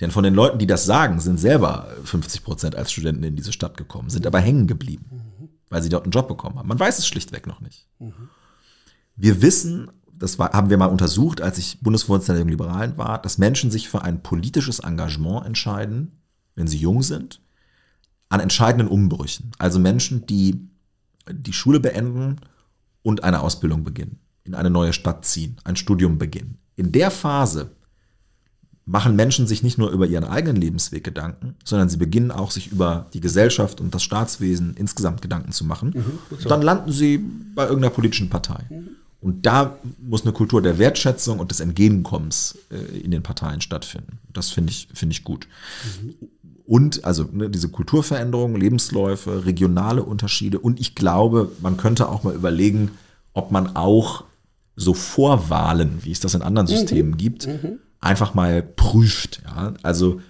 Denn 0.01 0.11
von 0.11 0.25
den 0.25 0.33
Leuten, 0.33 0.59
die 0.59 0.67
das 0.67 0.83
sagen, 0.85 1.21
sind 1.21 1.39
selber 1.39 1.87
50 2.03 2.43
Prozent 2.43 2.75
als 2.75 2.91
Studenten 2.91 3.23
in 3.23 3.37
diese 3.37 3.53
Stadt 3.53 3.77
gekommen, 3.77 4.09
sind 4.09 4.27
aber 4.27 4.39
hängen 4.41 4.67
geblieben, 4.67 5.05
weil 5.69 5.81
sie 5.81 5.89
dort 5.89 6.03
einen 6.03 6.11
Job 6.11 6.27
bekommen 6.27 6.57
haben. 6.57 6.67
Man 6.67 6.79
weiß 6.79 6.99
es 6.99 7.07
schlichtweg 7.07 7.47
noch 7.47 7.61
nicht. 7.61 7.87
Wir 9.15 9.41
wissen, 9.41 9.91
das 10.17 10.39
war, 10.39 10.51
haben 10.53 10.69
wir 10.69 10.77
mal 10.77 10.85
untersucht, 10.87 11.41
als 11.41 11.57
ich 11.57 11.79
Bundesvorsitzender 11.81 12.35
der 12.35 12.41
Jungen 12.41 12.51
Liberalen 12.51 12.97
war, 12.97 13.21
dass 13.21 13.37
Menschen 13.37 13.71
sich 13.71 13.89
für 13.89 14.01
ein 14.01 14.23
politisches 14.23 14.79
Engagement 14.79 15.45
entscheiden, 15.45 16.19
wenn 16.55 16.67
sie 16.67 16.77
jung 16.77 17.01
sind, 17.03 17.41
an 18.29 18.39
entscheidenden 18.39 18.87
Umbrüchen. 18.87 19.51
Also 19.57 19.79
Menschen, 19.79 20.25
die 20.25 20.67
die 21.29 21.53
Schule 21.53 21.79
beenden 21.79 22.37
und 23.01 23.23
eine 23.23 23.41
Ausbildung 23.41 23.83
beginnen, 23.83 24.19
in 24.43 24.55
eine 24.55 24.69
neue 24.69 24.93
Stadt 24.93 25.25
ziehen, 25.25 25.57
ein 25.63 25.75
Studium 25.75 26.17
beginnen. 26.17 26.57
In 26.75 26.91
der 26.91 27.11
Phase 27.11 27.74
machen 28.85 29.15
Menschen 29.15 29.47
sich 29.47 29.63
nicht 29.63 29.77
nur 29.77 29.89
über 29.89 30.05
ihren 30.05 30.23
eigenen 30.23 30.57
Lebensweg 30.57 31.03
Gedanken, 31.03 31.55
sondern 31.63 31.89
sie 31.89 31.97
beginnen 31.97 32.31
auch 32.31 32.51
sich 32.51 32.71
über 32.71 33.07
die 33.13 33.19
Gesellschaft 33.19 33.81
und 33.81 33.95
das 33.95 34.03
Staatswesen 34.03 34.75
insgesamt 34.77 35.21
Gedanken 35.21 35.51
zu 35.51 35.65
machen. 35.65 35.91
Und 36.29 36.49
dann 36.51 36.61
landen 36.61 36.91
sie 36.91 37.19
bei 37.55 37.63
irgendeiner 37.63 37.93
politischen 37.93 38.29
Partei. 38.29 38.63
Und 39.21 39.47
da 39.47 39.79
muss 40.07 40.21
eine 40.21 40.33
Kultur 40.33 40.61
der 40.61 40.77
Wertschätzung 40.77 41.39
und 41.39 41.49
des 41.49 41.59
Entgegenkommens 41.59 42.59
äh, 42.69 42.99
in 42.99 43.09
den 43.09 43.23
Parteien 43.23 43.59
stattfinden. 43.59 44.19
Das 44.31 44.51
finde 44.51 44.69
ich, 44.69 44.87
finde 44.93 45.13
ich 45.13 45.23
gut. 45.23 45.47
Und 46.67 47.05
also 47.05 47.23
ne, 47.31 47.49
diese 47.49 47.69
Kulturveränderungen, 47.69 48.59
Lebensläufe, 48.59 49.45
regionale 49.45 50.03
Unterschiede. 50.03 50.59
Und 50.59 50.79
ich 50.79 50.93
glaube, 50.93 51.51
man 51.59 51.77
könnte 51.77 52.07
auch 52.07 52.23
mal 52.23 52.35
überlegen, 52.35 52.91
ob 53.33 53.49
man 53.49 53.75
auch 53.75 54.25
so 54.75 54.93
Vorwahlen, 54.93 55.99
wie 56.03 56.11
es 56.11 56.19
das 56.19 56.35
in 56.35 56.43
anderen 56.43 56.67
Systemen 56.67 57.17
gibt, 57.17 57.47
einfach 58.05 58.33
mal 58.33 58.61
prüft. 58.61 59.41
Ja? 59.45 59.73
Also 59.83 60.21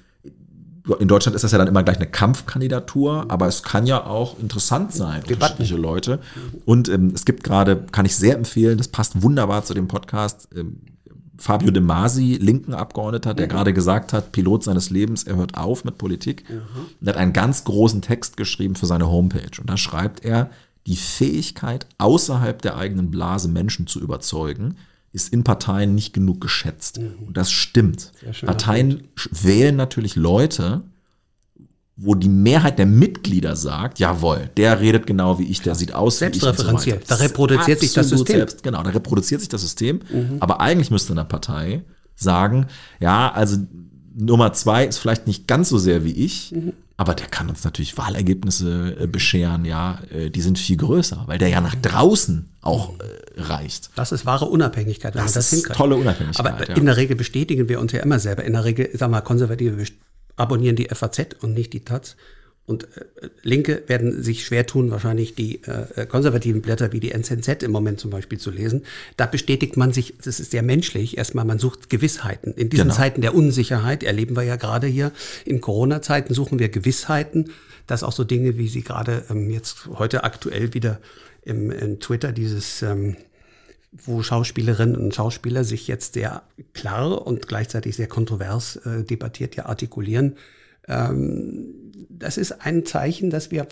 in 1.00 1.08
Deutschland 1.08 1.36
ist 1.36 1.44
das 1.44 1.52
ja 1.52 1.58
dann 1.58 1.68
immer 1.68 1.84
gleich 1.84 1.98
eine 1.98 2.06
Kampfkandidatur, 2.06 3.26
aber 3.30 3.48
es 3.48 3.64
kann 3.64 3.88
ja 3.88 4.06
auch 4.06 4.38
interessant 4.40 4.94
sein, 4.94 5.24
unterschiedliche 5.28 5.76
Leute. 5.76 6.20
Und 6.66 6.90
ähm, 6.90 7.12
es 7.16 7.26
gibt 7.26 7.44
gerade, 7.44 7.86
kann 7.92 8.06
ich 8.06 8.16
sehr 8.16 8.36
empfehlen, 8.36 8.78
das 8.78 8.88
passt 8.88 9.22
wunderbar 9.22 9.64
zu 9.64 9.74
dem 9.74 9.88
Podcast, 9.88 10.48
ähm, 10.56 10.82
Fabio 11.38 11.72
De 11.72 11.82
Masi, 11.82 12.38
linken 12.40 12.74
Abgeordneter, 12.74 13.34
der 13.34 13.48
gerade 13.48 13.74
gesagt 13.74 14.14
hat, 14.14 14.32
Pilot 14.32 14.64
seines 14.64 14.90
Lebens, 14.90 15.24
er 15.24 15.36
hört 15.36 15.58
auf 15.58 15.84
mit 15.84 15.98
Politik. 15.98 16.46
Und 17.02 17.08
hat 17.08 17.18
einen 17.18 17.34
ganz 17.34 17.66
großen 17.66 18.02
Text 18.02 18.38
geschrieben 18.38 18.76
für 18.76 18.86
seine 18.86 19.10
Homepage. 19.10 19.60
Und 19.60 19.70
da 19.70 19.76
schreibt 19.76 20.24
er, 20.24 20.50
die 20.88 20.96
Fähigkeit, 20.96 21.88
außerhalb 21.98 22.62
der 22.62 22.78
eigenen 22.78 23.12
Blase 23.12 23.50
Menschen 23.50 23.88
zu 23.88 24.00
überzeugen, 24.00 24.76
ist 25.16 25.34
in 25.34 25.44
Parteien 25.44 25.96
nicht 25.96 26.14
genug 26.14 26.42
geschätzt. 26.42 27.00
Und 27.00 27.36
das 27.36 27.50
stimmt. 27.52 28.12
Parteien 28.46 29.08
sch- 29.16 29.30
wählen 29.44 29.76
natürlich 29.76 30.16
Leute, 30.16 30.84
wo 31.98 32.14
die 32.14 32.28
Mehrheit 32.30 32.78
der 32.78 32.86
Mitglieder 32.86 33.56
sagt, 33.56 34.00
jawohl, 34.00 34.50
der 34.58 34.82
redet 34.82 35.08
genau 35.08 35.40
wie 35.40 35.46
ich, 35.46 35.62
der 35.62 35.76
sieht 35.76 35.94
aus 35.94 36.20
wie 36.22 36.26
ich. 36.26 36.34
so 36.36 36.40
Selbstreferenziell. 36.42 36.96
weiter. 36.98 37.06
Da 37.08 37.16
reproduziert 37.16 37.80
sich 37.80 37.94
das 37.94 38.10
System. 38.10 38.36
Selbst, 38.38 38.64
genau, 38.64 38.84
da 38.84 38.90
reproduziert 38.90 39.40
sich 39.42 39.50
das 39.50 39.62
System. 39.62 40.02
Aber 40.42 40.60
eigentlich 40.60 40.92
müsste 40.92 41.14
eine 41.14 41.24
Partei 41.26 41.84
sagen, 42.16 42.68
ja, 43.00 43.32
also 43.32 43.58
Nummer 44.14 44.52
zwei 44.54 44.86
ist 44.86 44.98
vielleicht 44.98 45.26
nicht 45.28 45.48
ganz 45.48 45.70
so 45.70 45.78
sehr 45.78 46.04
wie 46.04 46.12
ich, 46.12 46.54
aber 46.98 47.14
der 47.14 47.28
kann 47.28 47.50
uns 47.50 47.64
natürlich 47.64 47.98
Wahlergebnisse 47.98 48.98
äh, 49.02 49.08
bescheren, 49.08 49.66
ja, 49.66 50.00
äh, 50.12 50.30
die 50.30 50.42
sind 50.42 50.58
viel 50.58 50.78
größer, 50.78 51.24
weil 51.28 51.38
der 51.38 51.50
ja 51.50 51.60
nach 51.62 51.76
draußen 51.76 52.50
auch 52.62 52.94
äh, 53.00 53.42
reicht. 53.42 53.90
Das 53.96 54.12
ist 54.12 54.26
wahre 54.26 54.46
Unabhängigkeit, 54.46 55.14
wenn 55.14 55.22
Das 55.22 55.32
man 55.32 55.36
das 55.36 55.46
ist 55.48 55.60
hinkriegt. 55.60 55.78
tolle 55.78 55.96
Unabhängigkeit, 55.98 56.46
Aber 56.46 56.70
ja. 56.70 56.76
in 56.76 56.86
der 56.86 56.96
Regel 56.98 57.16
bestätigen 57.16 57.68
wir 57.68 57.80
uns 57.80 57.92
ja 57.92 58.00
immer 58.02 58.20
selber. 58.20 58.44
In 58.44 58.54
der 58.54 58.64
Regel, 58.64 58.90
sag 58.94 59.12
mal, 59.12 59.22
Konservative 59.22 59.86
abonnieren 60.38 60.76
die 60.76 60.88
FAZ 60.90 61.36
und 61.42 61.54
nicht 61.54 61.74
die 61.74 61.84
Taz. 61.84 62.16
Und 62.68 62.86
äh, 62.98 63.30
Linke 63.44 63.84
werden 63.88 64.24
sich 64.24 64.46
schwer 64.46 64.66
tun, 64.66 64.90
wahrscheinlich 64.90 65.36
die 65.36 65.62
äh, 65.64 66.06
konservativen 66.08 66.62
Blätter 66.62 66.92
wie 66.92 67.00
die 67.00 67.12
NZZ 67.12 67.62
im 67.64 67.72
Moment 67.72 68.00
zum 68.00 68.10
Beispiel 68.10 68.40
zu 68.40 68.50
lesen. 68.50 68.84
Da 69.18 69.28
bestätigt 69.28 69.78
man 69.78 69.94
sich, 69.94 70.16
das 70.24 70.40
ist 70.40 70.52
sehr 70.52 70.64
menschlich, 70.64 71.18
erstmal, 71.18 71.46
man 71.46 71.60
sucht 71.60 71.90
Gewissheiten. 71.90 72.54
In 72.54 72.70
diesen 72.70 72.86
Genau. 72.86 72.96
Zeiten 72.96 73.22
der 73.22 73.36
Unsicherheit, 73.36 74.04
erleben 74.04 74.36
wir 74.36 74.44
ja 74.44 74.56
gerade 74.56 74.88
hier, 74.88 75.12
in 75.46 75.62
Corona-Zeiten 75.62 76.34
suchen 76.34 76.58
wir 76.58 76.70
Gewissheiten, 76.70 77.52
dass 77.88 78.04
auch 78.04 78.12
so 78.12 78.24
Dinge, 78.24 78.58
wie 78.58 78.68
sie 78.68 78.82
gerade 78.82 79.24
ähm, 79.30 79.52
jetzt 79.52 79.88
heute 79.94 80.24
aktuell 80.24 80.74
wieder 80.74 81.00
im, 81.44 81.70
in 81.70 82.00
Twitter 82.00 82.32
dieses 82.32 82.82
ähm, 82.82 83.16
wo 84.04 84.22
Schauspielerinnen 84.22 84.96
und 84.96 85.16
Schauspieler 85.16 85.64
sich 85.64 85.88
jetzt 85.88 86.16
sehr 86.16 86.44
klar 86.74 87.26
und 87.26 87.48
gleichzeitig 87.48 87.96
sehr 87.96 88.08
kontrovers 88.08 88.76
äh, 88.78 89.04
debattiert 89.04 89.56
ja 89.56 89.68
artikulieren. 89.68 90.36
Ähm, 90.88 91.85
das 92.10 92.38
ist 92.38 92.62
ein 92.62 92.86
Zeichen, 92.86 93.30
das 93.30 93.52
wir, 93.52 93.68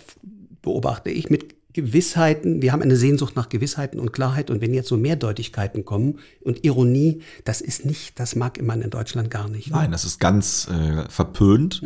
beobachte 0.62 1.10
ich, 1.10 1.30
mit 1.30 1.54
Gewissheiten, 1.74 2.62
wir 2.62 2.72
haben 2.72 2.82
eine 2.82 2.96
Sehnsucht 2.96 3.34
nach 3.34 3.48
Gewissheiten 3.48 3.98
und 3.98 4.12
Klarheit 4.12 4.48
und 4.48 4.60
wenn 4.60 4.72
jetzt 4.72 4.88
so 4.88 4.96
Mehrdeutigkeiten 4.96 5.84
kommen 5.84 6.20
und 6.40 6.64
Ironie, 6.64 7.22
das 7.44 7.60
ist 7.60 7.84
nicht, 7.84 8.18
das 8.20 8.36
mag 8.36 8.62
man 8.62 8.80
in 8.80 8.90
Deutschland 8.90 9.28
gar 9.28 9.48
nicht. 9.48 9.70
Nein, 9.70 9.90
das 9.90 10.04
ist 10.04 10.20
ganz 10.20 10.68
äh, 10.68 11.08
verpönt. 11.10 11.82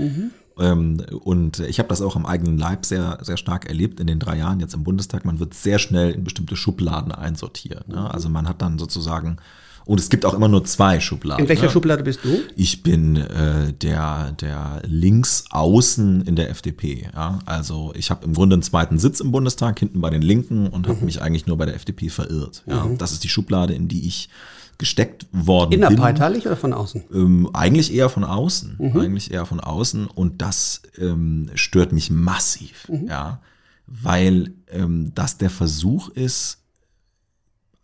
Ähm, 0.58 1.04
und 1.22 1.60
ich 1.60 1.78
habe 1.78 1.88
das 1.88 2.02
auch 2.02 2.16
am 2.16 2.26
eigenen 2.26 2.58
Leib 2.58 2.84
sehr, 2.84 3.18
sehr 3.22 3.36
stark 3.36 3.66
erlebt 3.66 4.00
in 4.00 4.06
den 4.06 4.18
drei 4.18 4.36
Jahren 4.36 4.60
jetzt 4.60 4.74
im 4.74 4.84
Bundestag. 4.84 5.24
Man 5.24 5.40
wird 5.40 5.54
sehr 5.54 5.78
schnell 5.78 6.10
in 6.10 6.24
bestimmte 6.24 6.56
Schubladen 6.56 7.12
einsortiert. 7.12 7.88
Ne? 7.88 8.12
Also 8.12 8.28
man 8.28 8.48
hat 8.48 8.60
dann 8.60 8.78
sozusagen, 8.78 9.38
und 9.88 9.98
es 9.98 10.10
gibt 10.10 10.26
auch 10.26 10.34
immer 10.34 10.48
nur 10.48 10.64
zwei 10.64 11.00
Schubladen. 11.00 11.42
In 11.42 11.48
welcher 11.48 11.62
ne? 11.62 11.70
Schublade 11.70 12.02
bist 12.02 12.20
du? 12.22 12.42
Ich 12.56 12.82
bin 12.82 13.16
äh, 13.16 13.72
der, 13.72 14.32
der 14.32 14.82
Linksaußen 14.84 16.26
in 16.26 16.36
der 16.36 16.50
FDP. 16.50 17.08
Ja? 17.14 17.38
Also 17.46 17.94
ich 17.96 18.10
habe 18.10 18.26
im 18.26 18.34
Grunde 18.34 18.52
einen 18.52 18.62
zweiten 18.62 18.98
Sitz 18.98 19.20
im 19.20 19.32
Bundestag, 19.32 19.78
hinten 19.78 20.02
bei 20.02 20.10
den 20.10 20.20
Linken 20.20 20.66
und 20.66 20.88
habe 20.88 21.02
mich 21.06 21.22
eigentlich 21.22 21.46
nur 21.46 21.56
bei 21.56 21.64
der 21.64 21.74
FDP 21.74 22.10
verirrt. 22.10 22.64
Ja? 22.66 22.86
Das 22.98 23.12
ist 23.12 23.24
die 23.24 23.30
Schublade, 23.30 23.72
in 23.72 23.88
die 23.88 24.06
ich 24.06 24.28
gesteckt 24.76 25.26
worden 25.32 25.70
bin. 25.70 25.82
Innerparteilich 25.82 26.46
oder 26.46 26.58
von 26.58 26.74
außen? 26.74 27.04
Ähm, 27.10 27.48
eigentlich 27.54 27.94
eher 27.94 28.10
von 28.10 28.24
außen. 28.24 28.76
Eigentlich 28.94 29.30
eher 29.30 29.46
von 29.46 29.58
außen. 29.58 30.06
Und 30.06 30.42
das 30.42 30.82
ähm, 30.98 31.48
stört 31.54 31.92
mich 31.92 32.10
massiv, 32.10 32.90
ja. 33.06 33.40
Weil 33.86 34.52
ähm, 34.70 35.12
das 35.14 35.38
der 35.38 35.48
Versuch 35.48 36.10
ist, 36.10 36.58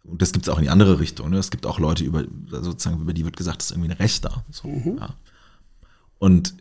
und 0.07 0.21
das 0.21 0.33
gibt 0.33 0.47
es 0.47 0.53
auch 0.53 0.59
in 0.59 0.65
die 0.65 0.71
andere 0.71 1.01
Richtung, 1.01 1.31
ne? 1.31 1.39
es 1.39 1.51
gibt 1.51 1.67
auch 1.67 1.79
Leute, 1.79 2.05
über, 2.05 2.25
sozusagen, 2.51 3.01
über 3.01 3.13
die 3.13 3.25
wird 3.25 3.37
gesagt, 3.37 3.59
das 3.59 3.67
ist 3.67 3.73
irgendwie 3.73 3.91
ein 3.91 3.97
Rechter. 3.97 4.45
So, 4.51 4.69
ja. 4.69 5.15
Und 6.19 6.55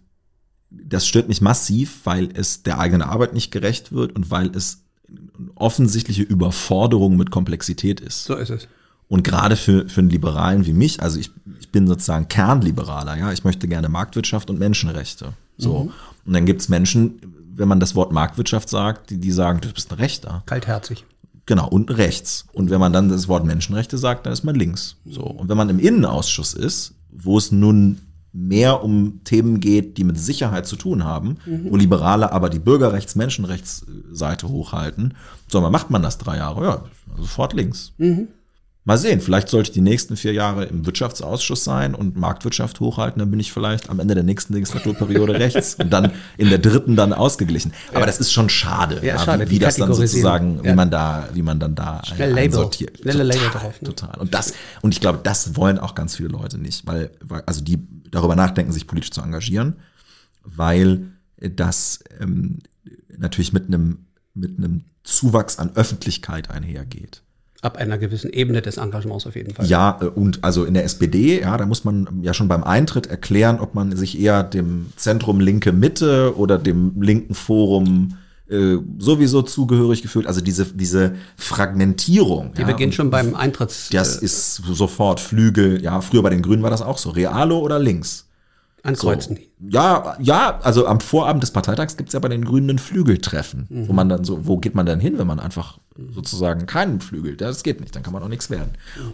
das 0.69 1.08
stört 1.08 1.27
mich 1.27 1.41
massiv, 1.41 2.01
weil 2.06 2.29
es 2.34 2.63
der 2.63 2.79
eigenen 2.79 3.01
Arbeit 3.01 3.34
nicht 3.34 3.51
gerecht 3.51 3.91
wird 3.91 4.15
und 4.15 4.32
weil 4.32 4.56
es 4.56 4.84
eine 5.08 5.51
offensichtliche 5.56 6.23
Überforderung 6.23 7.17
mit 7.17 7.32
Komplexität 7.32 7.99
ist. 7.99 8.23
So 8.23 8.36
ist 8.36 8.49
es. 8.49 8.67
Und 9.08 9.23
gerade 9.23 9.56
für, 9.56 9.88
für 9.89 10.01
einen 10.01 10.10
Liberalen 10.10 10.65
wie 10.65 10.73
mich, 10.73 11.01
also 11.01 11.19
ich, 11.19 11.29
ich 11.60 11.69
bin 11.71 11.88
sozusagen 11.88 12.27
Kernliberaler, 12.27 13.17
ja, 13.17 13.32
ich 13.32 13.43
möchte 13.43 13.67
gerne 13.67 13.89
Marktwirtschaft 13.89 14.49
und 14.49 14.58
Menschenrechte. 14.58 15.34
So. 15.58 15.91
Und 16.25 16.34
dann 16.34 16.45
gibt's 16.45 16.69
Menschen, 16.69 17.19
wenn 17.56 17.67
man 17.67 17.79
das 17.79 17.93
Wort 17.93 18.12
Marktwirtschaft 18.12 18.69
sagt, 18.69 19.12
die, 19.12 19.19
die 19.19 19.32
sagen, 19.32 19.62
du 19.62 19.71
bist 19.71 19.91
ein 19.91 19.99
Rechter. 19.99 20.41
Kaltherzig. 20.45 21.06
Genau, 21.45 21.67
und 21.67 21.97
rechts. 21.97 22.45
Und 22.53 22.69
wenn 22.69 22.79
man 22.79 22.93
dann 22.93 23.10
das 23.10 23.27
Wort 23.27 23.45
Menschenrechte 23.45 23.97
sagt, 23.97 24.25
dann 24.25 24.34
ist 24.34 24.43
man 24.43 24.56
links. 24.56 24.95
So. 25.06 25.23
Und 25.23 25.49
wenn 25.49 25.58
man 25.58 25.69
im 25.69 25.79
Innenausschuss 25.79 26.53
ist, 26.53 26.93
wo 27.12 27.38
es 27.38 27.51
nun 27.51 27.99
mehr 28.32 28.84
um 28.84 29.21
Themen 29.25 29.60
geht, 29.60 29.97
die 29.97 30.03
mit 30.03 30.17
Sicherheit 30.17 30.65
zu 30.65 30.75
tun 30.75 31.03
haben, 31.03 31.38
wo 31.69 31.75
Liberale 31.75 32.32
aber 32.32 32.49
die 32.49 32.60
Bürgerrechts-Menschenrechtsseite 32.60 34.48
hochhalten, 34.50 35.13
so, 35.48 35.62
macht 35.62 35.91
man 35.91 36.02
das 36.02 36.17
drei 36.17 36.37
Jahre? 36.37 36.63
Ja, 36.63 36.83
sofort 37.17 37.54
links. 37.54 37.94
Mal 38.86 38.98
sehen, 38.98 39.21
vielleicht 39.21 39.48
sollte 39.48 39.69
ich 39.69 39.73
die 39.73 39.81
nächsten 39.81 40.17
vier 40.17 40.34
Jahre 40.34 40.65
im 40.65 40.86
Wirtschaftsausschuss 40.86 41.63
sein 41.63 41.96
und 41.96 42.17
Marktwirtschaft 42.17 42.81
hochhalten, 42.81 43.19
dann 43.19 43.31
bin 43.31 43.40
ich 43.40 43.54
vielleicht 43.54 43.90
am 43.90 44.02
Ende 44.02 44.13
der 44.13 44.23
nächsten 44.25 44.54
Legislaturperiode 44.54 45.34
rechts 45.40 45.75
und 45.75 45.90
dann 45.92 46.12
in 46.38 46.50
der 46.50 46.58
dritten 46.58 46.98
dann 46.98 47.13
ausgeglichen. 47.13 47.71
Aber 47.92 48.02
Ja. 48.02 48.06
das 48.08 48.19
ist 48.19 48.34
schon 48.34 48.50
schade, 48.50 48.98
Ja, 48.98 49.15
ja, 49.15 49.19
schade, 49.19 49.46
wie, 49.50 49.56
wie 49.56 49.60
das 49.60 49.77
dann 49.77 49.94
sozusagen, 49.94 50.62
wie 50.63 50.73
man 50.73 50.92
da, 50.92 51.29
wie 51.34 51.42
man 51.42 51.60
dann 51.62 51.75
da 51.75 52.02
Schnell 52.04 52.34
Label. 52.34 52.69
Label 53.04 53.29
Total, 53.29 53.50
drauf, 53.62 53.81
ne? 53.81 53.88
Total. 53.88 54.19
Und 54.19 54.34
das, 54.34 54.54
und 54.81 54.94
ich 54.94 55.00
glaube, 55.00 55.19
das 55.23 55.56
wollen 55.56 55.79
auch 55.79 55.96
ganz 55.96 56.17
viele 56.17 56.29
Leute 56.29 56.58
nicht, 56.58 56.86
weil, 56.86 57.12
weil 57.21 57.44
also 57.46 57.62
die 57.62 57.79
darüber 58.12 58.36
nachdenken, 58.36 58.73
sich 58.73 58.86
politisch 58.86 59.12
zu 59.12 59.21
engagieren, 59.21 59.77
weil 60.44 61.08
das 61.40 62.04
ähm, 62.19 62.60
natürlich 63.17 63.54
mit 63.54 63.67
einem 63.67 64.06
mit 64.34 64.58
einem 64.58 64.81
Zuwachs 65.04 65.60
an 65.60 65.71
Öffentlichkeit 65.75 66.50
einhergeht. 66.50 67.21
Ab 67.63 67.77
einer 67.77 67.97
gewissen 67.97 68.31
Ebene 68.31 68.61
des 68.61 68.75
Engagements 68.75 69.25
auf 69.25 69.35
jeden 69.35 69.53
Fall. 69.53 69.65
Ja, 69.65 69.97
äh, 70.01 70.05
und 70.05 70.43
also 70.43 70.65
in 70.65 70.73
der 70.73 70.83
SPD, 70.83 71.39
ja, 71.39 71.55
da 71.55 71.65
muss 71.65 71.85
man 71.85 72.07
ja 72.21 72.33
schon 72.33 72.49
beim 72.49 72.63
Eintritt 72.63 73.07
erklären, 73.07 73.59
ob 73.59 73.73
man 73.73 73.95
sich 73.95 74.19
eher 74.19 74.43
dem 74.43 74.87
Zentrum 74.97 75.39
linke 75.39 75.71
Mitte 75.71 76.37
oder 76.37 76.57
dem 76.59 77.01
linken 77.01 77.33
Forum 77.33 78.15
äh, 78.49 78.77
sowieso 78.99 79.41
zugehörig 79.43 80.01
gefühlt. 80.01 80.27
Also 80.27 80.41
diese, 80.41 80.65
diese 80.65 81.15
Fragmentierung. 81.37 82.53
Die 82.53 82.61
ja, 82.61 82.67
beginnt 82.67 82.93
schon 82.93 83.09
beim 83.09 83.33
Eintritts 83.33 83.89
Das 83.89 84.17
ist 84.17 84.55
sofort 84.55 85.21
Flügel. 85.21 85.81
Ja, 85.81 86.01
früher 86.01 86.21
bei 86.21 86.29
den 86.29 86.41
Grünen 86.41 86.63
war 86.63 86.69
das 86.69 86.81
auch 86.81 86.97
so. 86.97 87.11
Realo 87.11 87.59
oder 87.59 87.79
links. 87.79 88.27
Ankreuzen. 88.84 89.40
Ja, 89.60 90.15
ja, 90.19 90.60
also 90.62 90.86
am 90.86 91.00
Vorabend 91.00 91.42
des 91.42 91.52
Parteitags 91.52 91.98
gibt 91.98 92.10
es 92.10 92.13
ja 92.13 92.19
bei 92.19 92.27
den 92.27 92.44
Grünen 92.44 92.71
ein 92.71 92.79
Flügeltreffen, 92.79 93.67
wo 93.69 93.94
man 93.94 94.10
dann 94.10 94.23
so, 94.25 94.46
wo 94.46 94.58
geht 94.58 94.75
man 94.75 94.86
denn 94.86 95.00
hin, 95.00 95.17
wenn 95.17 95.27
man 95.27 95.40
einfach 95.40 95.79
sozusagen 96.12 96.65
keinen 96.65 97.00
Flügel, 97.00 97.38
das 97.38 97.63
geht 97.63 97.79
nicht, 97.79 97.96
dann 97.96 98.04
kann 98.04 98.13
man 98.13 98.21
auch 98.21 98.27
nichts 98.27 98.50
werden. 98.50 98.71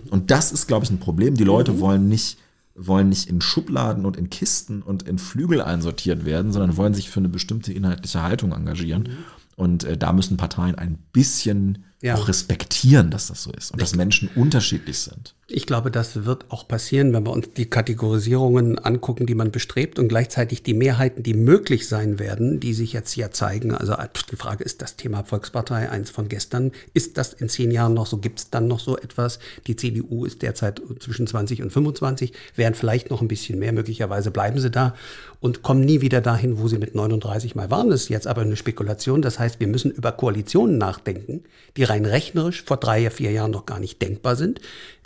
Und 0.10 0.32
das 0.32 0.52
ist, 0.52 0.68
glaube 0.68 0.86
ich, 0.86 0.92
ein 0.92 1.00
Problem. 1.00 1.36
Die 1.36 1.44
Leute 1.44 1.80
wollen 1.80 2.08
nicht, 2.10 2.40
wollen 2.76 3.10
nicht 3.10 3.30
in 3.30 3.42
Schubladen 3.42 4.06
und 4.06 4.18
in 4.18 4.30
Kisten 4.30 4.82
und 4.82 5.04
in 5.04 5.20
Flügel 5.20 5.62
einsortiert 5.62 6.26
werden, 6.26 6.52
sondern 6.52 6.76
wollen 6.76 6.96
sich 6.96 7.10
für 7.10 7.20
eine 7.20 7.30
bestimmte 7.30 7.72
inhaltliche 7.72 8.24
Haltung 8.24 8.54
engagieren. 8.54 9.10
Und 9.56 9.84
äh, 9.84 9.98
da 9.98 10.14
müssen 10.14 10.38
Parteien 10.38 10.76
ein 10.76 10.98
bisschen 11.12 11.84
Ja. 12.02 12.16
auch 12.16 12.30
respektieren, 12.30 13.12
dass 13.12 13.28
das 13.28 13.44
so 13.44 13.52
ist 13.52 13.72
und 13.72 13.82
dass 13.82 13.94
Menschen 13.96 14.30
unterschiedlich 14.36 15.00
sind. 15.00 15.36
Ich 15.52 15.66
glaube, 15.66 15.90
das 15.90 16.26
wird 16.26 16.46
auch 16.50 16.68
passieren, 16.68 17.12
wenn 17.12 17.26
wir 17.26 17.32
uns 17.32 17.50
die 17.58 17.66
Kategorisierungen 17.66 18.78
angucken, 18.78 19.26
die 19.26 19.34
man 19.34 19.50
bestrebt 19.50 19.98
und 19.98 20.08
gleichzeitig 20.08 20.62
die 20.62 20.76
Mehrheiten, 20.76 21.24
die 21.24 21.34
möglich 21.34 21.88
sein 21.88 22.20
werden, 22.20 22.60
die 22.60 22.76
sich 22.76 22.94
jetzt 22.94 23.16
ja 23.16 23.32
zeigen. 23.32 23.74
Also 23.74 23.96
die 24.32 24.36
Frage 24.36 24.64
ist 24.64 24.82
das 24.84 24.96
Thema 24.96 25.24
Volkspartei 25.24 25.90
eins 25.90 26.12
von 26.12 26.30
gestern. 26.30 26.72
Ist 26.94 27.18
das 27.18 27.34
in 27.34 27.50
zehn 27.50 27.72
Jahren 27.72 27.96
noch 27.96 28.06
so? 28.06 28.18
Gibt 28.18 28.40
es 28.40 28.50
dann 28.52 28.68
noch 28.68 28.80
so 28.80 28.96
etwas? 28.96 29.40
Die 29.66 29.76
CDU 29.76 30.24
ist 30.24 30.44
derzeit 30.44 30.82
zwischen 31.00 31.26
20 31.26 31.64
und 31.64 31.72
25, 31.72 32.32
wären 32.56 32.76
vielleicht 32.76 33.10
noch 33.10 33.22
ein 33.22 33.28
bisschen 33.28 33.58
mehr. 33.58 33.74
Möglicherweise 33.74 34.30
bleiben 34.30 34.60
sie 34.60 34.70
da 34.70 34.94
und 35.40 35.64
kommen 35.64 35.82
nie 35.82 36.02
wieder 36.02 36.22
dahin, 36.22 36.60
wo 36.60 36.68
sie 36.68 36.78
mit 36.78 36.94
39 36.94 37.56
mal 37.56 37.72
waren. 37.72 37.90
Das 37.90 38.04
ist 38.04 38.10
jetzt 38.10 38.28
aber 38.28 38.42
eine 38.42 38.56
Spekulation. 38.56 39.24
Das 39.24 39.40
heißt, 39.40 39.60
wir 39.60 39.68
müssen 39.68 39.90
über 39.90 40.12
Koalitionen 40.12 40.78
nachdenken, 40.78 41.44
die 41.76 41.86
rein 41.90 42.06
rechnerisch 42.06 42.64
vor 42.64 42.78
drei, 42.78 43.10
vier 43.10 43.32
Jahren 43.32 43.52
noch 43.52 43.66
gar 43.66 43.80
nicht 43.80 44.02
denkbar 44.02 44.36
sind 44.36 44.62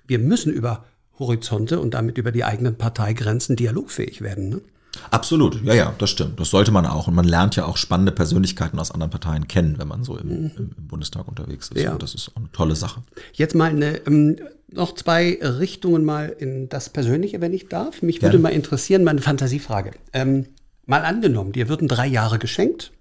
wir 0.07 0.19
müssen 0.19 0.51
über 0.51 0.85
Horizonte 1.19 1.79
und 1.79 1.93
damit 1.93 2.17
über 2.17 2.31
die 2.31 2.43
eigenen 2.43 2.75
Parteigrenzen 2.75 3.55
dialogfähig 3.55 4.21
werden. 4.21 4.49
Ne? 4.49 4.61
Absolut, 5.09 5.63
ja, 5.63 5.73
ja, 5.73 5.95
das 5.97 6.11
stimmt. 6.11 6.39
Das 6.39 6.49
sollte 6.49 6.71
man 6.71 6.85
auch. 6.85 7.07
Und 7.07 7.15
man 7.15 7.25
lernt 7.25 7.55
ja 7.55 7.65
auch 7.65 7.77
spannende 7.77 8.11
Persönlichkeiten 8.11 8.77
aus 8.79 8.91
anderen 8.91 9.09
Parteien 9.09 9.47
kennen, 9.47 9.79
wenn 9.79 9.87
man 9.87 10.03
so 10.03 10.17
im, 10.17 10.29
im, 10.29 10.51
im 10.77 10.87
Bundestag 10.87 11.27
unterwegs 11.27 11.69
ist. 11.69 11.81
Ja. 11.81 11.93
Und 11.93 12.03
das 12.03 12.13
ist 12.13 12.29
auch 12.29 12.37
eine 12.37 12.51
tolle 12.51 12.75
Sache. 12.75 13.01
Jetzt 13.33 13.55
mal 13.55 13.69
eine, 13.69 14.05
ähm, 14.05 14.37
noch 14.71 14.93
zwei 14.93 15.39
Richtungen 15.41 16.03
mal 16.03 16.29
in 16.29 16.69
das 16.69 16.89
Persönliche, 16.89 17.41
wenn 17.41 17.53
ich 17.53 17.69
darf. 17.69 18.01
Mich 18.01 18.21
würde 18.21 18.39
mal 18.39 18.49
interessieren, 18.49 19.03
meine 19.03 19.21
Fantasiefrage. 19.21 19.91
Ähm, 20.13 20.47
mal 20.85 21.05
angenommen, 21.05 21.53
dir 21.53 21.69
würden 21.69 21.87
drei 21.87 22.07
Jahre 22.07 22.37
geschenkt, 22.37 22.91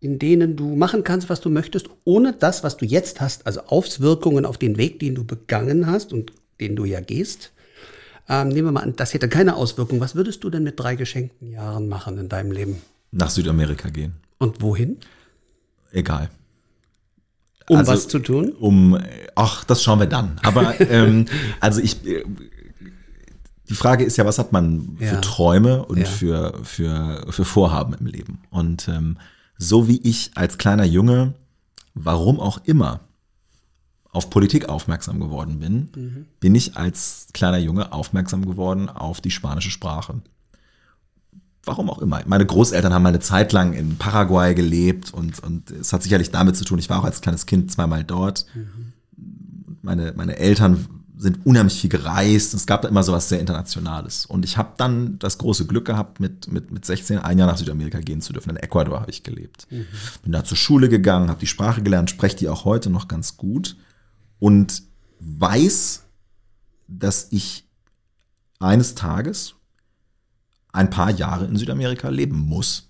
in 0.00 0.18
denen 0.18 0.56
du 0.56 0.76
machen 0.76 1.04
kannst, 1.04 1.28
was 1.28 1.40
du 1.40 1.50
möchtest, 1.50 1.88
ohne 2.04 2.32
das, 2.32 2.64
was 2.64 2.76
du 2.78 2.86
jetzt 2.86 3.20
hast, 3.20 3.46
also 3.46 3.60
Auswirkungen 3.66 4.46
auf 4.46 4.56
den 4.56 4.76
Weg, 4.78 4.98
den 4.98 5.14
du 5.14 5.24
begangen 5.24 5.86
hast 5.86 6.12
und 6.12 6.32
den 6.58 6.74
du 6.74 6.84
ja 6.86 7.00
gehst. 7.00 7.52
Ähm, 8.28 8.48
nehmen 8.48 8.68
wir 8.68 8.72
mal 8.72 8.82
an, 8.82 8.94
das 8.96 9.12
hätte 9.12 9.28
keine 9.28 9.56
Auswirkung. 9.56 10.00
Was 10.00 10.14
würdest 10.14 10.42
du 10.44 10.50
denn 10.50 10.62
mit 10.62 10.78
drei 10.80 10.94
geschenkten 10.96 11.50
Jahren 11.50 11.88
machen 11.88 12.16
in 12.18 12.28
deinem 12.28 12.50
Leben? 12.52 12.76
Nach 13.12 13.28
Südamerika 13.30 13.88
gehen. 13.90 14.14
Und 14.38 14.62
wohin? 14.62 14.98
Egal. 15.92 16.30
Um 17.68 17.76
Also- 17.78 17.92
was 17.92 18.08
zu 18.08 18.20
tun? 18.20 18.52
Um, 18.52 18.98
ach, 19.34 19.64
das 19.64 19.82
schauen 19.82 19.98
wir 19.98 20.06
dann. 20.06 20.38
Aber 20.42 20.80
ähm, 20.90 21.26
also 21.60 21.80
ich, 21.80 22.06
äh, 22.06 22.24
die 23.68 23.74
Frage 23.74 24.04
ist 24.04 24.16
ja, 24.16 24.24
was 24.24 24.38
hat 24.38 24.52
man 24.52 24.96
für 24.98 25.04
Ja. 25.04 25.20
Träume 25.20 25.84
und 25.84 25.98
Ja. 25.98 26.04
für, 26.06 26.54
für, 26.64 27.26
für 27.30 27.44
Vorhaben 27.44 27.94
im 27.94 28.06
Leben? 28.06 28.38
Und 28.50 28.88
ähm, 28.88 29.18
so 29.60 29.86
wie 29.86 29.98
ich 29.98 30.30
als 30.34 30.56
kleiner 30.56 30.86
Junge, 30.86 31.34
warum 31.94 32.40
auch 32.40 32.62
immer, 32.64 33.00
auf 34.10 34.30
Politik 34.30 34.68
aufmerksam 34.68 35.20
geworden 35.20 35.60
bin, 35.60 36.26
bin 36.40 36.54
ich 36.54 36.76
als 36.76 37.28
kleiner 37.32 37.58
Junge 37.58 37.92
aufmerksam 37.92 38.44
geworden 38.44 38.88
auf 38.88 39.20
die 39.20 39.30
spanische 39.30 39.70
Sprache. 39.70 40.20
Warum 41.62 41.90
auch 41.90 41.98
immer. 41.98 42.22
Meine 42.26 42.46
Großeltern 42.46 42.92
haben 42.92 43.02
mal 43.02 43.10
eine 43.10 43.20
Zeit 43.20 43.52
lang 43.52 43.74
in 43.74 43.98
Paraguay 43.98 44.54
gelebt 44.54 45.12
und, 45.12 45.38
und 45.40 45.70
es 45.70 45.92
hat 45.92 46.02
sicherlich 46.02 46.30
damit 46.30 46.56
zu 46.56 46.64
tun, 46.64 46.78
ich 46.78 46.88
war 46.88 46.98
auch 46.98 47.04
als 47.04 47.20
kleines 47.20 47.44
Kind 47.44 47.70
zweimal 47.70 48.02
dort. 48.02 48.46
Meine, 49.82 50.14
meine 50.16 50.38
Eltern 50.38 50.88
sind 51.20 51.44
unheimlich 51.44 51.78
viel 51.78 51.90
gereist. 51.90 52.54
Es 52.54 52.66
gab 52.66 52.82
da 52.82 52.88
immer 52.88 53.02
so 53.02 53.12
was 53.12 53.28
sehr 53.28 53.40
Internationales. 53.40 54.24
Und 54.24 54.44
ich 54.44 54.56
habe 54.56 54.72
dann 54.78 55.18
das 55.18 55.36
große 55.36 55.66
Glück 55.66 55.84
gehabt, 55.84 56.18
mit, 56.18 56.50
mit, 56.50 56.70
mit 56.70 56.84
16 56.84 57.18
ein 57.18 57.38
Jahr 57.38 57.46
nach 57.46 57.58
Südamerika 57.58 58.00
gehen 58.00 58.22
zu 58.22 58.32
dürfen. 58.32 58.50
In 58.50 58.56
Ecuador 58.56 59.00
habe 59.00 59.10
ich 59.10 59.22
gelebt. 59.22 59.66
Bin 60.22 60.32
da 60.32 60.44
zur 60.44 60.56
Schule 60.56 60.88
gegangen, 60.88 61.28
habe 61.28 61.40
die 61.40 61.46
Sprache 61.46 61.82
gelernt, 61.82 62.08
spreche 62.08 62.36
die 62.36 62.48
auch 62.48 62.64
heute 62.64 62.88
noch 62.88 63.06
ganz 63.06 63.36
gut 63.36 63.76
und 64.38 64.82
weiß, 65.20 66.04
dass 66.88 67.28
ich 67.30 67.68
eines 68.58 68.94
Tages 68.94 69.54
ein 70.72 70.88
paar 70.88 71.10
Jahre 71.10 71.44
in 71.44 71.56
Südamerika 71.56 72.08
leben 72.08 72.38
muss 72.38 72.89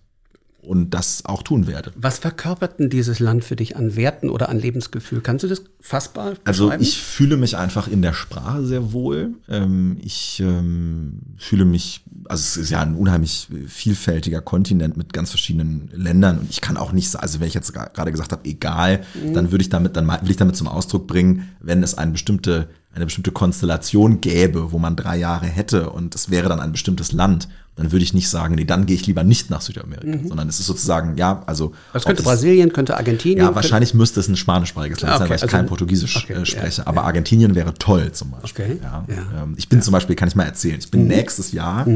und 0.62 0.90
das 0.90 1.24
auch 1.24 1.42
tun 1.42 1.66
werde. 1.66 1.92
Was 1.96 2.18
verkörpert 2.18 2.78
denn 2.78 2.90
dieses 2.90 3.18
Land 3.18 3.44
für 3.44 3.56
dich 3.56 3.76
an 3.76 3.96
Werten 3.96 4.28
oder 4.28 4.48
an 4.48 4.58
Lebensgefühl? 4.58 5.20
Kannst 5.20 5.44
du 5.44 5.48
das 5.48 5.62
fassbar 5.80 6.34
Also 6.44 6.66
beschreiben? 6.66 6.82
ich 6.82 6.98
fühle 7.00 7.36
mich 7.36 7.56
einfach 7.56 7.88
in 7.88 8.02
der 8.02 8.12
Sprache 8.12 8.64
sehr 8.66 8.92
wohl. 8.92 9.34
Ähm, 9.48 9.96
ich 10.02 10.40
ähm, 10.40 11.20
fühle 11.38 11.64
mich, 11.64 12.02
also 12.28 12.40
es 12.42 12.56
ist 12.56 12.70
ja 12.70 12.80
ein 12.80 12.94
unheimlich 12.94 13.48
vielfältiger 13.66 14.40
Kontinent 14.42 14.96
mit 14.96 15.12
ganz 15.12 15.30
verschiedenen 15.30 15.90
Ländern 15.94 16.38
und 16.38 16.50
ich 16.50 16.60
kann 16.60 16.76
auch 16.76 16.92
nicht, 16.92 17.14
also 17.16 17.40
wenn 17.40 17.48
ich 17.48 17.54
jetzt 17.54 17.72
gerade 17.72 18.10
gesagt 18.12 18.32
habe, 18.32 18.44
egal, 18.44 19.00
dann 19.32 19.50
würde 19.50 19.62
ich 19.62 19.68
damit, 19.70 19.96
dann 19.96 20.06
will 20.08 20.30
ich 20.30 20.36
damit 20.36 20.56
zum 20.56 20.68
Ausdruck 20.68 21.06
bringen, 21.06 21.48
wenn 21.60 21.82
es 21.82 21.96
eine 21.96 22.12
bestimmte, 22.12 22.68
eine 22.92 23.04
bestimmte 23.04 23.30
Konstellation 23.30 24.20
gäbe, 24.20 24.72
wo 24.72 24.78
man 24.78 24.96
drei 24.96 25.16
Jahre 25.16 25.46
hätte 25.46 25.90
und 25.90 26.14
es 26.14 26.28
wäre 26.30 26.48
dann 26.48 26.58
ein 26.60 26.72
bestimmtes 26.72 27.12
Land, 27.12 27.48
dann 27.76 27.92
würde 27.92 28.02
ich 28.02 28.12
nicht 28.14 28.28
sagen, 28.28 28.56
nee, 28.56 28.64
dann 28.64 28.84
gehe 28.84 28.96
ich 28.96 29.06
lieber 29.06 29.22
nicht 29.22 29.48
nach 29.48 29.60
Südamerika, 29.60 30.26
sondern 30.26 30.48
es 30.48 30.58
ist 30.58 30.66
sozusagen, 30.66 31.16
ja, 31.16 31.42
also. 31.46 31.72
das 31.92 32.04
könnte 32.04 32.24
Brasilien, 32.24 32.72
könnte 32.72 32.96
Argentinien. 32.96 33.46
ja, 33.46 33.54
wahrscheinlich 33.54 33.94
müsste 33.94 34.18
es 34.18 34.26
ein 34.28 34.36
spanischsprachiges 34.36 35.00
Land 35.02 35.12
Okay, 35.14 35.18
sein, 35.20 35.28
weil 35.30 35.36
ich 35.36 35.42
also- 35.44 35.56
kein 35.56 35.66
Portugiesisch 35.66 36.16
okay, 36.16 36.32
äh, 36.32 36.44
spreche. 36.44 36.82
ja, 36.82 36.86
aber 36.88 37.04
Argentinien 37.04 37.54
wäre 37.54 37.72
toll 37.74 38.10
zum 38.12 38.32
Beispiel. 38.32 38.64
Okay, 38.64 38.80
Ja. 38.82 39.04
ja. 39.08 39.42
Ähm, 39.44 39.54
ich 39.56 39.68
bin 39.68 39.80
zum 39.82 39.92
Beispiel, 39.92 40.16
kann 40.16 40.26
ich 40.28 40.34
mal 40.34 40.44
erzählen, 40.44 40.78
ich 40.80 40.86
Mhm. 40.86 40.90
bin 40.90 41.06
nächstes 41.06 41.52
Jahr 41.52 41.86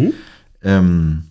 ähm, 0.62 1.24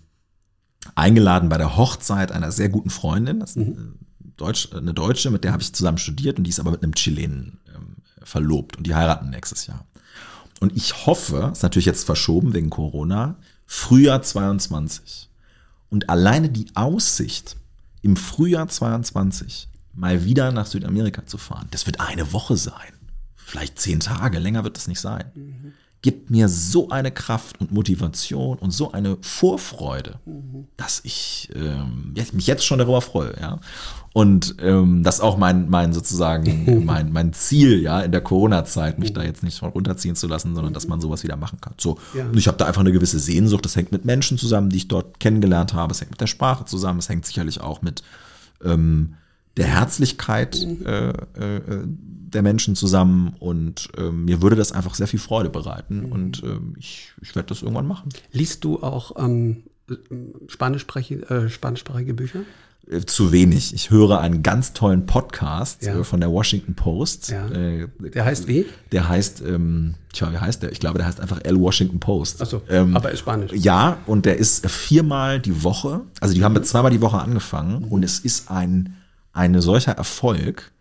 eingeladen 0.95 1.49
bei 1.49 1.57
der 1.57 1.77
Hochzeit 1.77 2.31
einer 2.31 2.51
sehr 2.51 2.69
guten 2.69 2.89
Freundin. 2.89 3.39
Das 3.39 3.51
ist 3.51 3.55
Mhm. 3.57 3.63
eine, 3.77 3.93
Deutsch, 4.37 4.69
eine 4.75 4.93
Deutsche, 4.93 5.31
mit 5.31 5.43
der 5.43 5.53
habe 5.53 5.63
ich 5.63 5.73
zusammen 5.73 5.97
studiert 5.97 6.37
und 6.37 6.43
die 6.43 6.49
ist 6.49 6.59
aber 6.59 6.71
mit 6.71 6.83
einem 6.83 6.93
Chilenen 6.95 7.59
verlobt 8.23 8.77
und 8.77 8.87
die 8.87 8.95
heiraten 8.95 9.29
nächstes 9.29 9.67
Jahr. 9.67 9.85
Und 10.59 10.75
ich 10.75 11.05
hoffe, 11.05 11.49
ist 11.51 11.63
natürlich 11.63 11.85
jetzt 11.85 12.05
verschoben 12.05 12.53
wegen 12.53 12.69
Corona, 12.69 13.35
Frühjahr 13.65 14.21
22. 14.21 15.29
Und 15.89 16.09
alleine 16.09 16.49
die 16.49 16.67
Aussicht, 16.75 17.57
im 18.01 18.17
Frühjahr 18.17 18.67
22 18.67 19.69
mal 19.93 20.25
wieder 20.25 20.51
nach 20.51 20.65
Südamerika 20.65 21.25
zu 21.25 21.37
fahren, 21.37 21.67
das 21.71 21.85
wird 21.85 21.99
eine 21.99 22.33
Woche 22.33 22.57
sein. 22.57 22.93
Vielleicht 23.35 23.79
zehn 23.79 23.99
Tage, 23.99 24.39
länger 24.39 24.63
wird 24.63 24.77
es 24.77 24.87
nicht 24.87 24.99
sein. 24.99 25.73
Gibt 26.03 26.29
mir 26.29 26.49
so 26.49 26.89
eine 26.89 27.11
Kraft 27.11 27.59
und 27.59 27.71
Motivation 27.71 28.59
und 28.59 28.71
so 28.71 28.91
eine 28.91 29.17
Vorfreude, 29.21 30.19
dass 30.77 30.99
ich 31.03 31.49
ähm, 31.55 32.13
mich 32.33 32.45
jetzt 32.45 32.65
schon 32.65 32.77
darüber 32.77 33.01
freue, 33.01 33.33
ja. 33.39 33.59
Und 34.13 34.57
ähm, 34.59 35.01
das 35.01 35.15
ist 35.15 35.21
auch 35.21 35.37
mein, 35.37 35.69
mein 35.69 35.91
sozusagen, 35.91 36.83
mein, 36.85 37.11
mein 37.11 37.33
Ziel, 37.33 37.81
ja, 37.81 38.01
in 38.01 38.11
der 38.11 38.21
Corona-Zeit, 38.21 38.99
mich 38.99 39.13
da 39.13 39.23
jetzt 39.23 39.43
nicht 39.43 39.57
von 39.57 39.69
runterziehen 39.69 40.15
zu 40.15 40.27
lassen, 40.27 40.53
sondern 40.53 40.73
dass 40.73 40.87
man 40.87 41.01
sowas 41.01 41.23
wieder 41.23 41.35
machen 41.35 41.59
kann. 41.61 41.73
So. 41.79 41.97
Ja. 42.13 42.25
Und 42.25 42.37
ich 42.37 42.47
habe 42.47 42.57
da 42.57 42.65
einfach 42.65 42.81
eine 42.81 42.91
gewisse 42.91 43.17
Sehnsucht. 43.17 43.65
Das 43.65 43.75
hängt 43.75 43.91
mit 43.91 44.05
Menschen 44.05 44.37
zusammen, 44.37 44.69
die 44.69 44.77
ich 44.77 44.87
dort 44.87 45.19
kennengelernt 45.19 45.73
habe. 45.73 45.93
Es 45.93 46.01
hängt 46.01 46.11
mit 46.11 46.21
der 46.21 46.27
Sprache 46.27 46.65
zusammen. 46.65 46.99
Es 46.99 47.09
hängt 47.09 47.25
sicherlich 47.25 47.59
auch 47.61 47.81
mit, 47.81 48.03
ähm, 48.63 49.15
der 49.57 49.67
Herzlichkeit 49.67 50.55
äh, 50.85 51.09
äh, 51.09 51.81
der 51.85 52.41
Menschen 52.41 52.75
zusammen 52.75 53.35
und 53.39 53.89
äh, 53.97 54.09
mir 54.11 54.41
würde 54.41 54.55
das 54.55 54.71
einfach 54.71 54.95
sehr 54.95 55.07
viel 55.07 55.19
Freude 55.19 55.49
bereiten 55.51 56.05
und 56.05 56.41
äh, 56.43 56.57
ich, 56.79 57.11
ich 57.21 57.35
werde 57.35 57.49
das 57.49 57.61
irgendwann 57.61 57.85
machen. 57.87 58.09
Liest 58.31 58.63
du 58.63 58.81
auch 58.81 59.11
ähm, 59.23 59.63
spanischsprachige, 60.47 61.29
äh, 61.29 61.49
spanischsprachige 61.49 62.13
Bücher? 62.13 62.39
Äh, 62.89 63.01
Zu 63.01 63.31
wenig. 63.31 63.73
Ich 63.73 63.91
höre 63.91 64.19
einen 64.19 64.43
ganz 64.43 64.73
tollen 64.73 65.05
Podcast 65.05 65.83
Ja. 65.83 65.99
äh, 65.99 66.03
von 66.03 66.19
der 66.19 66.31
Washington 66.31 66.73
Post. 66.73 67.29
Ja. 67.29 67.47
Der 67.47 68.25
heißt 68.25 68.47
wie? 68.47 68.65
Der 68.91 69.07
heißt, 69.07 69.41
ähm, 69.45 69.95
tja, 70.11 70.31
wie 70.31 70.37
heißt 70.37 70.63
der? 70.63 70.71
Ich 70.71 70.79
glaube, 70.79 70.97
der 70.97 71.07
heißt 71.07 71.19
einfach 71.21 71.39
L 71.43 71.59
Washington 71.59 71.99
Post. 71.99 72.41
Ach 72.41 72.45
so, 72.47 72.61
ähm, 72.69 72.95
aber 72.95 73.11
ist 73.11 73.19
Spanisch. 73.19 73.51
Ja, 73.53 73.97
und 74.05 74.25
der 74.25 74.37
ist 74.37 74.69
viermal 74.69 75.39
die 75.39 75.63
Woche. 75.63 76.01
Also 76.19 76.33
die 76.33 76.43
haben 76.43 76.53
Mhm. 76.53 76.59
mit 76.59 76.67
zweimal 76.67 76.91
die 76.91 77.01
Woche 77.01 77.19
angefangen 77.19 77.83
und 77.85 78.03
es 78.03 78.19
ist 78.19 78.49
ein 78.51 78.95
eine 79.33 79.61
solcher 79.61 79.91
Erfolg, 79.93 80.71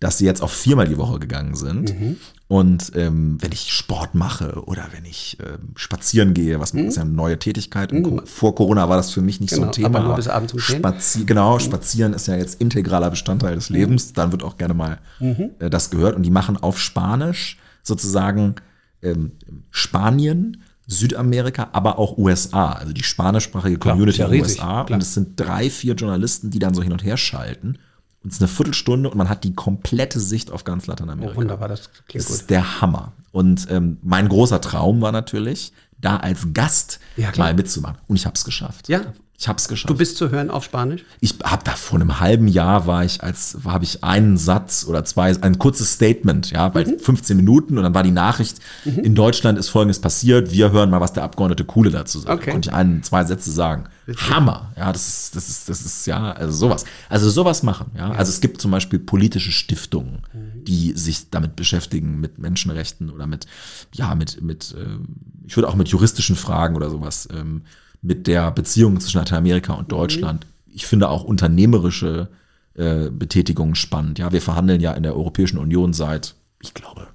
dass 0.00 0.18
sie 0.18 0.26
jetzt 0.26 0.42
auf 0.42 0.52
viermal 0.52 0.86
die 0.88 0.98
Woche 0.98 1.18
gegangen 1.18 1.54
sind. 1.54 1.98
Mhm. 1.98 2.16
Und 2.48 2.92
ähm, 2.94 3.38
wenn 3.40 3.50
ich 3.50 3.72
Sport 3.72 4.14
mache 4.14 4.62
oder 4.66 4.86
wenn 4.92 5.04
ich 5.04 5.38
ähm, 5.40 5.70
spazieren 5.74 6.32
gehe, 6.34 6.60
was 6.60 6.72
ist 6.72 6.96
ja 6.96 7.02
eine 7.02 7.10
neue 7.10 7.38
Tätigkeit. 7.38 7.90
Co- 7.90 8.20
Vor 8.24 8.54
Corona 8.54 8.88
war 8.88 8.96
das 8.98 9.10
für 9.10 9.22
mich 9.22 9.40
nicht 9.40 9.50
so 9.54 9.56
Mhm. 9.56 9.60
Genau, 9.62 9.68
ein 9.70 9.72
Thema. 9.72 9.98
aber 9.98 10.06
nur 10.08 10.16
bis 10.16 10.28
abends 10.28 10.52
um 10.52 10.58
10. 10.60 10.76
Spazi 10.78 11.24
genau, 11.24 11.58
spazieren 11.58 12.12
ist 12.12 12.28
ja 12.28 12.36
jetzt 12.36 12.60
integraler 12.60 13.10
Bestandteil 13.10 13.54
des 13.56 13.68
Lebens. 13.70 14.12
Dann 14.12 14.30
wird 14.32 14.42
auch 14.44 14.56
gerne 14.58 14.74
mal 14.74 14.98
äh, 15.20 15.70
das 15.70 15.90
gehört. 15.90 16.14
Und 16.14 16.22
die 16.24 16.30
machen 16.30 16.56
auf 16.56 16.78
Spanisch 16.78 17.58
sozusagen 17.82 18.56
ähm, 19.02 19.32
Spanien, 19.70 20.62
Südamerika, 20.86 21.70
aber 21.72 21.98
auch 21.98 22.16
USA, 22.16 22.72
also 22.72 22.92
die 22.92 23.02
spanischsprachige 23.02 23.78
Klar, 23.78 23.94
Community 23.94 24.16
ist 24.16 24.18
ja 24.18 24.26
in 24.26 24.32
den 24.32 24.42
USA. 24.42 24.84
klar. 24.84 24.90
Und 24.96 25.02
es 25.02 25.14
sind 25.14 25.38
drei, 25.40 25.68
vier 25.68 25.94
Journalisten, 25.94 26.50
die 26.50 26.58
dann 26.60 26.74
so 26.74 26.82
hin 26.82 26.92
und 26.92 27.02
her 27.02 27.16
schalten. 27.16 27.78
Und 28.26 28.30
es 28.30 28.38
ist 28.38 28.42
eine 28.42 28.48
Viertelstunde 28.48 29.08
und 29.08 29.16
man 29.16 29.28
hat 29.28 29.44
die 29.44 29.54
komplette 29.54 30.18
Sicht 30.18 30.50
auf 30.50 30.64
ganz 30.64 30.88
Lateinamerika. 30.88 31.34
Oh, 31.34 31.36
wunderbar, 31.36 31.68
das 31.68 31.92
klingt 32.08 32.24
Das 32.24 32.26
gut. 32.26 32.36
ist 32.40 32.50
der 32.50 32.80
Hammer. 32.80 33.12
Und 33.30 33.68
ähm, 33.70 33.98
mein 34.02 34.28
großer 34.28 34.60
Traum 34.60 35.00
war 35.00 35.12
natürlich, 35.12 35.72
da 36.00 36.16
als 36.16 36.48
Gast 36.52 36.98
Ja, 37.16 37.30
mal 37.36 37.54
mitzumachen. 37.54 37.98
Und 38.08 38.16
ich 38.16 38.26
habe 38.26 38.34
es 38.34 38.44
geschafft. 38.44 38.88
Ja. 38.88 39.12
Ich 39.38 39.48
habe 39.48 39.58
es 39.58 39.68
geschafft. 39.68 39.90
Du 39.90 39.94
bist 39.96 40.16
zu 40.16 40.30
hören 40.30 40.50
auf 40.50 40.64
Spanisch? 40.64 41.04
Ich 41.20 41.34
habe 41.44 41.62
da 41.62 41.72
vor 41.72 42.00
einem 42.00 42.20
halben 42.20 42.48
Jahr 42.48 42.86
war 42.86 43.04
ich 43.04 43.22
als 43.22 43.58
habe 43.64 43.84
ich 43.84 44.02
einen 44.02 44.38
Satz 44.38 44.86
oder 44.88 45.04
zwei 45.04 45.36
ein 45.42 45.58
kurzes 45.58 45.92
Statement, 45.92 46.50
ja, 46.50 46.68
bei 46.70 46.84
Mhm. 46.86 46.98
15 46.98 47.36
Minuten 47.36 47.76
und 47.76 47.84
dann 47.84 47.94
war 47.94 48.02
die 48.02 48.10
Nachricht 48.12 48.58
in 48.84 49.14
Deutschland 49.14 49.58
ist 49.58 49.68
folgendes 49.68 50.00
passiert, 50.00 50.52
wir 50.52 50.70
hören 50.70 50.88
mal 50.90 51.00
was 51.00 51.12
der 51.12 51.22
Abgeordnete 51.24 51.64
Kuhle 51.64 51.90
dazu 51.90 52.18
sagt. 52.20 52.40
Okay. 52.42 52.50
Konnte 52.52 52.70
ich 52.70 52.74
einen 52.74 53.02
zwei 53.02 53.24
Sätze 53.24 53.50
sagen. 53.50 53.84
Hammer, 54.30 54.72
ja, 54.76 54.92
das 54.92 55.06
ist 55.08 55.36
das 55.36 55.48
ist 55.48 55.68
das 55.68 55.80
ist 55.84 56.06
ja 56.06 56.32
also 56.32 56.52
sowas. 56.56 56.84
Also 57.08 57.28
sowas 57.28 57.62
machen, 57.62 57.90
ja. 57.96 58.10
Also 58.12 58.30
es 58.30 58.40
gibt 58.40 58.60
zum 58.62 58.70
Beispiel 58.70 58.98
politische 59.00 59.52
Stiftungen, 59.52 60.22
Mhm. 60.32 60.64
die 60.64 60.92
sich 60.92 61.28
damit 61.30 61.56
beschäftigen 61.56 62.20
mit 62.20 62.38
Menschenrechten 62.38 63.10
oder 63.10 63.26
mit 63.26 63.46
ja 63.92 64.14
mit 64.14 64.40
mit 64.40 64.74
äh, 64.78 64.98
ich 65.46 65.56
würde 65.56 65.68
auch 65.68 65.74
mit 65.76 65.88
juristischen 65.88 66.36
Fragen 66.36 66.74
oder 66.76 66.88
sowas 66.90 67.28
ähm, 67.32 67.62
mit 68.06 68.26
der 68.26 68.50
Beziehung 68.52 69.00
zwischen 69.00 69.18
Lateinamerika 69.18 69.74
und 69.74 69.90
Deutschland. 69.90 70.46
Ich 70.66 70.86
finde 70.86 71.08
auch 71.08 71.24
unternehmerische 71.24 72.28
äh, 72.74 73.10
Betätigungen 73.10 73.74
spannend. 73.74 74.18
Ja, 74.18 74.32
wir 74.32 74.40
verhandeln 74.40 74.80
ja 74.80 74.92
in 74.92 75.02
der 75.02 75.16
Europäischen 75.16 75.58
Union 75.58 75.92
seit, 75.92 76.36
ich 76.62 76.72
glaube, 76.72 77.08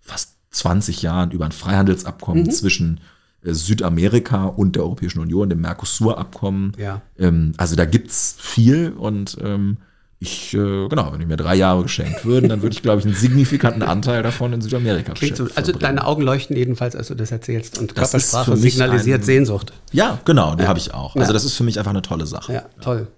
fast 0.00 0.36
20 0.52 1.02
Jahren 1.02 1.30
über 1.30 1.44
ein 1.44 1.52
Freihandelsabkommen 1.52 2.50
zwischen 2.50 3.00
äh, 3.42 3.52
Südamerika 3.52 4.46
und 4.46 4.76
der 4.76 4.84
Europäischen 4.84 5.20
Union, 5.20 5.50
dem 5.50 5.60
Mercosur-Abkommen. 5.60 6.72
Ja. 6.78 7.02
Ähm, 7.18 7.52
also 7.58 7.76
da 7.76 7.84
gibt's 7.84 8.36
viel 8.38 8.92
und 8.92 9.36
ähm, 9.42 9.76
ich, 10.22 10.52
äh, 10.54 10.86
genau, 10.88 11.12
wenn 11.12 11.20
ich 11.22 11.26
mir 11.26 11.36
drei 11.38 11.54
Jahre 11.54 11.82
geschenkt 11.82 12.24
würden, 12.26 12.48
dann 12.50 12.60
würde 12.62 12.74
ich, 12.74 12.82
glaube 12.82 13.00
ich, 13.00 13.06
einen 13.06 13.14
signifikanten 13.14 13.82
Anteil 13.82 14.22
davon 14.22 14.52
in 14.52 14.60
Südamerika 14.60 15.14
Klingt 15.14 15.36
so, 15.38 15.48
also 15.54 15.72
deine 15.72 16.06
Augen 16.06 16.22
leuchten 16.22 16.56
jedenfalls, 16.56 16.94
als 16.94 17.08
du 17.08 17.14
das 17.14 17.30
erzählst. 17.32 17.78
Und 17.78 17.96
Das 17.96 18.12
ist 18.14 18.30
Körpersprache 18.32 18.56
signalisiert 18.58 19.22
ein- 19.22 19.24
Sehnsucht. 19.24 19.72
Ja, 19.92 20.20
genau, 20.26 20.54
die 20.56 20.66
habe 20.66 20.78
ich 20.78 20.92
auch. 20.94 21.16
Also 21.16 21.28
Ja. 21.28 21.32
das 21.32 21.44
ist 21.44 21.54
für 21.54 21.64
mich 21.64 21.78
einfach 21.78 21.90
eine 21.92 22.02
tolle 22.02 22.26
Sache. 22.26 22.52
Ja, 22.52 22.64
toll. 22.82 23.08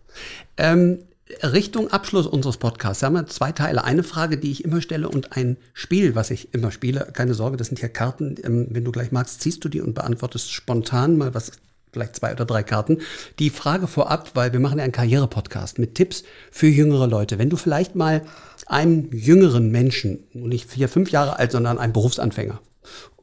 Ähm, 0.56 0.98
Richtung 1.42 1.90
Abschluss 1.90 2.26
unseres 2.26 2.58
Podcasts 2.58 3.02
haben 3.02 3.14
wir 3.14 3.26
zwei 3.26 3.52
Teile. 3.52 3.84
Eine 3.84 4.02
Frage, 4.02 4.36
die 4.36 4.52
ich 4.52 4.64
immer 4.64 4.80
stelle 4.82 5.08
und 5.08 5.34
ein 5.36 5.56
Spiel, 5.72 6.14
was 6.14 6.30
ich 6.30 6.52
immer 6.54 6.70
spiele. 6.70 7.08
Keine 7.14 7.34
Sorge, 7.34 7.56
das 7.56 7.68
sind 7.68 7.80
ja 7.80 7.88
Karten. 7.88 8.36
Ähm, 8.44 8.66
wenn 8.70 8.84
du 8.84 8.92
gleich 8.92 9.12
magst, 9.12 9.40
ziehst 9.40 9.64
du 9.64 9.68
die 9.68 9.80
und 9.80 9.94
beantwortest 9.94 10.52
spontan 10.52 11.16
mal 11.16 11.34
was, 11.34 11.52
vielleicht 11.92 12.16
zwei 12.16 12.32
oder 12.32 12.44
drei 12.44 12.62
Karten. 12.62 12.98
Die 13.38 13.50
Frage 13.50 13.86
vorab, 13.86 14.30
weil 14.34 14.52
wir 14.52 14.60
machen 14.60 14.78
ja 14.78 14.84
einen 14.84 14.92
Karriere-Podcast 14.92 15.78
mit 15.78 15.94
Tipps 15.94 16.24
für 16.50 16.66
jüngere 16.66 17.06
Leute. 17.06 17.38
Wenn 17.38 17.50
du 17.50 17.56
vielleicht 17.56 17.94
mal 17.94 18.22
einem 18.66 19.10
jüngeren 19.12 19.70
Menschen, 19.70 20.24
nicht 20.32 20.70
vier, 20.70 20.88
fünf 20.88 21.10
Jahre 21.10 21.38
alt, 21.38 21.52
sondern 21.52 21.78
einem 21.78 21.92
Berufsanfänger, 21.92 22.60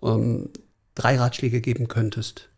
ähm, 0.03 0.49
drei 0.95 1.17
Ratschläge 1.17 1.61
geben 1.61 1.87
könntest. 1.87 2.49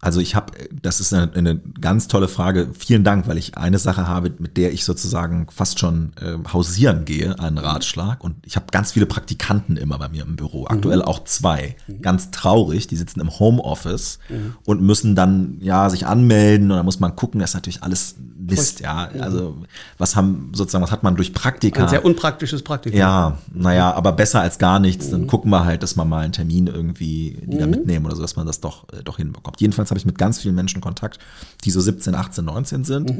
Also 0.00 0.20
ich 0.20 0.34
habe, 0.34 0.52
das 0.82 1.00
ist 1.00 1.12
eine, 1.14 1.32
eine 1.34 1.56
ganz 1.80 2.06
tolle 2.06 2.28
Frage. 2.28 2.68
Vielen 2.78 3.02
Dank, 3.02 3.26
weil 3.28 3.38
ich 3.38 3.56
eine 3.56 3.78
Sache 3.78 4.06
habe, 4.06 4.32
mit 4.38 4.56
der 4.56 4.72
ich 4.72 4.84
sozusagen 4.84 5.46
fast 5.50 5.78
schon 5.78 6.12
äh, 6.20 6.36
hausieren 6.52 7.04
gehe, 7.06 7.38
einen 7.40 7.58
Ratschlag. 7.58 8.22
Und 8.22 8.36
ich 8.44 8.56
habe 8.56 8.66
ganz 8.70 8.92
viele 8.92 9.06
Praktikanten 9.06 9.76
immer 9.76 9.98
bei 9.98 10.08
mir 10.08 10.24
im 10.24 10.36
Büro. 10.36 10.66
Aktuell 10.66 11.02
auch 11.02 11.24
zwei. 11.24 11.76
Ganz 12.02 12.30
traurig. 12.30 12.86
Die 12.86 12.96
sitzen 12.96 13.20
im 13.20 13.38
Homeoffice 13.38 14.18
und 14.64 14.82
müssen 14.82 15.14
dann 15.14 15.56
ja 15.60 15.88
sich 15.88 16.06
anmelden 16.06 16.70
und 16.70 16.76
dann 16.76 16.86
muss 16.86 17.00
man 17.00 17.16
gucken. 17.16 17.40
Das 17.40 17.50
ist 17.50 17.54
natürlich 17.54 17.82
alles 17.82 18.16
Mist. 18.46 18.80
Ja, 18.80 19.08
also 19.18 19.56
was 19.98 20.16
haben 20.16 20.52
sozusagen, 20.54 20.82
was 20.82 20.92
hat 20.92 21.02
man 21.02 21.16
durch 21.16 21.32
Praktika? 21.32 21.82
Ein 21.82 21.88
sehr 21.88 22.04
unpraktisches 22.04 22.62
Praktikum. 22.62 22.98
Ja, 22.98 23.38
naja, 23.52 23.92
aber 23.92 24.12
besser 24.12 24.40
als 24.40 24.58
gar 24.58 24.78
nichts. 24.78 25.10
Dann 25.10 25.26
gucken 25.26 25.50
wir 25.50 25.64
halt, 25.64 25.82
dass 25.82 25.96
wir 25.96 26.04
mal 26.04 26.24
einen 26.24 26.32
Termin 26.32 26.66
irgendwie 26.66 27.38
die 27.44 27.58
da 27.58 27.66
mitnehmen 27.66 28.06
oder 28.06 28.16
so, 28.16 28.22
dass 28.22 28.36
man 28.36 28.46
das 28.46 28.60
doch, 28.60 28.84
äh, 28.92 29.02
doch 29.02 29.16
hinbekommt. 29.16 29.60
Jedenfalls 29.60 29.90
habe 29.90 29.98
ich 29.98 30.06
mit 30.06 30.18
ganz 30.18 30.40
vielen 30.40 30.54
Menschen 30.54 30.80
Kontakt, 30.80 31.18
die 31.64 31.70
so 31.70 31.80
17, 31.80 32.14
18, 32.14 32.44
19 32.44 32.84
sind. 32.84 33.10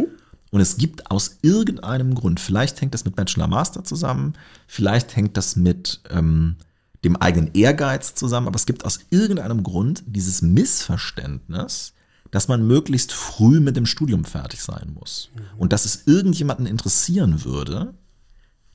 Und 0.51 0.61
es 0.61 0.77
gibt 0.77 1.11
aus 1.11 1.39
irgendeinem 1.43 2.14
Grund, 2.14 2.39
vielleicht 2.41 2.81
hängt 2.81 2.95
das 2.95 3.05
mit 3.05 3.16
Bachelor 3.16 3.49
Master 3.49 3.83
zusammen, 3.85 4.35
vielleicht 4.66 5.16
hängt 5.16 5.37
das 5.37 5.57
mit 5.57 6.01
ähm, 6.11 6.57
dem 7.05 7.16
eigenen 7.16 7.53
Ehrgeiz 7.55 8.14
zusammen, 8.14 8.47
aber 8.47 8.57
es 8.57 8.66
gibt 8.66 8.85
aus 8.85 9.01
irgendeinem 9.11 9.62
Grund 9.62 10.05
dieses 10.07 10.43
Missverständnis, 10.43 11.93
dass 12.31 12.49
man 12.49 12.66
möglichst 12.66 13.12
früh 13.12 13.61
mit 13.61 13.77
dem 13.77 13.87
Studium 13.87 14.24
fertig 14.24 14.62
sein 14.62 14.95
muss. 14.95 15.31
Und 15.57 15.72
dass 15.72 15.85
es 15.85 16.07
irgendjemanden 16.07 16.66
interessieren 16.66 17.45
würde, 17.45 17.95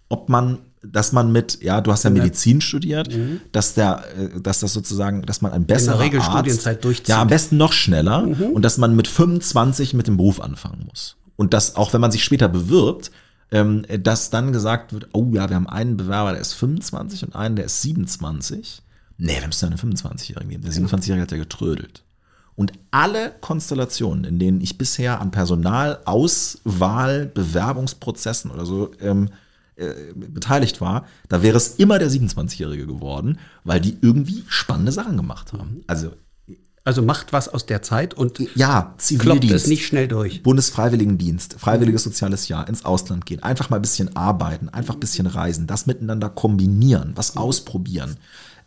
ob 0.09 0.29
man, 0.29 0.59
dass 0.83 1.11
man 1.13 1.31
mit, 1.31 1.61
ja, 1.61 1.81
du 1.81 1.91
hast 1.91 2.03
ja 2.03 2.09
Medizin 2.09 2.61
studiert, 2.61 3.09
dass 3.51 3.73
der, 3.73 4.03
äh, 4.17 4.41
dass 4.41 4.59
das 4.59 4.73
sozusagen, 4.73 5.21
dass 5.23 5.41
man 5.41 5.51
ein 5.51 5.65
besserer 5.65 5.99
Regel 5.99 6.19
Arzt, 6.19 6.31
Studienzeit 6.31 6.83
durchzieht. 6.83 7.07
ja, 7.07 7.21
am 7.21 7.27
besten 7.27 7.57
noch 7.57 7.73
schneller 7.73 8.23
und 8.23 8.63
dass 8.63 8.77
man 8.77 8.95
mit 8.95 9.07
25 9.07 9.93
mit 9.93 10.07
dem 10.07 10.17
Beruf 10.17 10.41
anfangen 10.41 10.85
muss. 10.87 11.17
Und 11.37 11.53
dass 11.53 11.75
auch 11.75 11.93
wenn 11.93 12.01
man 12.01 12.11
sich 12.11 12.23
später 12.23 12.49
bewirbt, 12.49 13.11
ähm, 13.51 13.83
dass 14.01 14.29
dann 14.29 14.53
gesagt 14.53 14.93
wird, 14.93 15.09
oh 15.13 15.31
ja, 15.33 15.49
wir 15.49 15.55
haben 15.55 15.67
einen 15.67 15.97
Bewerber, 15.97 16.31
der 16.31 16.41
ist 16.41 16.53
25 16.53 17.23
und 17.25 17.35
einen, 17.35 17.55
der 17.55 17.65
ist 17.65 17.81
27. 17.81 18.81
Nee, 19.17 19.39
wir 19.39 19.47
müssen 19.47 19.71
ja 19.71 19.77
einen 19.77 19.95
25-Jährigen 19.95 20.49
nehmen. 20.49 20.63
Der 20.63 20.73
27-Jährige 20.73 21.21
hat 21.21 21.31
ja 21.31 21.37
getrödelt. 21.37 22.03
Und 22.61 22.73
alle 22.91 23.33
Konstellationen, 23.41 24.23
in 24.23 24.37
denen 24.37 24.61
ich 24.61 24.77
bisher 24.77 25.19
an 25.19 25.31
Personal, 25.31 25.97
Auswahl, 26.05 27.25
Bewerbungsprozessen 27.25 28.51
oder 28.51 28.67
so 28.67 28.91
ähm, 29.01 29.29
äh, 29.77 30.13
beteiligt 30.13 30.79
war, 30.79 31.07
da 31.27 31.41
wäre 31.41 31.57
es 31.57 31.77
immer 31.77 31.97
der 31.97 32.11
27-Jährige 32.11 32.85
geworden, 32.85 33.39
weil 33.63 33.81
die 33.81 33.97
irgendwie 33.99 34.43
spannende 34.47 34.91
Sachen 34.91 35.17
gemacht 35.17 35.53
haben. 35.53 35.81
Also 35.87 36.11
Also 36.83 37.01
macht 37.01 37.33
was 37.33 37.49
aus 37.49 37.65
der 37.65 37.81
Zeit 37.81 38.13
und 38.13 38.37
ja, 38.55 38.95
kloppt 39.17 39.45
es 39.45 39.65
nicht 39.65 39.87
schnell 39.87 40.07
durch. 40.07 40.43
Bundesfreiwilligendienst, 40.43 41.55
freiwilliges 41.57 42.03
soziales 42.03 42.47
Jahr, 42.47 42.69
ins 42.69 42.85
Ausland 42.85 43.25
gehen, 43.25 43.41
einfach 43.41 43.71
mal 43.71 43.77
ein 43.77 43.81
bisschen 43.81 44.15
arbeiten, 44.15 44.69
einfach 44.69 44.93
ein 44.93 44.99
bisschen 44.99 45.25
reisen, 45.25 45.65
das 45.65 45.87
miteinander 45.87 46.29
kombinieren, 46.29 47.13
was 47.15 47.37
ausprobieren. 47.37 48.17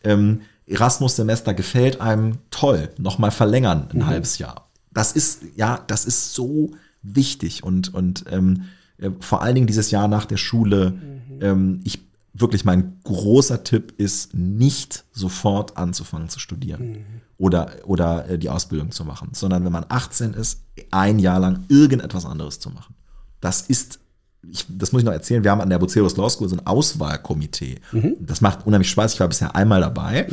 Ähm, 0.03 0.40
Erasmus-Semester 0.67 1.55
gefällt 1.55 2.01
einem 2.01 2.39
toll, 2.51 2.91
nochmal 2.99 3.31
verlängern 3.31 3.89
ein 3.93 4.07
halbes 4.07 4.39
Jahr. 4.39 4.69
Das 4.93 5.12
ist, 5.12 5.43
ja, 5.57 5.83
das 5.87 6.05
ist 6.05 6.35
so 6.35 6.71
wichtig 7.03 7.62
und, 7.62 7.93
und 7.93 8.25
ähm, 8.31 8.65
äh, 8.99 9.11
vor 9.21 9.43
allen 9.43 9.55
Dingen 9.55 9.67
dieses 9.67 9.91
Jahr 9.91 10.09
nach 10.09 10.25
der 10.25 10.37
Schule, 10.37 10.95
ähm, 11.41 11.81
ich 11.85 12.01
wirklich 12.33 12.65
mein 12.65 12.99
großer 13.05 13.62
Tipp 13.62 13.95
ist, 13.97 14.35
nicht 14.35 15.05
sofort 15.12 15.77
anzufangen 15.77 16.29
zu 16.29 16.41
studieren 16.41 17.05
oder, 17.39 17.71
oder 17.85 18.29
äh, 18.29 18.39
die 18.39 18.51
Ausbildung 18.51 18.91
zu 18.91 19.05
machen, 19.05 19.31
sondern 19.33 19.65
wenn 19.65 19.73
man 19.73 19.87
18 19.89 20.35
ist, 20.35 20.62
ein 20.91 21.19
Jahr 21.19 21.39
lang 21.39 21.65
irgendetwas 21.69 22.27
anderes 22.27 22.59
zu 22.59 22.71
machen. 22.71 22.95
Das 23.41 23.62
ist, 23.62 24.01
ich, 24.51 24.64
das 24.68 24.92
muss 24.92 25.03
ich 25.03 25.07
noch 25.07 25.12
erzählen, 25.12 25.42
wir 25.45 25.51
haben 25.51 25.61
an 25.61 25.70
der 25.70 25.78
Bucerius 25.78 26.16
Law 26.16 26.28
School 26.30 26.49
so 26.49 26.57
ein 26.57 26.66
Auswahlkomitee. 26.66 27.80
Das 28.20 28.40
macht 28.40 28.66
unheimlich 28.66 28.90
Spaß. 28.90 29.14
Ich 29.14 29.20
war 29.20 29.28
bisher 29.28 29.55
einmal 29.57 29.80
dabei. 29.80 30.26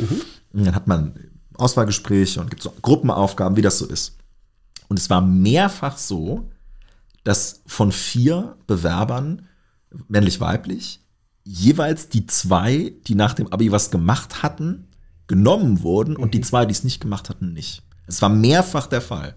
Und 0.52 0.64
dann 0.66 0.74
hat 0.74 0.86
man 0.86 1.14
Auswahlgespräche 1.54 2.40
und 2.40 2.50
gibt 2.50 2.62
so 2.62 2.72
Gruppenaufgaben, 2.82 3.56
wie 3.56 3.62
das 3.62 3.78
so 3.78 3.86
ist. 3.86 4.16
Und 4.88 4.98
es 4.98 5.08
war 5.10 5.20
mehrfach 5.22 5.96
so, 5.98 6.48
dass 7.24 7.62
von 7.66 7.92
vier 7.92 8.56
Bewerbern 8.66 9.42
männlich-weiblich, 10.08 11.00
jeweils 11.44 12.08
die 12.08 12.26
zwei, 12.26 12.92
die 13.06 13.14
nach 13.14 13.34
dem 13.34 13.52
Abi 13.52 13.72
was 13.72 13.90
gemacht 13.90 14.42
hatten, 14.42 14.88
genommen 15.26 15.82
wurden 15.82 16.16
und 16.16 16.34
die 16.34 16.38
Mhm. 16.38 16.42
zwei, 16.44 16.66
die 16.66 16.72
es 16.72 16.84
nicht 16.84 17.00
gemacht 17.00 17.28
hatten, 17.30 17.52
nicht. 17.52 17.82
Es 18.06 18.20
war 18.22 18.28
mehrfach 18.28 18.86
der 18.86 19.00
Fall. 19.00 19.34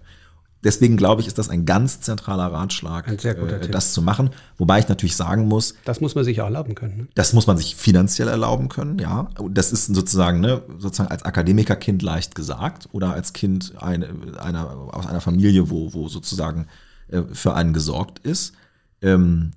Deswegen 0.64 0.96
glaube 0.96 1.20
ich, 1.20 1.28
ist 1.28 1.38
das 1.38 1.48
ein 1.48 1.64
ganz 1.64 2.00
zentraler 2.00 2.46
Ratschlag, 2.46 3.06
Ein 3.06 3.18
äh, 3.18 3.68
das 3.68 3.92
zu 3.92 4.02
machen. 4.02 4.30
Wobei 4.58 4.78
ich 4.78 4.88
natürlich 4.88 5.14
sagen 5.14 5.46
muss, 5.46 5.74
Das 5.84 6.00
muss 6.00 6.14
man 6.14 6.24
sich 6.24 6.40
auch 6.40 6.46
erlauben 6.46 6.74
können. 6.74 6.96
Ne? 6.96 7.08
das 7.14 7.32
muss 7.32 7.46
man 7.46 7.56
sich 7.56 7.76
finanziell 7.76 8.28
erlauben 8.28 8.68
können, 8.68 8.98
ja. 8.98 9.28
Das 9.50 9.72
ist 9.72 9.86
sozusagen, 9.86 10.40
ne, 10.40 10.62
sozusagen 10.78 11.10
als 11.10 11.24
Akademikerkind 11.24 12.02
leicht 12.02 12.34
gesagt 12.34 12.88
oder 12.92 13.12
als 13.12 13.32
Kind 13.32 13.74
eine, 13.78 14.08
einer, 14.40 14.70
aus 14.92 15.06
einer 15.06 15.20
Familie, 15.20 15.70
wo, 15.70 15.92
wo 15.92 16.08
sozusagen 16.08 16.66
äh, 17.08 17.22
für 17.32 17.54
einen 17.54 17.72
gesorgt 17.72 18.18
ist. 18.20 18.54
Ähm, 19.02 19.52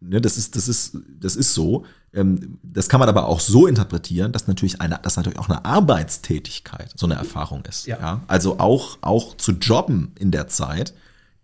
ne, 0.00 0.20
das 0.20 0.36
ist, 0.36 0.56
das 0.56 0.68
ist, 0.68 0.96
das 1.20 1.36
ist 1.36 1.54
so. 1.54 1.84
Ähm, 2.12 2.58
das 2.62 2.88
kann 2.88 3.00
man 3.00 3.08
aber 3.08 3.26
auch 3.26 3.40
so 3.40 3.66
interpretieren, 3.66 4.32
dass 4.32 4.46
natürlich 4.46 4.80
eine, 4.80 4.98
dass 5.02 5.16
natürlich 5.16 5.38
auch 5.38 5.48
eine 5.48 5.64
Arbeitstätigkeit 5.64 6.92
so 6.96 7.06
eine 7.06 7.14
Erfahrung 7.14 7.64
ist. 7.66 7.86
Ja. 7.86 7.98
Ja. 7.98 8.20
Also 8.26 8.58
auch, 8.58 8.98
auch 9.02 9.36
zu 9.36 9.52
jobben 9.52 10.12
in 10.18 10.30
der 10.30 10.48
Zeit 10.48 10.94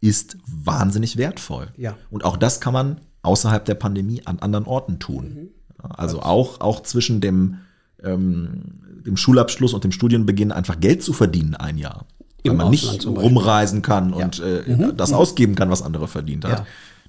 ist 0.01 0.37
wahnsinnig 0.47 1.17
wertvoll. 1.17 1.69
Ja. 1.77 1.97
Und 2.11 2.25
auch 2.25 2.37
das 2.37 2.61
kann 2.61 2.73
man 2.73 3.01
außerhalb 3.23 3.65
der 3.65 3.75
Pandemie 3.75 4.23
an 4.25 4.41
anderen 4.41 4.67
Orten 4.67 4.99
tun. 4.99 5.51
Ja, 5.81 5.91
Also 5.91 6.23
auch, 6.23 6.61
auch 6.61 6.83
zwischen 6.83 7.21
dem, 7.21 7.59
ähm, 8.03 8.81
dem 9.07 9.17
Schulabschluss 9.17 9.75
und 9.75 9.85
dem 9.85 9.93
Studienbeginn 9.93 10.53
einfach 10.53 10.81
Geld 10.81 11.03
zu 11.03 11.13
verdienen 11.13 11.55
ein 11.55 11.79
Jahr. 11.79 12.07
Weil 12.45 12.53
Im 12.53 12.57
man 12.57 12.67
Ausland 12.69 13.05
nicht 13.05 13.07
rumreisen 13.07 13.83
kann 13.83 14.13
und 14.13 14.41
äh, 14.41 14.93
das 14.97 15.13
ausgeben 15.13 15.55
kann, 15.55 15.71
was 15.71 15.83
andere 15.83 16.09
verdient 16.09 16.45
hat. 16.45 16.61
Ja. 16.61 16.67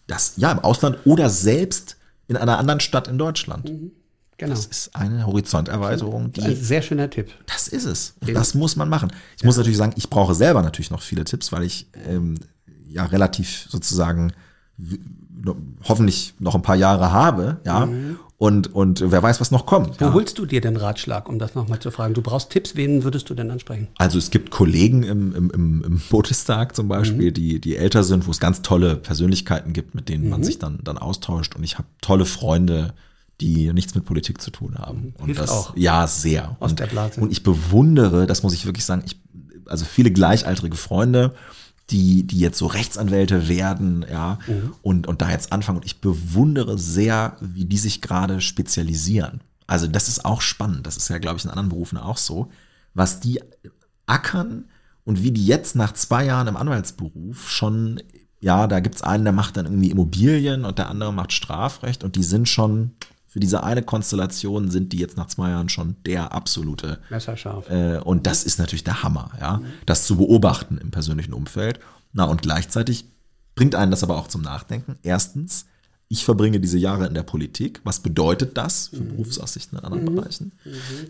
Das, 0.08 0.34
ja, 0.38 0.52
im 0.52 0.60
Ausland 0.60 0.98
oder 1.06 1.30
selbst 1.30 1.98
in 2.28 2.38
einer 2.38 2.58
anderen 2.58 2.80
Stadt 2.80 3.08
in 3.08 3.18
Deutschland. 3.18 3.72
Genau. 4.38 4.56
Das 4.56 4.66
ist 4.66 4.96
eine 4.96 5.26
Horizonterweiterung, 5.26 6.26
Ein 6.26 6.32
die 6.34 6.56
sehr 6.56 6.82
schöner 6.82 7.10
Tipp. 7.10 7.32
das 7.46 7.68
ist 7.68 7.86
es. 7.86 8.16
Und 8.22 8.34
das 8.34 8.56
muss 8.56 8.76
man 8.76 8.90
machen. 8.90 9.14
Ich 9.38 9.44
muss 9.44 9.58
natürlich 9.58 9.78
sagen, 9.78 9.94
ich 9.96 10.10
brauche 10.10 10.34
selber 10.34 10.62
natürlich 10.62 10.92
noch 10.92 11.02
viele 11.02 11.24
Tipps, 11.24 11.52
weil 11.52 11.64
ich 11.64 11.88
ähm, 12.10 12.40
ja 12.88 13.06
relativ 13.06 13.68
sozusagen 13.70 14.34
hoffentlich 15.84 16.34
noch 16.40 16.56
ein 16.56 16.62
paar 16.62 16.76
Jahre 16.76 17.12
habe, 17.12 17.60
ja. 17.66 17.88
Und, 18.38 18.74
und 18.74 19.00
wer 19.12 19.24
weiß, 19.24 19.40
was 19.40 19.52
noch 19.52 19.66
kommt. 19.66 20.02
Wo 20.02 20.06
Ja. 20.06 20.14
holst 20.14 20.38
du 20.38 20.46
dir 20.46 20.60
den 20.60 20.76
Ratschlag, 20.76 21.30
um 21.30 21.40
das 21.40 21.56
nochmal 21.56 21.80
zu 21.80 21.92
fragen? 21.92 22.14
Du 22.14 22.22
brauchst 22.22 22.50
Tipps, 22.50 22.76
wen 22.76 23.04
würdest 23.04 23.30
du 23.30 23.36
denn 23.36 23.50
ansprechen? 23.52 23.88
Also 23.98 24.18
es 24.18 24.32
gibt 24.32 24.52
Kollegen 24.52 25.04
im, 25.04 25.34
im, 25.36 25.50
im, 25.52 25.84
im 25.84 26.02
Bundestag 26.10 26.76
zum 26.76 26.88
Beispiel, 26.90 27.30
Mhm. 27.30 27.34
die, 27.36 27.62
die 27.62 27.78
älter 27.78 28.04
sind, 28.04 28.28
wo 28.28 28.32
es 28.32 28.40
ganz 28.40 28.62
tolle 28.62 28.96
Persönlichkeiten 28.98 29.72
gibt, 29.72 29.96
mit 29.96 30.10
denen 30.10 30.26
Mhm. 30.26 30.30
man 30.30 30.44
sich 30.44 30.60
dann, 30.60 30.80
dann 30.84 30.98
austauscht. 30.98 31.56
Und 31.56 31.64
ich 31.64 31.78
habe 31.78 31.88
tolle 32.02 32.26
Freunde, 32.26 32.94
die 33.40 33.72
nichts 33.72 33.96
mit 33.96 34.04
Politik 34.06 34.42
zu 34.42 34.52
tun 34.52 34.78
haben. 34.78 35.14
Und 35.18 35.22
Mhm. 35.22 35.26
Hilft 35.28 35.42
das, 35.42 35.50
auch. 35.52 35.78
Ja, 35.78 36.06
sehr. 36.08 36.58
Aus 36.60 36.72
und, 36.72 36.80
der 36.80 36.88
Blase. 36.88 37.22
Und 37.22 37.32
ich 37.32 37.44
bewundere, 37.44 38.26
das 38.28 38.44
muss 38.44 38.54
ich 38.54 38.66
wirklich 38.66 38.84
sagen, 38.86 39.04
ich, 39.06 39.20
also 39.68 39.86
viele 39.86 40.12
gleichaltrige 40.12 40.76
Freunde, 40.76 41.34
die, 41.90 42.24
die 42.26 42.40
jetzt 42.40 42.58
so 42.58 42.66
Rechtsanwälte 42.68 43.48
werden, 43.50 44.06
ja, 44.10 44.40
Mhm. 44.48 44.74
und, 44.82 45.08
und 45.08 45.22
da 45.22 45.30
jetzt 45.30 45.52
anfangen. 45.52 45.80
Und 45.80 45.86
ich 45.86 46.00
bewundere 46.02 46.78
sehr, 46.78 47.36
wie 47.42 47.66
die 47.66 47.78
sich 47.78 48.02
gerade 48.02 48.42
spezialisieren. 48.42 49.42
Also 49.68 49.88
das 49.88 50.08
ist 50.08 50.26
auch 50.26 50.42
spannend. 50.42 50.88
Das 50.88 50.98
ist 50.98 51.10
ja, 51.10 51.18
glaube 51.18 51.38
ich, 51.38 51.44
in 51.46 51.50
anderen 51.50 51.70
Berufen 51.70 51.98
auch 51.98 52.18
so, 52.18 52.50
was 52.94 53.20
die 53.20 53.42
ackern 54.06 54.66
und 55.06 55.24
wie 55.24 55.32
die 55.32 55.46
jetzt 55.46 55.76
nach 55.76 55.94
zwei 55.94 56.26
Jahren 56.26 56.48
im 56.48 56.58
Anwaltsberuf 56.58 57.50
schon, 57.50 58.02
ja, 58.40 58.68
da 58.68 58.80
gibt's 58.80 59.02
einen, 59.02 59.24
der 59.24 59.34
macht 59.34 59.58
dann 59.58 59.66
irgendwie 59.66 59.92
Immobilien 59.92 60.66
und 60.66 60.78
der 60.80 60.90
andere 60.90 61.14
macht 61.14 61.34
Strafrecht 61.34 62.04
und 62.04 62.16
die 62.16 62.24
sind 62.24 62.48
schon, 62.50 62.92
für 63.34 63.40
diese 63.40 63.64
eine 63.64 63.82
Konstellation 63.82 64.70
sind 64.70 64.94
die 64.94 65.00
jetzt 65.00 65.18
nach 65.18 65.26
zwei 65.26 65.50
Jahren 65.50 65.68
schon 65.68 65.96
der 66.06 66.34
absolute 66.34 67.00
Messerscharf. 67.10 67.68
äh, 67.68 67.98
und 67.98 68.28
das 68.28 68.44
ist 68.44 68.60
natürlich 68.60 68.84
der 68.84 69.02
Hammer, 69.02 69.32
ja, 69.40 69.60
das 69.88 70.06
zu 70.06 70.18
beobachten 70.18 70.78
im 70.78 70.92
persönlichen 70.92 71.34
Umfeld. 71.34 71.80
Na, 72.12 72.26
und 72.26 72.44
gleichzeitig 72.44 73.06
bringt 73.56 73.74
einen 73.74 73.90
das 73.90 74.04
aber 74.04 74.18
auch 74.18 74.28
zum 74.28 74.44
Nachdenken. 74.44 74.98
Erstens, 75.02 75.66
ich 76.10 76.24
verbringe 76.24 76.60
diese 76.60 76.78
Jahre 76.78 77.08
in 77.08 77.16
der 77.16 77.24
Politik. 77.24 77.82
Was 77.84 78.02
bedeutet 78.02 78.56
das 78.56 78.90
für 78.90 79.02
Berufsaussichten 79.02 79.80
in 79.80 79.84
anderen 79.84 80.14
Bereichen? 80.14 80.52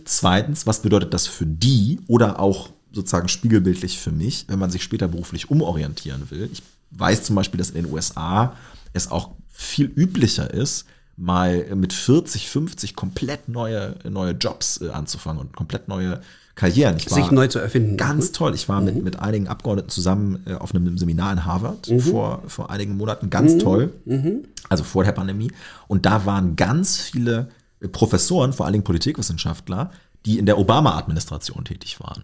Zweitens, 0.06 0.66
was 0.66 0.82
bedeutet 0.82 1.14
das 1.14 1.28
für 1.28 1.46
die 1.46 2.00
oder 2.08 2.40
auch 2.40 2.70
sozusagen 2.94 3.28
spiegelbildlich 3.28 4.00
für 4.00 4.14
mich, 4.14 4.46
wenn 4.48 4.60
man 4.60 4.72
sich 4.72 4.82
später 4.82 5.10
beruflich 5.10 5.52
umorientieren 5.52 6.32
will? 6.32 6.50
Ich 6.54 6.64
weiß 6.92 7.26
zum 7.26 7.36
Beispiel, 7.36 7.58
dass 7.58 7.72
in 7.72 7.84
den 7.84 7.92
USA 7.92 8.56
es 8.94 9.12
auch 9.12 9.32
viel 9.50 9.88
üblicher 9.88 10.54
ist, 10.54 10.86
mal 11.18 11.76
mit 11.76 11.94
40, 11.94 12.50
50 12.50 12.96
komplett 12.96 13.48
neue, 13.50 13.96
neue 14.10 14.32
Jobs 14.32 14.82
äh, 14.82 14.90
anzufangen 14.90 15.42
und 15.42 15.56
komplett 15.56 15.88
neue 15.88 16.22
Karrieren. 16.56 16.98
Ich 16.98 17.10
Sich 17.10 17.32
neu 17.32 17.48
zu 17.48 17.58
erfinden. 17.58 17.98
Ganz 17.98 18.32
toll. 18.32 18.54
Ich 18.54 18.70
war 18.70 18.80
mit, 18.80 19.04
mit 19.04 19.20
einigen 19.20 19.48
Abgeordneten 19.48 19.90
zusammen 19.90 20.44
äh, 20.46 20.54
auf 20.54 20.74
einem 20.74 20.98
Seminar 21.00 21.34
in 21.34 21.46
Harvard 21.46 21.92
vor, 22.00 22.44
vor 22.48 22.70
einigen 22.70 22.96
Monaten. 22.96 23.32
Ganz 23.32 23.58
toll. 23.58 23.92
Also 24.70 24.84
vor 24.84 25.04
der 25.04 25.14
Pandemie. 25.14 25.52
Und 25.88 26.06
da 26.06 26.28
waren 26.28 26.56
ganz 26.56 26.98
viele 26.98 27.50
äh, 27.80 27.88
Professoren, 27.88 28.54
vor 28.54 28.66
allen 28.66 28.74
Dingen 28.74 28.84
Politikwissenschaftler, 28.84 29.92
die 30.28 30.38
in 30.38 30.46
der 30.46 30.60
Obama-Administration 30.60 31.66
tätig 31.66 32.00
waren. 32.00 32.24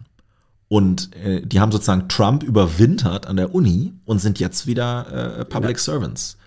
Und 0.68 1.16
äh, 1.16 1.42
die 1.42 1.60
haben 1.60 1.72
sozusagen 1.72 2.08
Trump 2.08 2.44
überwintert 2.44 3.26
an 3.26 3.36
der 3.36 3.56
Uni 3.56 3.94
und 4.06 4.20
sind 4.20 4.40
jetzt 4.40 4.68
wieder 4.68 5.40
äh, 5.40 5.46
Public 5.46 5.80
Servants. 5.80 6.38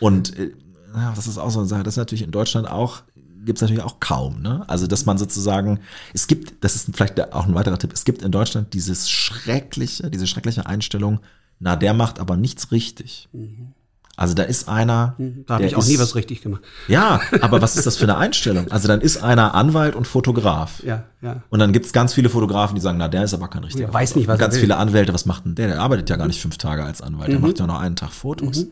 Und 0.00 0.38
äh, 0.38 0.52
ja, 0.96 1.12
das 1.14 1.26
ist 1.26 1.38
auch 1.38 1.50
so 1.50 1.60
eine 1.60 1.68
Sache, 1.68 1.82
das 1.82 1.94
ist 1.94 1.98
natürlich 1.98 2.22
in 2.22 2.30
Deutschland 2.30 2.68
auch, 2.68 3.02
gibt 3.44 3.58
es 3.58 3.62
natürlich 3.62 3.82
auch 3.82 4.00
kaum. 4.00 4.40
Ne? 4.42 4.64
Also, 4.68 4.86
dass 4.86 5.06
man 5.06 5.18
sozusagen, 5.18 5.80
es 6.14 6.26
gibt, 6.26 6.64
das 6.64 6.74
ist 6.74 6.88
vielleicht 6.94 7.32
auch 7.32 7.46
ein 7.46 7.54
weiterer 7.54 7.78
Tipp, 7.78 7.92
es 7.92 8.04
gibt 8.04 8.22
in 8.22 8.32
Deutschland 8.32 8.74
dieses 8.74 9.10
schreckliche, 9.10 10.10
diese 10.10 10.26
schreckliche 10.26 10.66
Einstellung, 10.66 11.20
na, 11.58 11.76
der 11.76 11.94
macht 11.94 12.18
aber 12.18 12.36
nichts 12.36 12.72
richtig. 12.72 13.28
Also 14.16 14.32
da 14.34 14.44
ist 14.44 14.68
einer. 14.68 15.14
Da 15.46 15.54
habe 15.54 15.66
ich 15.66 15.76
auch 15.76 15.80
ist, 15.80 15.88
nie 15.88 15.98
was 15.98 16.14
richtig 16.14 16.40
gemacht. 16.42 16.62
Ja, 16.88 17.20
aber 17.42 17.60
was 17.60 17.76
ist 17.76 17.86
das 17.86 17.96
für 17.98 18.04
eine 18.04 18.16
Einstellung? 18.16 18.70
Also 18.70 18.88
dann 18.88 19.00
ist 19.02 19.18
einer 19.22 19.54
Anwalt 19.54 19.94
und 19.94 20.06
Fotograf. 20.06 20.82
Ja, 20.84 21.04
ja. 21.20 21.42
Und 21.50 21.58
dann 21.58 21.72
gibt's 21.72 21.92
ganz 21.92 22.14
viele 22.14 22.28
Fotografen, 22.30 22.74
die 22.76 22.80
sagen, 22.80 22.96
na, 22.98 23.08
der 23.08 23.24
ist 23.24 23.34
aber 23.34 23.48
kein 23.48 23.64
richtiger 23.64 23.86
Der 23.86 23.94
weiß 23.94 24.16
nicht, 24.16 24.26
was 24.26 24.34
Und 24.34 24.38
Ganz 24.40 24.54
er 24.54 24.56
will. 24.56 24.60
viele 24.62 24.76
Anwälte, 24.78 25.12
was 25.12 25.26
macht 25.26 25.44
denn 25.44 25.54
der? 25.54 25.68
Der 25.68 25.80
arbeitet 25.80 26.08
ja 26.08 26.16
gar 26.16 26.26
nicht 26.28 26.40
fünf 26.40 26.56
Tage 26.56 26.82
als 26.84 27.02
Anwalt, 27.02 27.28
Mhm. 27.28 27.32
der 27.32 27.40
macht 27.40 27.58
ja 27.58 27.66
noch 27.66 27.78
einen 27.78 27.96
Tag 27.96 28.10
Fotos. 28.10 28.66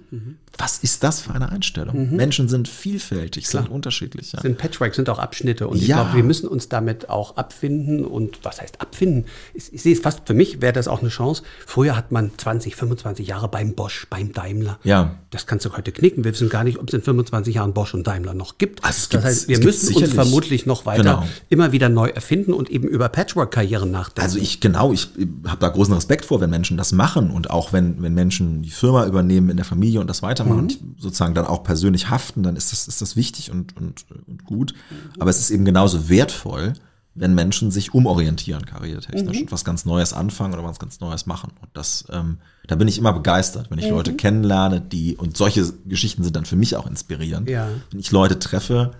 Was 0.56 0.78
ist 0.78 1.02
das 1.02 1.20
für 1.20 1.34
eine 1.34 1.50
Einstellung? 1.50 2.10
Mhm. 2.10 2.16
Menschen 2.16 2.48
sind 2.48 2.68
vielfältig, 2.68 3.48
sind 3.48 3.68
unterschiedlich. 3.68 4.32
Ja. 4.32 4.40
Sind 4.40 4.56
Patchwork, 4.56 4.94
sind 4.94 5.10
auch 5.10 5.18
Abschnitte. 5.18 5.66
Und 5.66 5.78
ich 5.78 5.88
Ja. 5.88 5.96
glaube, 6.04 6.16
wir 6.16 6.22
müssen 6.24 6.46
uns 6.48 6.68
damit 6.68 7.10
auch 7.10 7.36
abfinden. 7.36 8.04
Und 8.04 8.38
was 8.44 8.60
heißt 8.60 8.80
abfinden? 8.80 9.24
Ich, 9.52 9.72
ich 9.74 9.82
sehe 9.82 9.92
es 9.94 10.00
fast, 10.00 10.20
für 10.26 10.32
mich 10.34 10.62
wäre 10.62 10.72
das 10.72 10.86
auch 10.86 11.00
eine 11.00 11.08
Chance. 11.08 11.42
Früher 11.66 11.96
hat 11.96 12.12
man 12.12 12.30
20, 12.38 12.76
25 12.76 13.26
Jahre 13.26 13.48
beim 13.48 13.74
Bosch, 13.74 14.06
beim 14.08 14.32
Daimler. 14.32 14.78
Ja. 14.84 15.16
Das 15.34 15.46
kannst 15.46 15.66
du 15.66 15.76
heute 15.76 15.90
knicken. 15.90 16.22
Wir 16.22 16.32
wissen 16.32 16.48
gar 16.48 16.62
nicht, 16.62 16.78
ob 16.78 16.86
es 16.86 16.94
in 16.94 17.02
25 17.02 17.56
Jahren 17.56 17.72
Bosch 17.74 17.92
und 17.92 18.06
Daimler 18.06 18.34
noch 18.34 18.56
gibt. 18.56 18.84
Also 18.84 19.08
das 19.10 19.24
heißt, 19.24 19.48
wir 19.48 19.58
müssen 19.58 19.92
uns 19.96 20.12
vermutlich 20.12 20.64
noch 20.64 20.86
weiter 20.86 21.02
Genau. 21.02 21.26
immer 21.48 21.72
wieder 21.72 21.88
neu 21.88 22.06
erfinden 22.08 22.52
und 22.52 22.70
eben 22.70 22.86
über 22.86 23.08
Patchwork-Karrieren 23.08 23.90
nachdenken. 23.90 24.20
Also 24.20 24.38
ich, 24.38 24.60
genau, 24.60 24.92
ich 24.92 25.08
habe 25.44 25.58
da 25.58 25.68
großen 25.70 25.92
Respekt 25.92 26.24
vor, 26.26 26.40
wenn 26.40 26.50
Menschen 26.50 26.76
das 26.76 26.92
machen 26.92 27.32
und 27.32 27.50
auch 27.50 27.72
wenn, 27.72 28.00
wenn 28.00 28.14
Menschen 28.14 28.62
die 28.62 28.70
Firma 28.70 29.06
übernehmen 29.06 29.50
in 29.50 29.56
der 29.56 29.66
Familie 29.66 29.98
und 29.98 30.06
das 30.08 30.22
weitermachen 30.22 30.60
und 30.60 30.78
sozusagen 30.98 31.34
dann 31.34 31.46
auch 31.46 31.64
persönlich 31.64 32.10
haften, 32.10 32.44
dann 32.44 32.54
ist 32.54 32.70
das, 32.70 32.86
ist 32.86 33.02
das 33.02 33.16
wichtig 33.16 33.50
und, 33.50 33.76
und, 33.76 34.06
und 34.28 34.44
gut. 34.44 34.72
Aber 35.18 35.30
es 35.30 35.40
ist 35.40 35.50
eben 35.50 35.64
genauso 35.64 36.08
wertvoll, 36.08 36.74
wenn 37.16 37.34
Menschen 37.34 37.72
sich 37.72 37.92
umorientieren 37.92 38.66
karrieretechnisch 38.66 39.40
und 39.40 39.50
was 39.52 39.64
ganz 39.64 39.84
Neues 39.84 40.12
anfangen 40.12 40.54
oder 40.54 40.62
was 40.62 40.78
ganz 40.78 41.00
Neues 41.00 41.26
machen. 41.26 41.50
Und 41.60 41.70
das, 41.74 42.04
ähm, 42.12 42.38
da 42.66 42.76
bin 42.76 42.88
ich 42.88 42.98
immer 42.98 43.12
begeistert, 43.12 43.70
wenn 43.70 43.78
ich 43.78 43.88
Leute 43.88 44.14
kennenlerne, 44.14 44.80
die, 44.80 45.16
und 45.16 45.36
solche 45.36 45.70
Geschichten 45.86 46.22
sind 46.22 46.34
dann 46.36 46.44
für 46.46 46.56
mich 46.56 46.76
auch 46.76 46.86
inspirierend, 46.86 47.48
Ja. 47.48 47.68
wenn 47.90 48.00
ich 48.00 48.10
Leute 48.10 48.38
treffe, 48.38 48.92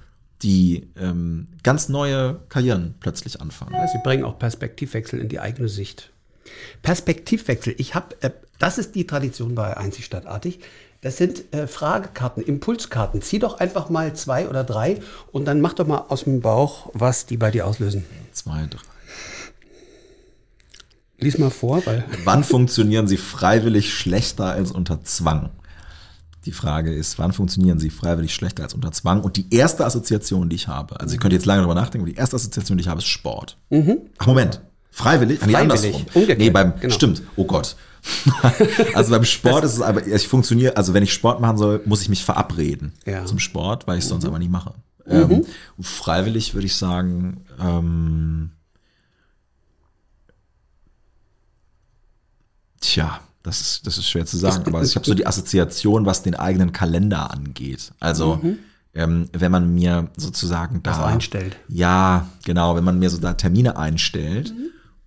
die 0.43 0.89
ähm, 1.01 1.49
ganz 1.63 1.89
neue 1.89 2.41
Karrieren 2.49 2.95
plötzlich 3.01 3.41
anfangen. 3.41 3.75
Sie 3.91 3.99
bringen 4.03 4.25
auch 4.25 4.39
Perspektivwechsel 4.39 5.19
in 5.19 5.29
die 5.29 5.41
eigene 5.41 5.69
Sicht. 5.69 6.11
Perspektivwechsel. 6.83 7.75
Ich 7.79 7.95
habe, 7.95 8.15
äh, 8.21 8.31
das 8.59 8.79
ist 8.79 8.95
die 8.95 9.07
Tradition 9.07 9.55
bei 9.55 9.77
Einzigstadtartig. 9.77 10.61
Das 11.01 11.17
sind 11.17 11.53
äh, 11.55 11.67
Fragekarten, 11.67 12.43
Impulskarten. 12.43 13.23
Zieh 13.23 13.39
doch 13.39 13.59
einfach 13.59 13.91
mal 13.91 14.15
zwei 14.15 14.49
oder 14.49 14.65
drei 14.65 15.01
und 15.33 15.45
dann 15.47 15.61
mach 15.61 15.75
doch 15.75 15.87
mal 15.87 16.05
aus 16.09 16.25
dem 16.25 16.41
Bauch, 16.41 16.91
was 16.95 17.27
die 17.27 17.37
bei 17.37 17.51
dir 17.51 17.67
auslösen. 17.67 18.05
Zwei, 18.33 18.67
drei. 18.69 18.81
Lies 21.19 21.39
mal 21.39 21.51
vor, 21.51 21.85
weil 21.87 22.05
Wann 22.25 22.45
funktionieren 22.45 23.07
sie 23.09 23.17
freiwillig 23.17 23.95
schlechter 23.95 24.47
als 24.47 24.73
unter 24.73 25.03
Zwang? 25.05 25.51
Die 26.45 26.53
Frage 26.53 26.93
ist, 26.93 27.19
wann 27.19 27.33
funktionieren 27.33 27.79
sie 27.79 27.89
freiwillig 27.89 28.35
schlechter 28.35 28.65
als 28.65 28.75
unter 28.75 28.93
Zwang? 28.93 29.23
Und 29.23 29.37
die 29.37 29.47
erste 29.55 29.87
Assoziation, 29.87 30.49
die 30.51 30.57
ich 30.57 30.69
habe, 30.69 31.01
also 31.01 31.15
ich 31.15 31.21
könnte 31.21 31.37
jetzt 31.37 31.47
lange 31.47 31.61
darüber 31.63 31.75
nachdenken, 31.75 32.05
aber 32.07 32.13
die 32.13 32.19
erste 32.19 32.37
Assoziation, 32.37 32.77
die 32.77 32.83
ich 32.83 32.89
habe, 32.89 32.99
ist 32.99 33.07
Sport. 33.07 33.57
Ach, 34.19 34.27
Moment. 34.27 34.61
Freiwillig? 34.91 35.41
Ah, 35.43 35.47
Nee, 35.47 35.53
Mhm. 35.53 35.57
Freiwillig. 35.57 35.85
andersrum. 35.95 36.07
Umgekehrt, 36.15 36.39
Nee, 36.39 36.51
beim, 36.51 36.73
genau. 36.81 36.95
stimmt. 36.95 37.23
Oh 37.37 37.45
Gott. 37.45 37.77
also 38.95 39.11
beim 39.13 39.25
Sport 39.25 39.65
ist 39.65 39.73
es 39.75 39.81
aber, 39.81 40.07
ich 40.07 40.29
funktioniere, 40.29 40.77
also 40.77 40.93
wenn 40.93 41.03
ich 41.03 41.13
Sport 41.15 41.41
machen 41.41 41.57
soll, 41.57 41.81
muss 41.87 42.03
ich 42.03 42.11
mich 42.11 42.23
verabreden 42.23 42.93
Ja. 43.07 43.25
zum 43.25 43.39
Sport, 43.39 43.87
weil 43.87 43.97
ich 43.97 44.05
es 44.05 44.11
sonst 44.11 44.27
aber 44.27 44.39
nie 44.39 44.49
mache. 44.49 44.75
Ähm, 45.07 45.45
freiwillig 45.81 46.53
würde 46.55 46.67
ich 46.67 46.75
sagen, 46.77 47.45
ähm, 47.61 48.51
tja, 52.85 53.21
das 53.43 53.61
ist, 53.61 53.87
das 53.87 53.99
ist 53.99 54.09
schwer 54.09 54.27
zu 54.27 54.37
sagen, 54.37 54.65
aber 54.67 54.83
ich 54.83 54.97
habe 54.97 55.05
so 55.05 55.15
die 55.15 55.27
Assoziation, 55.27 56.07
was 56.07 56.23
den 56.23 56.35
eigenen 56.35 56.73
Kalender 56.73 57.31
angeht. 57.31 57.93
Also 58.01 58.41
ähm, 58.95 59.29
wenn 59.33 59.53
man 59.53 59.75
mir 59.75 60.09
sozusagen 60.17 60.83
da 60.83 60.93
Das 60.93 61.01
einstellt. 61.01 61.57
Ja, 61.69 62.29
genau, 62.45 62.77
wenn 62.77 62.85
man 62.85 62.99
mir 62.99 63.11
so 63.11 63.19
da 63.19 63.35
Termine 63.35 63.77
einstellt 63.77 64.55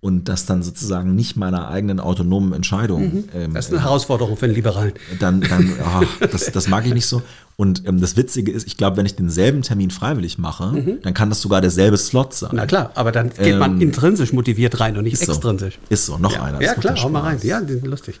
und 0.00 0.28
das 0.28 0.46
dann 0.46 0.62
sozusagen 0.62 1.14
nicht 1.14 1.36
meiner 1.36 1.68
eigenen 1.68 1.98
autonomen 1.98 2.52
Entscheidung 2.52 3.24
ähm, 3.34 3.54
Das 3.54 3.66
ist 3.66 3.72
eine 3.72 3.82
Herausforderung 3.82 4.36
für 4.36 4.46
einen 4.46 4.54
Liberalen. 4.54 4.92
dann, 5.18 5.40
dann 5.40 5.72
ah, 5.84 6.02
das, 6.20 6.52
das 6.52 6.68
mag 6.68 6.86
ich 6.86 6.94
nicht 6.94 7.06
so. 7.06 7.22
Und 7.56 7.84
ähm, 7.88 8.00
das 8.00 8.16
Witzige 8.16 8.52
ist, 8.52 8.68
ich 8.68 8.76
glaube, 8.76 8.96
wenn 8.96 9.06
ich 9.06 9.16
denselben 9.16 9.62
Termin 9.62 9.90
freiwillig 9.90 10.38
mache, 10.38 10.98
dann 11.02 11.14
kann 11.14 11.28
das 11.28 11.40
sogar 11.40 11.60
derselbe 11.60 11.96
Slot 11.96 12.32
sein. 12.32 12.50
Na 12.52 12.66
klar, 12.66 12.92
aber 12.94 13.10
dann 13.10 13.30
geht 13.30 13.58
man 13.58 13.80
intrinsisch 13.80 14.32
motiviert 14.32 14.78
rein 14.78 14.96
und 14.96 15.02
nicht 15.02 15.14
Ähm, 15.14 15.20
ist 15.22 15.26
so. 15.26 15.32
extrinsisch. 15.32 15.78
Ist 15.88 16.06
so, 16.06 16.18
noch 16.18 16.38
einer. 16.38 16.62
Ja, 16.62 16.74
klar, 16.74 16.94
macht 16.94 17.02
hau 17.04 17.08
mal 17.08 17.20
rein. 17.22 17.40
Ja, 17.42 17.58
lustig. 17.58 18.20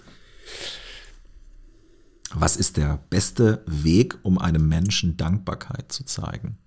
Was 2.34 2.56
ist 2.56 2.76
der 2.76 2.98
beste 3.08 3.62
Weg, 3.66 4.18
um 4.22 4.38
einem 4.38 4.68
Menschen 4.68 5.16
Dankbarkeit 5.16 5.92
zu 5.92 6.04
zeigen? 6.04 6.58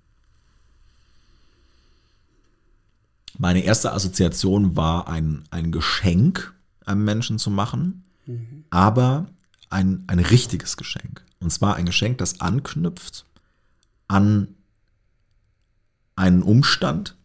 Meine 3.38 3.64
erste 3.64 3.94
Assoziation 3.94 4.76
war, 4.76 5.08
ein, 5.08 5.44
ein 5.52 5.72
Geschenk 5.72 6.54
einem 6.86 7.04
Menschen 7.04 7.40
zu 7.40 7.50
machen, 7.50 8.04
aber 8.70 9.28
ein, 9.70 10.04
ein 10.08 10.20
richtiges 10.20 10.78
Geschenk. 10.78 11.24
Und 11.40 11.52
zwar 11.52 11.76
ein 11.76 11.86
Geschenk, 11.86 12.18
das 12.18 12.42
anknüpft 12.42 13.26
an 14.08 14.50
einen 16.16 16.44
Umstand, 16.44 17.16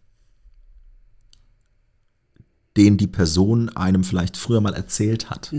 den 2.76 2.96
die 2.96 3.06
Person 3.06 3.68
einem 3.70 4.04
vielleicht 4.04 4.36
früher 4.36 4.60
mal 4.60 4.74
erzählt 4.74 5.30
hat. 5.30 5.52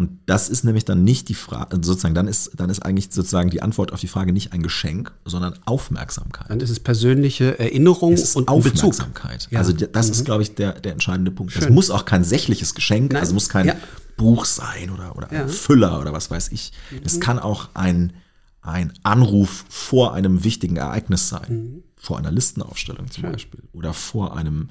Und 0.00 0.18
das 0.24 0.48
ist 0.48 0.64
nämlich 0.64 0.86
dann 0.86 1.04
nicht 1.04 1.28
die 1.28 1.34
Frage, 1.34 1.76
sozusagen, 1.82 2.14
dann 2.14 2.26
ist, 2.26 2.52
dann 2.56 2.70
ist 2.70 2.80
eigentlich 2.80 3.12
sozusagen 3.12 3.50
die 3.50 3.60
Antwort 3.60 3.92
auf 3.92 4.00
die 4.00 4.06
Frage 4.06 4.32
nicht 4.32 4.54
ein 4.54 4.62
Geschenk, 4.62 5.12
sondern 5.26 5.58
Aufmerksamkeit. 5.66 6.48
Dann 6.48 6.58
ist 6.60 6.70
es 6.70 6.80
persönliche 6.80 7.58
Erinnerung 7.58 8.14
Es 8.14 8.34
und. 8.34 8.48
Aufmerksamkeit. 8.48 9.48
Ja. 9.50 9.58
Mhm. 9.58 9.66
Also 9.66 9.72
das 9.74 10.08
ist, 10.08 10.24
glaube 10.24 10.42
ich, 10.42 10.54
der, 10.54 10.72
der 10.80 10.92
entscheidende 10.92 11.30
Punkt. 11.30 11.54
Das 11.54 11.64
Schön. 11.64 11.74
muss 11.74 11.90
auch 11.90 12.06
kein 12.06 12.24
sächliches 12.24 12.74
Geschenk, 12.74 13.12
Nein. 13.12 13.20
also 13.20 13.34
muss 13.34 13.50
kein 13.50 13.66
Ja. 13.66 13.74
Buch 14.16 14.46
sein 14.46 14.88
oder, 14.88 15.14
oder 15.18 15.30
Ja. 15.30 15.40
Mhm. 15.40 15.44
ein 15.44 15.48
Füller 15.50 16.00
oder 16.00 16.14
was 16.14 16.30
weiß 16.30 16.48
ich. 16.52 16.72
Es 17.04 17.20
kann 17.20 17.38
auch 17.38 17.68
ein, 17.74 18.14
ein 18.62 18.94
Anruf 19.02 19.66
vor 19.68 20.14
einem 20.14 20.44
wichtigen 20.44 20.76
Ereignis 20.78 21.28
sein. 21.28 21.44
Mhm. 21.74 21.82
Vor 21.98 22.16
einer 22.16 22.32
Listenaufstellung 22.32 23.10
zum 23.10 23.24
Beispiel. 23.24 23.60
Oder 23.74 23.92
vor 23.92 24.34
einem 24.34 24.70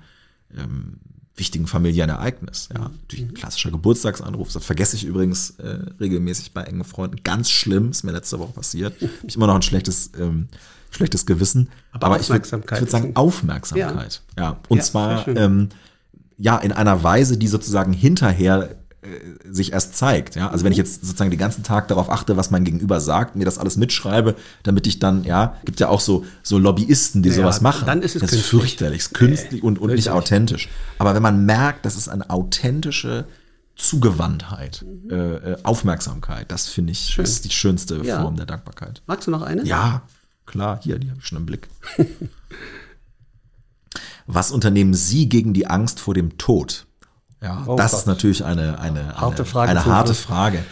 ähm, 0.58 0.98
wichtigen 1.40 1.66
familiären 1.68 2.10
Ereignis. 2.10 2.70
Mhm. 2.70 2.76
Ja, 2.82 2.90
natürlich 3.02 3.26
ein 3.26 3.34
klassischer 3.34 3.72
Geburtstagsanruf. 3.72 4.52
Das 4.54 4.64
vergesse 4.66 4.96
ich 4.96 5.06
übrigens 5.06 5.52
äh, 5.60 5.80
regelmäßig 6.00 6.54
bei 6.54 6.64
engen 6.64 6.84
Freunden. 6.84 7.18
Ganz 7.24 7.50
schlimm, 7.50 7.90
ist 7.92 8.04
mir 8.04 8.12
letzte 8.12 8.38
Woche 8.40 8.52
passiert. 8.54 9.02
Hab 9.02 9.10
ich 9.28 9.36
immer 9.36 9.48
noch 9.48 9.56
ein 9.56 9.62
schlechtes, 9.62 10.12
ähm, 10.20 10.48
schlechtes 10.92 11.26
Gewissen. 11.26 11.70
Aber 11.92 12.18
ich 12.20 12.24
würd- 12.24 12.32
Aufmerksamkeit 12.32 12.78
ich 12.78 12.82
würde 12.82 12.86
ist 12.86 12.92
sagen 12.92 13.16
Aufmerksamkeit. 13.16 14.22
Ja. 14.38 14.58
Und 14.68 14.78
Ja, 14.78 14.84
zwar 14.84 15.28
ähm, 15.28 15.70
ja 16.38 16.58
in 16.58 16.72
einer 16.72 17.04
Weise, 17.04 17.38
die 17.38 17.48
sozusagen 17.48 17.94
hinterher 17.94 18.76
sich 19.50 19.72
erst 19.72 19.95
zeigt. 19.95 20.36
Ja? 20.36 20.50
Also 20.52 20.66
wenn 20.66 20.72
ich 20.74 20.78
Mhm. 20.78 20.84
jetzt 20.84 21.06
sozusagen 21.06 21.30
den 21.32 21.39
ganzen 21.39 21.64
Tag 21.64 21.88
darauf 21.88 22.10
achte, 22.10 22.36
was 22.38 22.52
mein 22.52 22.66
Gegenüber 22.66 23.00
sagt, 23.00 23.36
mir 23.36 23.45
das 23.45 23.58
alles 23.58 23.78
mitschreibe, 23.78 24.36
damit 24.64 24.88
ich 24.88 25.00
dann, 25.00 25.24
ja, 25.24 25.56
gibt 25.66 25.80
ja 25.80 25.88
auch 25.88 26.02
so, 26.02 26.26
so 26.43 26.58
Lobbyisten, 26.58 27.24
die 27.24 27.30
Ja, 27.30 27.36
sowas 27.36 27.62
machen. 27.62 27.86
dann 27.86 28.02
ist 28.02 28.16
es 28.16 28.22
das 28.22 28.34
ist 28.34 28.45
fürchterlich, 28.47 29.00
ist 29.00 29.14
künstlich 29.14 29.64
und, 29.64 29.80
und 29.80 29.91
nicht 29.93 30.10
authentisch. 30.10 30.68
Aber 30.97 31.16
wenn 31.16 31.22
man 31.24 31.45
merkt, 31.45 31.86
das 31.86 31.95
ist 31.95 32.10
eine 32.10 32.30
authentische 32.30 33.26
Zugewandtheit, 33.76 34.84
Mhm. 34.86 35.10
äh, 35.10 35.16
äh, 35.54 35.58
Aufmerksamkeit, 35.64 36.52
das 36.52 36.68
finde 36.68 36.91
ich 36.91 37.18
ist 37.18 37.45
die 37.45 37.50
schönste 37.52 38.02
Ja. 38.04 38.22
Form 38.22 38.36
der 38.36 38.45
Dankbarkeit. 38.45 39.02
Magst 39.08 39.28
du 39.28 39.32
noch 39.32 39.41
eine? 39.43 39.64
Ja, 39.64 40.02
klar, 40.45 40.80
hier, 40.84 41.00
die 41.00 41.10
habe 41.10 41.20
ich 41.22 41.26
schon 41.26 41.38
im 41.38 41.45
Blick. 41.45 41.70
Was 44.28 44.52
unternehmen 44.52 44.93
Sie 44.93 45.28
gegen 45.30 45.54
die 45.54 45.68
Angst 45.68 46.00
vor 46.00 46.14
dem 46.14 46.38
Tod? 46.38 46.86
Ja, 47.42 47.64
Oh 47.68 47.76
das 47.76 47.92
Gott. 47.92 48.00
ist 48.02 48.08
natürlich 48.08 48.44
eine, 48.44 48.80
eine, 48.80 49.00
eine 49.02 49.16
Harte 49.22 49.46
Frage 49.46 49.72
Eine 49.72 49.86
harte. 49.86 50.14
Frage. 50.14 50.64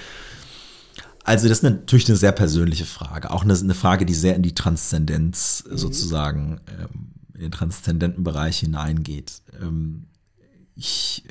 Also 1.24 1.48
das 1.50 1.58
ist 1.60 1.64
natürlich 1.64 2.08
eine 2.08 2.18
sehr 2.18 2.32
persönliche 2.32 2.86
Frage, 2.86 3.32
auch 3.32 3.44
eine, 3.44 3.54
eine 3.54 3.74
Frage, 3.74 4.06
die 4.06 4.14
sehr 4.14 4.36
in 4.36 4.44
die 4.44 4.56
Transzendenz 4.56 5.64
Mhm. 5.70 5.78
sozusagen, 5.78 6.62
ähm, 6.68 7.12
in 7.34 7.42
den 7.42 7.52
transzendenten 7.52 8.24
Bereich 8.24 8.60
hineingeht. 8.60 9.42
Ähm, 9.62 10.08
ich, 10.76 11.24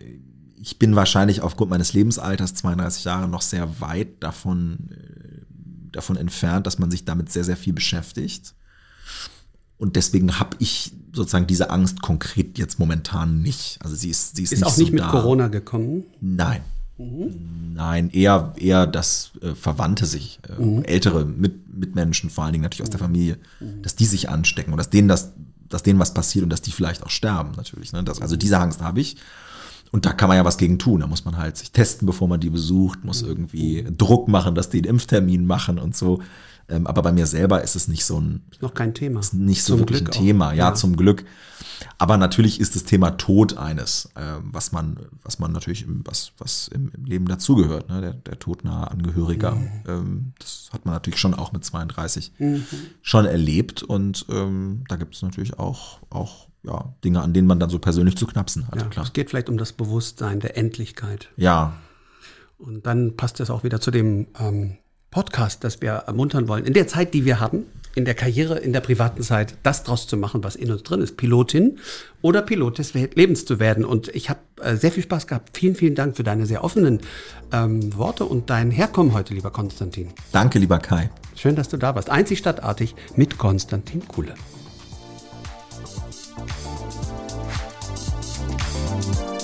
ich 0.56 0.78
bin 0.78 0.96
wahrscheinlich 0.96 1.40
aufgrund 1.40 1.70
meines 1.70 1.92
Lebensalters, 1.92 2.54
32 2.54 3.04
Jahre, 3.04 3.28
noch 3.28 3.42
sehr 3.42 3.80
weit 3.80 4.22
davon, 4.22 4.90
äh, 4.90 5.42
davon 5.92 6.16
entfernt, 6.16 6.66
dass 6.66 6.78
man 6.78 6.90
sich 6.90 7.04
damit 7.04 7.30
sehr, 7.32 7.44
sehr 7.44 7.56
viel 7.56 7.72
beschäftigt. 7.72 8.54
Und 9.78 9.96
deswegen 9.96 10.38
habe 10.38 10.56
ich 10.58 10.92
sozusagen 11.12 11.46
diese 11.46 11.70
Angst 11.70 12.02
konkret 12.02 12.58
jetzt 12.58 12.78
momentan 12.78 13.42
nicht. 13.42 13.78
Also 13.82 13.96
sie 13.96 14.10
ist, 14.10 14.36
sie 14.36 14.42
ist, 14.44 14.52
Ist 14.52 14.60
nicht 14.60 14.66
auch 14.66 14.76
nicht 14.76 14.88
so 14.88 14.92
mit 14.94 15.02
da. 15.02 15.10
Corona 15.10 15.48
gekommen. 15.48 16.04
Nein. 16.20 16.62
Nein, 16.98 18.08
eher, 18.10 18.54
eher 18.56 18.86
dass 18.86 19.32
äh, 19.42 19.54
Verwandte 19.54 20.06
sich, 20.06 20.38
äh, 20.48 20.82
ältere 20.84 21.26
Mit 21.26 21.76
Mitmenschen, 21.76 22.30
vor 22.30 22.44
allen 22.44 22.54
Dingen 22.54 22.62
natürlich 22.62 22.84
aus 22.84 22.90
der 22.90 23.00
Familie, 23.00 23.36
dass 23.82 23.96
die 23.96 24.06
sich 24.06 24.30
anstecken 24.30 24.72
und 24.72 24.78
dass 24.78 24.88
denen 24.88 25.06
das, 25.08 25.32
dass 25.68 25.82
denen 25.82 25.98
was 25.98 26.14
passiert 26.14 26.42
und 26.44 26.48
dass 26.48 26.62
die 26.62 26.72
vielleicht 26.72 27.02
auch 27.02 27.10
sterben, 27.10 27.52
natürlich. 27.56 27.92
Ne? 27.92 28.02
Das, 28.02 28.22
also 28.22 28.36
diese 28.36 28.58
Angst 28.58 28.80
habe 28.80 29.00
ich. 29.00 29.16
Und 29.96 30.04
da 30.04 30.12
kann 30.12 30.28
man 30.28 30.36
ja 30.36 30.44
was 30.44 30.58
gegen 30.58 30.78
tun. 30.78 31.00
Da 31.00 31.06
muss 31.06 31.24
man 31.24 31.38
halt 31.38 31.56
sich 31.56 31.72
testen, 31.72 32.04
bevor 32.04 32.28
man 32.28 32.38
die 32.38 32.50
besucht, 32.50 33.02
muss 33.02 33.22
irgendwie 33.22 33.82
Druck 33.96 34.28
machen, 34.28 34.54
dass 34.54 34.68
die 34.68 34.76
einen 34.76 34.90
Impftermin 34.90 35.46
machen 35.46 35.78
und 35.78 35.96
so. 35.96 36.20
Ähm, 36.68 36.86
aber 36.86 37.00
bei 37.00 37.12
mir 37.12 37.24
selber 37.24 37.64
ist 37.64 37.76
es 37.76 37.88
nicht 37.88 38.04
so 38.04 38.20
ein, 38.20 38.42
Ist 38.50 38.60
noch 38.60 38.74
kein 38.74 38.92
Thema. 38.92 39.20
ist 39.20 39.32
nicht 39.32 39.62
so 39.62 39.72
Zum 39.72 39.80
wirklich 39.80 40.04
Glück 40.04 40.14
ein. 40.14 40.20
Thema, 40.22 40.52
ja, 40.52 40.74
zum 40.74 40.98
Glück. 40.98 41.24
Aber 41.96 42.18
natürlich 42.18 42.60
ist 42.60 42.76
das 42.76 42.84
Thema 42.84 43.12
Tod 43.12 43.56
eines, 43.56 44.10
äh, 44.16 44.20
was 44.42 44.70
man, 44.70 44.98
was 45.22 45.38
man 45.38 45.52
natürlich, 45.52 45.84
im, 45.84 46.02
was, 46.04 46.32
was 46.36 46.68
im, 46.68 46.92
im 46.94 47.06
Leben 47.06 47.26
dazugehört, 47.26 47.88
ne? 47.88 48.02
der, 48.02 48.12
der 48.12 48.38
todnahe 48.38 48.90
Angehöriger. 48.90 49.52
Mhm. 49.52 49.70
Ähm, 49.88 50.32
das 50.38 50.68
hat 50.74 50.84
man 50.84 50.92
natürlich 50.92 51.20
schon 51.20 51.32
auch 51.32 51.52
mit 51.52 51.64
32 51.64 52.32
schon 53.00 53.24
erlebt 53.24 53.82
und 53.82 54.26
ähm, 54.28 54.84
da 54.90 54.96
gibt 54.96 55.14
es 55.14 55.22
natürlich 55.22 55.58
auch, 55.58 56.00
auch 56.10 56.48
ja, 56.66 56.92
Dinge, 57.04 57.22
an 57.22 57.32
denen 57.32 57.46
man 57.46 57.60
dann 57.60 57.70
so 57.70 57.78
persönlich 57.78 58.16
zu 58.16 58.26
knapsen 58.26 58.66
hat, 58.66 58.76
Ja, 58.76 58.88
klar. 58.88 59.04
es 59.06 59.12
geht 59.12 59.30
vielleicht 59.30 59.48
um 59.48 59.56
das 59.56 59.72
Bewusstsein 59.72 60.40
der 60.40 60.56
Endlichkeit. 60.56 61.28
Ja, 61.36 61.74
Und 62.58 62.86
dann 62.86 63.16
passt 63.16 63.38
es 63.40 63.50
auch 63.50 63.62
wieder 63.64 63.80
zu 63.80 63.90
dem 63.90 64.26
ähm, 64.40 64.76
Podcast, 65.10 65.62
das 65.64 65.80
wir 65.80 65.92
ermuntern 65.92 66.48
wollen. 66.48 66.64
In 66.64 66.72
der 66.74 66.88
Zeit, 66.88 67.14
die 67.14 67.24
wir 67.24 67.38
haben, 67.40 67.64
in 67.94 68.04
der 68.04 68.14
Karriere, 68.14 68.58
in 68.58 68.74
der 68.74 68.80
privaten 68.80 69.22
Zeit, 69.22 69.56
das 69.62 69.82
draus 69.84 70.06
zu 70.06 70.16
machen, 70.18 70.44
was 70.44 70.54
in 70.56 70.70
uns 70.70 70.82
drin 70.82 71.00
ist, 71.00 71.16
Pilotin 71.16 71.78
oder 72.20 72.42
Pilot 72.42 72.76
des 72.78 72.92
Lebens 72.92 73.46
zu 73.46 73.58
werden. 73.58 73.84
Und 73.86 74.08
ich 74.08 74.28
habe 74.28 74.40
äh, 74.60 74.76
sehr 74.76 74.92
viel 74.92 75.02
Spaß 75.02 75.26
gehabt. 75.26 75.56
Vielen, 75.56 75.74
vielen 75.74 75.94
Dank 75.94 76.16
für 76.16 76.22
deine 76.24 76.44
sehr 76.44 76.62
offenen 76.64 77.00
ähm, 77.52 77.96
Worte 77.96 78.24
und 78.26 78.50
dein 78.50 78.70
Herkommen 78.70 79.14
heute, 79.14 79.32
lieber 79.32 79.50
Konstantin. 79.50 80.08
danke, 80.32 80.58
lieber 80.58 80.78
Kai. 80.78 81.08
Schön, 81.36 81.56
dass 81.56 81.68
du 81.68 81.76
da 81.78 81.94
warst. 81.94 82.10
Einzig 82.10 82.38
stadtartig 82.38 82.94
mit 83.14 83.38
Konstantin 83.38 84.06
Kuhle. 84.08 84.34
Bye. 88.96 89.35